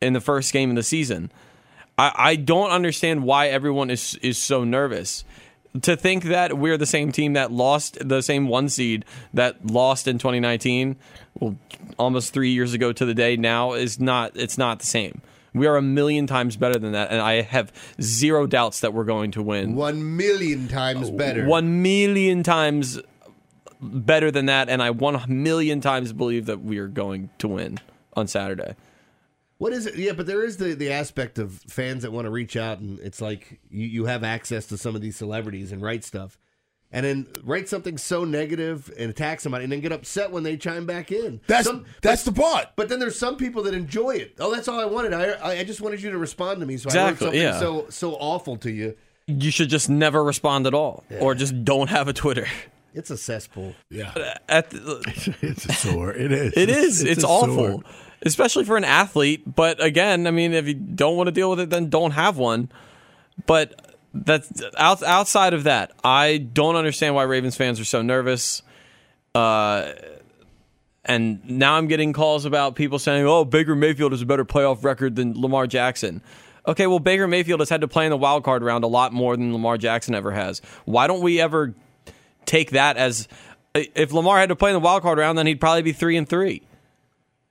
in 0.00 0.12
the 0.12 0.20
first 0.20 0.52
game 0.52 0.70
of 0.70 0.76
the 0.76 0.82
season. 0.82 1.30
I, 1.98 2.12
I 2.16 2.36
don't 2.36 2.70
understand 2.70 3.24
why 3.24 3.48
everyone 3.48 3.90
is 3.90 4.18
is 4.22 4.38
so 4.38 4.64
nervous. 4.64 5.24
To 5.82 5.96
think 5.96 6.24
that 6.24 6.58
we're 6.58 6.76
the 6.76 6.86
same 6.86 7.12
team 7.12 7.34
that 7.34 7.52
lost 7.52 7.96
the 8.00 8.22
same 8.22 8.48
one 8.48 8.68
seed 8.68 9.04
that 9.34 9.64
lost 9.70 10.08
in 10.08 10.18
2019, 10.18 10.96
well, 11.38 11.54
almost 11.96 12.32
three 12.32 12.50
years 12.50 12.74
ago 12.74 12.92
to 12.92 13.04
the 13.04 13.14
day 13.14 13.36
now 13.36 13.74
is 13.74 14.00
not. 14.00 14.32
It's 14.34 14.58
not 14.58 14.80
the 14.80 14.86
same. 14.86 15.22
We 15.52 15.66
are 15.66 15.76
a 15.76 15.82
million 15.82 16.26
times 16.26 16.56
better 16.56 16.78
than 16.78 16.92
that, 16.92 17.10
and 17.10 17.20
I 17.20 17.42
have 17.42 17.72
zero 18.00 18.46
doubts 18.46 18.80
that 18.80 18.94
we're 18.94 19.04
going 19.04 19.32
to 19.32 19.42
win. 19.42 19.74
One 19.74 20.16
million 20.16 20.68
times 20.68 21.10
better. 21.10 21.44
One 21.46 21.82
million 21.82 22.42
times 22.42 23.00
better 23.80 24.30
than 24.30 24.46
that, 24.46 24.68
and 24.68 24.82
I 24.82 24.90
one 24.90 25.22
million 25.28 25.80
times 25.80 26.12
believe 26.12 26.46
that 26.46 26.60
we 26.62 26.78
are 26.78 26.88
going 26.88 27.30
to 27.38 27.48
win 27.48 27.78
on 28.14 28.26
Saturday. 28.26 28.74
What 29.58 29.72
is 29.74 29.86
it? 29.86 29.96
Yeah, 29.96 30.12
but 30.12 30.26
there 30.26 30.42
is 30.42 30.56
the, 30.56 30.74
the 30.74 30.90
aspect 30.90 31.38
of 31.38 31.52
fans 31.68 32.02
that 32.02 32.12
want 32.12 32.24
to 32.24 32.30
reach 32.30 32.56
out, 32.56 32.78
and 32.78 32.98
it's 33.00 33.20
like 33.20 33.60
you, 33.70 33.86
you 33.86 34.04
have 34.06 34.24
access 34.24 34.66
to 34.68 34.78
some 34.78 34.94
of 34.94 35.02
these 35.02 35.16
celebrities 35.16 35.70
and 35.70 35.82
write 35.82 36.02
stuff, 36.02 36.38
and 36.90 37.04
then 37.04 37.26
write 37.44 37.68
something 37.68 37.98
so 37.98 38.24
negative 38.24 38.90
and 38.98 39.10
attack 39.10 39.38
somebody, 39.40 39.64
and 39.64 39.72
then 39.72 39.80
get 39.80 39.92
upset 39.92 40.30
when 40.30 40.44
they 40.44 40.56
chime 40.56 40.86
back 40.86 41.12
in. 41.12 41.42
That's 41.46 41.66
Some- 41.66 41.84
that's 42.00 42.22
the 42.22 42.32
part. 42.32 42.68
But 42.74 42.88
then 42.88 43.00
there's 43.00 43.18
some 43.18 43.36
people 43.36 43.62
that 43.64 43.74
enjoy 43.74 44.12
it. 44.16 44.36
Oh, 44.40 44.54
that's 44.54 44.66
all 44.66 44.80
I 44.80 44.86
wanted. 44.86 45.12
I 45.12 45.32
I- 45.32 45.58
I 45.58 45.64
just 45.64 45.82
wanted 45.82 46.00
you 46.00 46.10
to 46.10 46.18
respond 46.18 46.60
to 46.60 46.66
me, 46.66 46.78
so 46.78 46.88
I 46.90 47.10
wrote 47.10 47.18
something 47.18 47.38
yeah. 47.40 47.58
so 47.60 47.86
so 47.90 48.14
awful 48.14 48.56
to 48.58 48.70
you. 48.70 48.96
You 49.26 49.50
should 49.50 49.68
just 49.68 49.90
never 49.90 50.24
respond 50.24 50.66
at 50.66 50.72
all, 50.74 51.04
or 51.20 51.34
just 51.34 51.64
don't 51.64 51.90
have 51.90 52.08
a 52.08 52.12
Twitter. 52.14 52.46
It's 52.94 53.10
a 53.10 53.16
cesspool. 53.16 53.74
Yeah. 53.88 54.12
At 54.48 54.70
the, 54.70 55.02
it's 55.42 55.64
a 55.66 55.72
sore. 55.72 56.12
It 56.12 56.32
is. 56.32 56.52
It 56.56 56.68
is. 56.68 57.02
It's, 57.02 57.24
a 57.24 57.28
awful, 57.28 57.54
sore. 57.54 57.82
especially 58.22 58.64
for 58.64 58.76
an 58.76 58.84
athlete. 58.84 59.42
But 59.54 59.82
again, 59.82 60.26
I 60.26 60.30
mean, 60.30 60.52
if 60.52 60.66
you 60.66 60.74
don't 60.74 61.16
want 61.16 61.28
to 61.28 61.32
deal 61.32 61.50
with 61.50 61.60
it, 61.60 61.70
then 61.70 61.88
don't 61.88 62.12
have 62.12 62.36
one. 62.36 62.70
But 63.46 63.96
that's 64.12 64.62
out, 64.76 65.02
outside 65.02 65.54
of 65.54 65.64
that, 65.64 65.92
I 66.02 66.38
don't 66.38 66.76
understand 66.76 67.14
why 67.14 67.22
Ravens 67.22 67.56
fans 67.56 67.78
are 67.78 67.84
so 67.84 68.02
nervous. 68.02 68.62
Uh, 69.34 69.92
and 71.04 71.48
now 71.48 71.74
I'm 71.74 71.86
getting 71.86 72.12
calls 72.12 72.44
about 72.44 72.74
people 72.74 72.98
saying, 72.98 73.26
"Oh, 73.26 73.44
Baker 73.44 73.74
Mayfield 73.74 74.12
has 74.12 74.20
a 74.20 74.26
better 74.26 74.44
playoff 74.44 74.84
record 74.84 75.16
than 75.16 75.40
Lamar 75.40 75.66
Jackson." 75.66 76.22
Okay, 76.66 76.86
well, 76.86 76.98
Baker 76.98 77.26
Mayfield 77.26 77.60
has 77.60 77.70
had 77.70 77.80
to 77.80 77.88
play 77.88 78.04
in 78.04 78.10
the 78.10 78.18
wild 78.18 78.44
card 78.44 78.62
round 78.62 78.84
a 78.84 78.86
lot 78.86 79.12
more 79.12 79.36
than 79.36 79.52
Lamar 79.52 79.78
Jackson 79.78 80.14
ever 80.14 80.30
has. 80.30 80.60
Why 80.84 81.06
don't 81.06 81.22
we 81.22 81.40
ever 81.40 81.74
take 82.46 82.70
that 82.70 82.96
as 82.96 83.28
if 83.74 84.12
Lamar 84.12 84.38
had 84.38 84.48
to 84.48 84.56
play 84.56 84.70
in 84.70 84.74
the 84.74 84.80
wild 84.80 85.02
card 85.02 85.18
round, 85.18 85.38
then 85.38 85.46
he'd 85.46 85.60
probably 85.60 85.82
be 85.82 85.92
three 85.92 86.16
and 86.16 86.28
three. 86.28 86.62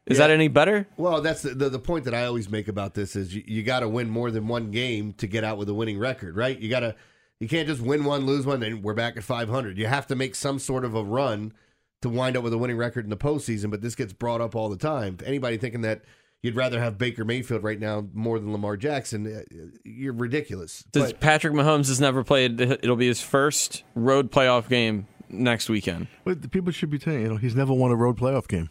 Is 0.05 0.17
that 0.17 0.31
any 0.31 0.47
better? 0.47 0.87
Well, 0.97 1.21
that's 1.21 1.43
the, 1.43 1.51
the 1.53 1.69
the 1.69 1.79
point 1.79 2.05
that 2.05 2.15
I 2.15 2.25
always 2.25 2.49
make 2.49 2.67
about 2.67 2.95
this 2.95 3.15
is 3.15 3.35
you, 3.35 3.43
you 3.45 3.61
got 3.61 3.81
to 3.81 3.89
win 3.89 4.09
more 4.09 4.31
than 4.31 4.47
one 4.47 4.71
game 4.71 5.13
to 5.13 5.27
get 5.27 5.43
out 5.43 5.59
with 5.59 5.69
a 5.69 5.73
winning 5.73 5.99
record, 5.99 6.35
right? 6.35 6.57
You 6.57 6.67
got 6.67 6.79
to 6.79 6.95
you 7.39 7.47
can't 7.47 7.67
just 7.67 7.79
win 7.79 8.03
one, 8.03 8.25
lose 8.25 8.45
one, 8.45 8.63
and 8.63 8.83
we're 8.83 8.95
back 8.95 9.17
at 9.17 9.23
500. 9.23 9.77
You 9.77 9.85
have 9.85 10.07
to 10.07 10.15
make 10.15 10.33
some 10.33 10.57
sort 10.57 10.83
of 10.83 10.95
a 10.95 11.03
run 11.03 11.53
to 12.01 12.09
wind 12.09 12.35
up 12.35 12.43
with 12.43 12.53
a 12.53 12.57
winning 12.57 12.77
record 12.77 13.05
in 13.05 13.11
the 13.11 13.17
postseason. 13.17 13.69
But 13.69 13.81
this 13.81 13.93
gets 13.95 14.11
brought 14.11 14.41
up 14.41 14.55
all 14.55 14.67
the 14.67 14.77
time. 14.77 15.17
Anybody 15.23 15.57
thinking 15.57 15.81
that 15.81 16.01
you'd 16.41 16.55
rather 16.55 16.79
have 16.79 16.97
Baker 16.97 17.25
Mayfield 17.25 17.63
right 17.63 17.79
now 17.79 18.07
more 18.13 18.39
than 18.39 18.51
Lamar 18.51 18.77
Jackson, 18.77 19.25
uh, 19.27 19.41
you're 19.83 20.13
ridiculous. 20.13 20.83
Does 20.91 21.11
But- 21.13 21.19
Patrick 21.19 21.53
Mahomes 21.53 21.87
has 21.87 21.99
never 21.99 22.23
played. 22.23 22.59
It'll 22.61 22.95
be 22.95 23.07
his 23.07 23.21
first 23.21 23.83
road 23.95 24.31
playoff 24.31 24.69
game 24.69 25.07
next 25.29 25.69
weekend. 25.69 26.07
But 26.23 26.41
the 26.41 26.49
people 26.49 26.71
should 26.71 26.89
be 26.89 26.99
saying, 26.99 27.21
you 27.21 27.27
know, 27.29 27.37
he's 27.37 27.55
never 27.55 27.73
won 27.73 27.91
a 27.91 27.95
road 27.95 28.17
playoff 28.17 28.47
game. 28.47 28.69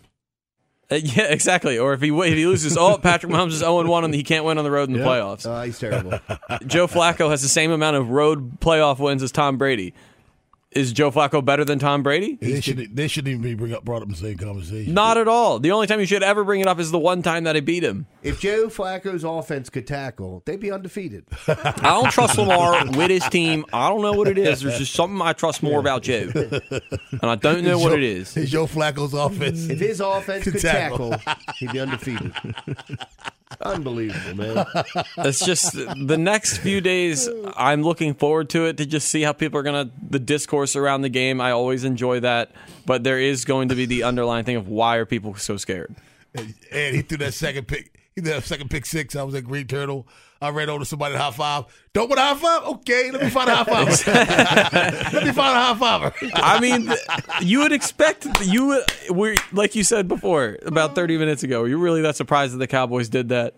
Uh, 0.90 0.94
yeah, 0.96 1.24
exactly. 1.24 1.78
Or 1.78 1.92
if 1.92 2.00
he 2.00 2.08
if 2.08 2.34
he 2.34 2.46
loses, 2.46 2.76
oh, 2.78 2.96
Patrick 3.02 3.30
Mahomes 3.30 3.48
is 3.48 3.58
zero 3.58 3.80
and 3.80 3.88
one, 3.90 4.04
and 4.04 4.14
he 4.14 4.22
can't 4.24 4.46
win 4.46 4.56
on 4.56 4.64
the 4.64 4.70
road 4.70 4.88
in 4.88 4.94
the 4.94 5.00
Yeah. 5.00 5.04
playoffs. 5.04 5.44
Uh, 5.46 5.62
he's 5.64 5.78
terrible. 5.78 6.12
Joe 6.66 6.86
Flacco 6.86 7.28
has 7.28 7.42
the 7.42 7.48
same 7.48 7.70
amount 7.70 7.96
of 7.96 8.08
road 8.08 8.58
playoff 8.60 8.98
wins 8.98 9.22
as 9.22 9.30
Tom 9.30 9.58
Brady. 9.58 9.92
Is 10.72 10.92
Joe 10.92 11.10
Flacco 11.10 11.42
better 11.42 11.64
than 11.64 11.78
Tom 11.78 12.02
Brady? 12.02 12.36
They 12.40 12.60
shouldn't, 12.60 12.94
they 12.94 13.08
shouldn't 13.08 13.30
even 13.30 13.42
be 13.42 13.54
bring 13.54 13.72
up, 13.72 13.86
brought 13.86 14.02
up 14.02 14.08
in 14.08 14.10
the 14.10 14.16
same 14.18 14.36
conversation. 14.36 14.92
Not 14.92 15.16
at 15.16 15.26
all. 15.26 15.58
The 15.58 15.70
only 15.72 15.86
time 15.86 15.98
you 15.98 16.04
should 16.04 16.22
ever 16.22 16.44
bring 16.44 16.60
it 16.60 16.66
up 16.66 16.78
is 16.78 16.90
the 16.90 16.98
one 16.98 17.22
time 17.22 17.44
that 17.44 17.56
I 17.56 17.60
beat 17.60 17.82
him. 17.82 18.06
If 18.22 18.40
Joe 18.40 18.66
Flacco's 18.68 19.24
offense 19.24 19.70
could 19.70 19.86
tackle, 19.86 20.42
they'd 20.44 20.60
be 20.60 20.70
undefeated. 20.70 21.24
I 21.48 21.72
don't 21.80 22.10
trust 22.10 22.36
Lamar 22.36 22.84
with 22.84 23.08
his 23.08 23.26
team. 23.30 23.64
I 23.72 23.88
don't 23.88 24.02
know 24.02 24.12
what 24.12 24.28
it 24.28 24.36
is. 24.36 24.60
There's 24.60 24.78
just 24.78 24.92
something 24.92 25.22
I 25.22 25.32
trust 25.32 25.62
more 25.62 25.80
about 25.80 26.02
Joe, 26.02 26.28
and 26.34 27.22
I 27.22 27.34
don't 27.36 27.64
know 27.64 27.78
what 27.78 27.92
it 27.92 28.02
is. 28.02 28.36
It's 28.36 28.50
Joe 28.50 28.66
Flacco's 28.66 29.14
offense. 29.14 29.70
If 29.70 29.80
his 29.80 30.00
offense 30.00 30.44
Could 30.44 30.52
could 30.54 30.62
tackle. 30.62 31.10
tackle, 31.12 31.44
he'd 31.58 31.72
be 31.72 31.80
undefeated. 31.80 32.34
Unbelievable, 33.60 34.36
man. 34.36 34.66
It's 35.18 35.44
just 35.44 35.72
the 35.72 36.16
next 36.16 36.58
few 36.58 36.80
days. 36.80 37.28
I'm 37.56 37.82
looking 37.82 38.14
forward 38.14 38.50
to 38.50 38.66
it 38.66 38.76
to 38.76 38.86
just 38.86 39.08
see 39.08 39.22
how 39.22 39.32
people 39.32 39.58
are 39.58 39.62
gonna 39.62 39.90
the 40.08 40.18
discourse 40.18 40.76
around 40.76 41.02
the 41.02 41.08
game. 41.08 41.40
I 41.40 41.50
always 41.50 41.84
enjoy 41.84 42.20
that, 42.20 42.52
but 42.86 43.04
there 43.04 43.18
is 43.18 43.44
going 43.44 43.68
to 43.70 43.74
be 43.74 43.86
the 43.86 44.04
underlying 44.04 44.44
thing 44.44 44.56
of 44.56 44.68
why 44.68 44.96
are 44.96 45.04
people 45.06 45.34
so 45.34 45.56
scared? 45.56 45.94
And 46.34 46.54
he 46.96 47.02
threw 47.02 47.18
that 47.18 47.34
second 47.34 47.66
pick. 47.66 47.92
He 48.18 48.22
threw 48.24 48.32
that 48.32 48.42
second 48.42 48.68
pick 48.68 48.84
six. 48.84 49.14
I 49.14 49.22
was 49.22 49.34
at 49.36 49.44
Green 49.44 49.68
Turtle. 49.68 50.08
I 50.40 50.50
ran 50.50 50.68
over 50.68 50.80
to 50.80 50.84
somebody 50.84 51.14
high 51.14 51.30
five. 51.30 51.64
Don't 51.92 52.08
want 52.08 52.18
a 52.18 52.22
high 52.22 52.34
five? 52.34 52.68
Okay, 52.74 53.12
let 53.12 53.22
me 53.22 53.30
find 53.30 53.48
a 53.48 53.54
high 53.54 53.64
five. 53.64 54.06
let 55.12 55.24
me 55.24 55.32
find 55.32 55.56
a 55.56 55.62
high 55.62 55.76
fiver. 55.76 56.14
I 56.34 56.60
mean, 56.60 56.92
you 57.40 57.60
would 57.60 57.72
expect 57.72 58.26
you 58.42 58.82
were 59.10 59.34
like 59.52 59.76
you 59.76 59.84
said 59.84 60.08
before 60.08 60.58
about 60.66 60.96
30 60.96 61.16
minutes 61.16 61.44
ago. 61.44 61.64
You're 61.64 61.78
really 61.78 62.02
that 62.02 62.16
surprised 62.16 62.54
that 62.54 62.58
the 62.58 62.66
Cowboys 62.66 63.08
did 63.08 63.28
that? 63.28 63.54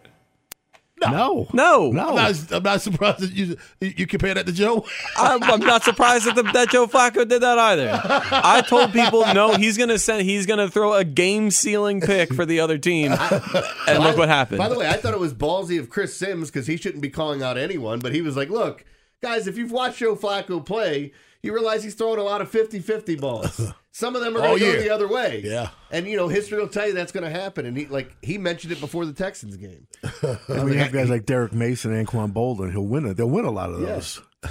No, 1.09 1.49
no, 1.53 1.89
I'm 1.89 1.95
not, 1.95 2.53
I'm 2.53 2.63
not 2.63 2.81
surprised 2.83 3.21
that 3.21 3.33
you 3.33 3.57
you 3.81 4.07
compare 4.07 4.35
that 4.35 4.47
to 4.47 4.53
Joe. 4.53 4.85
I'm, 5.17 5.43
I'm 5.43 5.61
not 5.61 5.83
surprised 5.83 6.27
that, 6.27 6.35
the, 6.35 6.43
that 6.43 6.71
Joe 6.71 6.87
Flacco 6.87 7.27
did 7.27 7.43
that 7.43 7.59
either. 7.59 7.99
I 8.03 8.63
told 8.63 8.93
people 8.93 9.25
no, 9.33 9.55
he's 9.55 9.79
gonna 9.79 9.99
send, 9.99 10.23
he's 10.23 10.47
gonna 10.47 10.69
throw 10.69 10.95
a 10.95 11.05
game 11.05 11.51
sealing 11.51 12.01
pick 12.01 12.35
for 12.35 12.45
the 12.45 12.61
other 12.61 12.77
team, 12.79 13.13
and 13.89 14.05
look 14.05 14.19
what 14.19 14.29
happened. 14.29 14.59
By 14.59 14.69
the 14.69 14.79
way, 14.79 14.89
I 14.89 14.95
thought 14.95 15.15
it 15.15 15.21
was 15.21 15.33
ballsy 15.33 15.79
of 15.79 15.89
Chris 15.89 16.17
Sims 16.17 16.51
because 16.51 16.67
he 16.67 16.77
shouldn't 16.77 17.03
be 17.03 17.11
calling 17.11 17.43
out 17.43 17.57
anyone, 17.57 18.01
but 18.01 18.15
he 18.15 18.21
was 18.21 18.37
like, 18.37 18.51
look, 18.51 18.85
guys, 19.23 19.47
if 19.47 19.57
you've 19.57 19.73
watched 19.73 19.99
Joe 19.99 20.17
Flacco 20.17 20.65
play, 20.65 21.13
you 21.43 21.55
realize 21.55 21.83
he's 21.83 21.95
throwing 21.95 22.19
a 22.19 22.23
lot 22.23 22.41
of 22.41 22.51
50 22.51 22.81
50 22.81 23.17
balls. 23.17 23.73
Some 23.93 24.15
of 24.15 24.23
them 24.23 24.37
are 24.37 24.41
going 24.41 24.59
to 24.59 24.65
go 24.65 24.73
yeah. 24.73 24.81
the 24.81 24.91
other 24.91 25.09
way. 25.09 25.43
Yeah. 25.45 25.71
And, 25.91 26.07
you 26.07 26.17
know, 26.17 26.29
history 26.29 26.59
will 26.59 26.69
tell 26.69 26.87
you 26.87 26.93
that's 26.95 27.11
going 27.13 27.25
to 27.25 27.31
happen. 27.31 27.67
And 27.67 27.77
he, 27.77 27.87
like, 27.87 28.15
he 28.23 28.39
mentioned 28.39 28.73
it 28.73 28.81
before 28.81 29.05
the 29.05 29.13
Texans 29.13 29.57
game. 29.57 29.87
And 30.49 30.65
we 30.65 30.77
have 30.77 30.93
guys 30.93 31.11
like 31.11 31.27
Derrick 31.27 31.53
Mason 31.53 31.93
and 31.93 32.07
Anquan 32.07 32.33
Boldin. 32.33 32.71
He'll 32.71 32.87
win 32.87 33.07
it. 33.07 33.17
They'll 33.17 33.29
win 33.31 33.45
a 33.45 33.51
lot 33.51 33.71
of 33.71 33.81
Yeah. 33.81 33.95
those. 33.95 34.21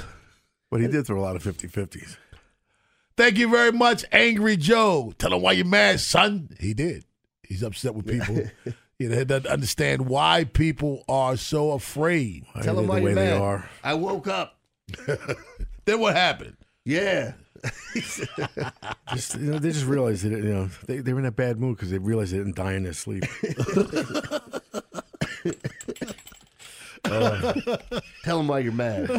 But 0.72 0.82
he 0.82 0.88
did 0.88 1.08
throw 1.08 1.20
a 1.20 1.24
lot 1.24 1.36
of 1.36 1.42
50-50s. 1.44 2.18
Thank 3.18 3.40
you 3.40 3.50
very 3.50 3.72
much, 3.72 4.06
Angry 4.12 4.56
Joe. 4.56 5.14
Tell 5.18 5.34
him 5.34 5.42
why 5.42 5.54
you're 5.54 5.66
mad, 5.66 6.00
son. 6.00 6.56
He 6.60 6.76
did. 6.76 7.06
He's 7.42 7.64
upset 7.64 7.96
with 7.96 8.06
people. 8.06 8.36
you 9.00 9.10
know, 9.10 9.18
he 9.18 9.26
doesn't 9.26 9.48
understand 9.48 10.06
why 10.08 10.44
people 10.44 11.04
are 11.10 11.38
so 11.38 11.72
afraid. 11.72 12.46
Tell 12.62 12.78
him 12.78 12.86
why 12.86 13.00
you're 13.00 13.14
mad. 13.14 13.64
I 13.84 13.96
woke 13.96 14.28
up. 14.28 14.60
then 15.86 16.00
what 16.00 16.16
happened? 16.16 16.56
Yeah. 16.86 17.34
Just, 19.14 19.36
you 19.36 19.52
know, 19.52 19.60
they 19.60 19.72
just 19.72 19.86
realized 19.86 20.24
that 20.24 20.32
you 20.32 20.44
know 20.44 20.70
they, 20.86 21.00
they 21.00 21.12
were 21.12 21.20
in 21.20 21.26
a 21.26 21.32
bad 21.32 21.60
mood 21.60 21.76
because 21.76 21.92
they 21.92 21.98
realized 21.98 22.32
they 22.32 22.38
didn't 22.38 22.56
die 22.56 22.74
in 22.74 22.84
their 22.84 22.94
sleep. 22.94 23.26
Tell 28.24 28.40
him 28.40 28.48
why 28.48 28.60
you're 28.60 28.72
mad. 28.72 29.10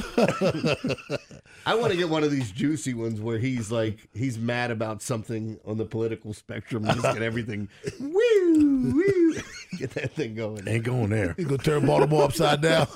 I 1.67 1.75
want 1.75 1.91
to 1.93 1.97
get 1.97 2.09
one 2.09 2.25
of 2.25 2.31
these 2.31 2.51
juicy 2.51 2.95
ones 2.95 3.21
where 3.21 3.39
he's 3.39 3.71
like 3.73 3.99
he's 4.15 4.39
mad 4.39 4.71
about 4.71 5.03
something 5.03 5.59
on 5.67 5.77
the 5.77 5.85
political 5.85 6.33
spectrum 6.33 6.85
and 6.85 7.01
just 7.01 7.15
get 7.15 7.23
everything 7.23 7.69
woo 7.99 8.93
woo 8.95 9.35
get 9.79 9.91
that 9.93 10.13
thing 10.13 10.35
going. 10.35 10.69
Ain't 10.69 10.85
going 10.85 11.11
there. 11.11 11.35
He's 11.37 11.47
gonna 11.47 11.59
turn 11.59 11.87
Baltimore 11.87 12.25
upside 12.25 12.61
down. 12.61 12.87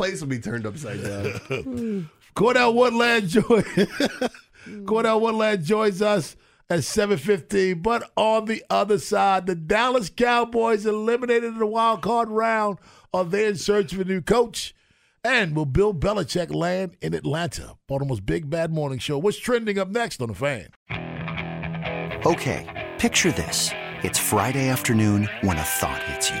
This 0.00 0.08
place 0.08 0.20
will 0.22 0.28
be 0.28 0.38
turned 0.38 0.66
upside 0.66 1.02
down. 1.02 2.08
Cordell 2.34 2.74
Woodland 2.74 3.28
join 3.28 3.62
Cordell 4.86 5.20
Woodland 5.20 5.62
joins 5.62 6.00
us 6.00 6.36
at 6.70 6.80
7:15. 6.80 7.82
But 7.82 8.10
on 8.16 8.46
the 8.46 8.64
other 8.70 8.98
side, 8.98 9.44
the 9.44 9.54
Dallas 9.54 10.08
Cowboys 10.08 10.86
eliminated 10.86 11.44
in 11.44 11.58
the 11.58 11.66
wild 11.66 12.00
card 12.00 12.30
round. 12.30 12.78
Are 13.12 13.24
they 13.24 13.46
in 13.46 13.56
search 13.56 13.92
of 13.92 14.00
a 14.00 14.04
new 14.04 14.22
coach? 14.22 14.74
And 15.22 15.54
will 15.54 15.66
Bill 15.66 15.92
Belichick 15.92 16.54
land 16.54 16.96
in 17.02 17.12
Atlanta? 17.12 17.74
Baltimore's 17.86 18.20
Big 18.20 18.48
Bad 18.48 18.72
Morning 18.72 18.98
Show. 18.98 19.18
What's 19.18 19.38
trending 19.38 19.78
up 19.78 19.90
next 19.90 20.22
on 20.22 20.28
the 20.28 20.34
fan? 20.34 20.68
Okay, 22.24 22.90
picture 22.98 23.32
this. 23.32 23.70
It's 24.02 24.18
Friday 24.18 24.70
afternoon 24.70 25.28
when 25.42 25.58
a 25.58 25.62
thought 25.62 26.02
hits 26.04 26.30
you. 26.30 26.40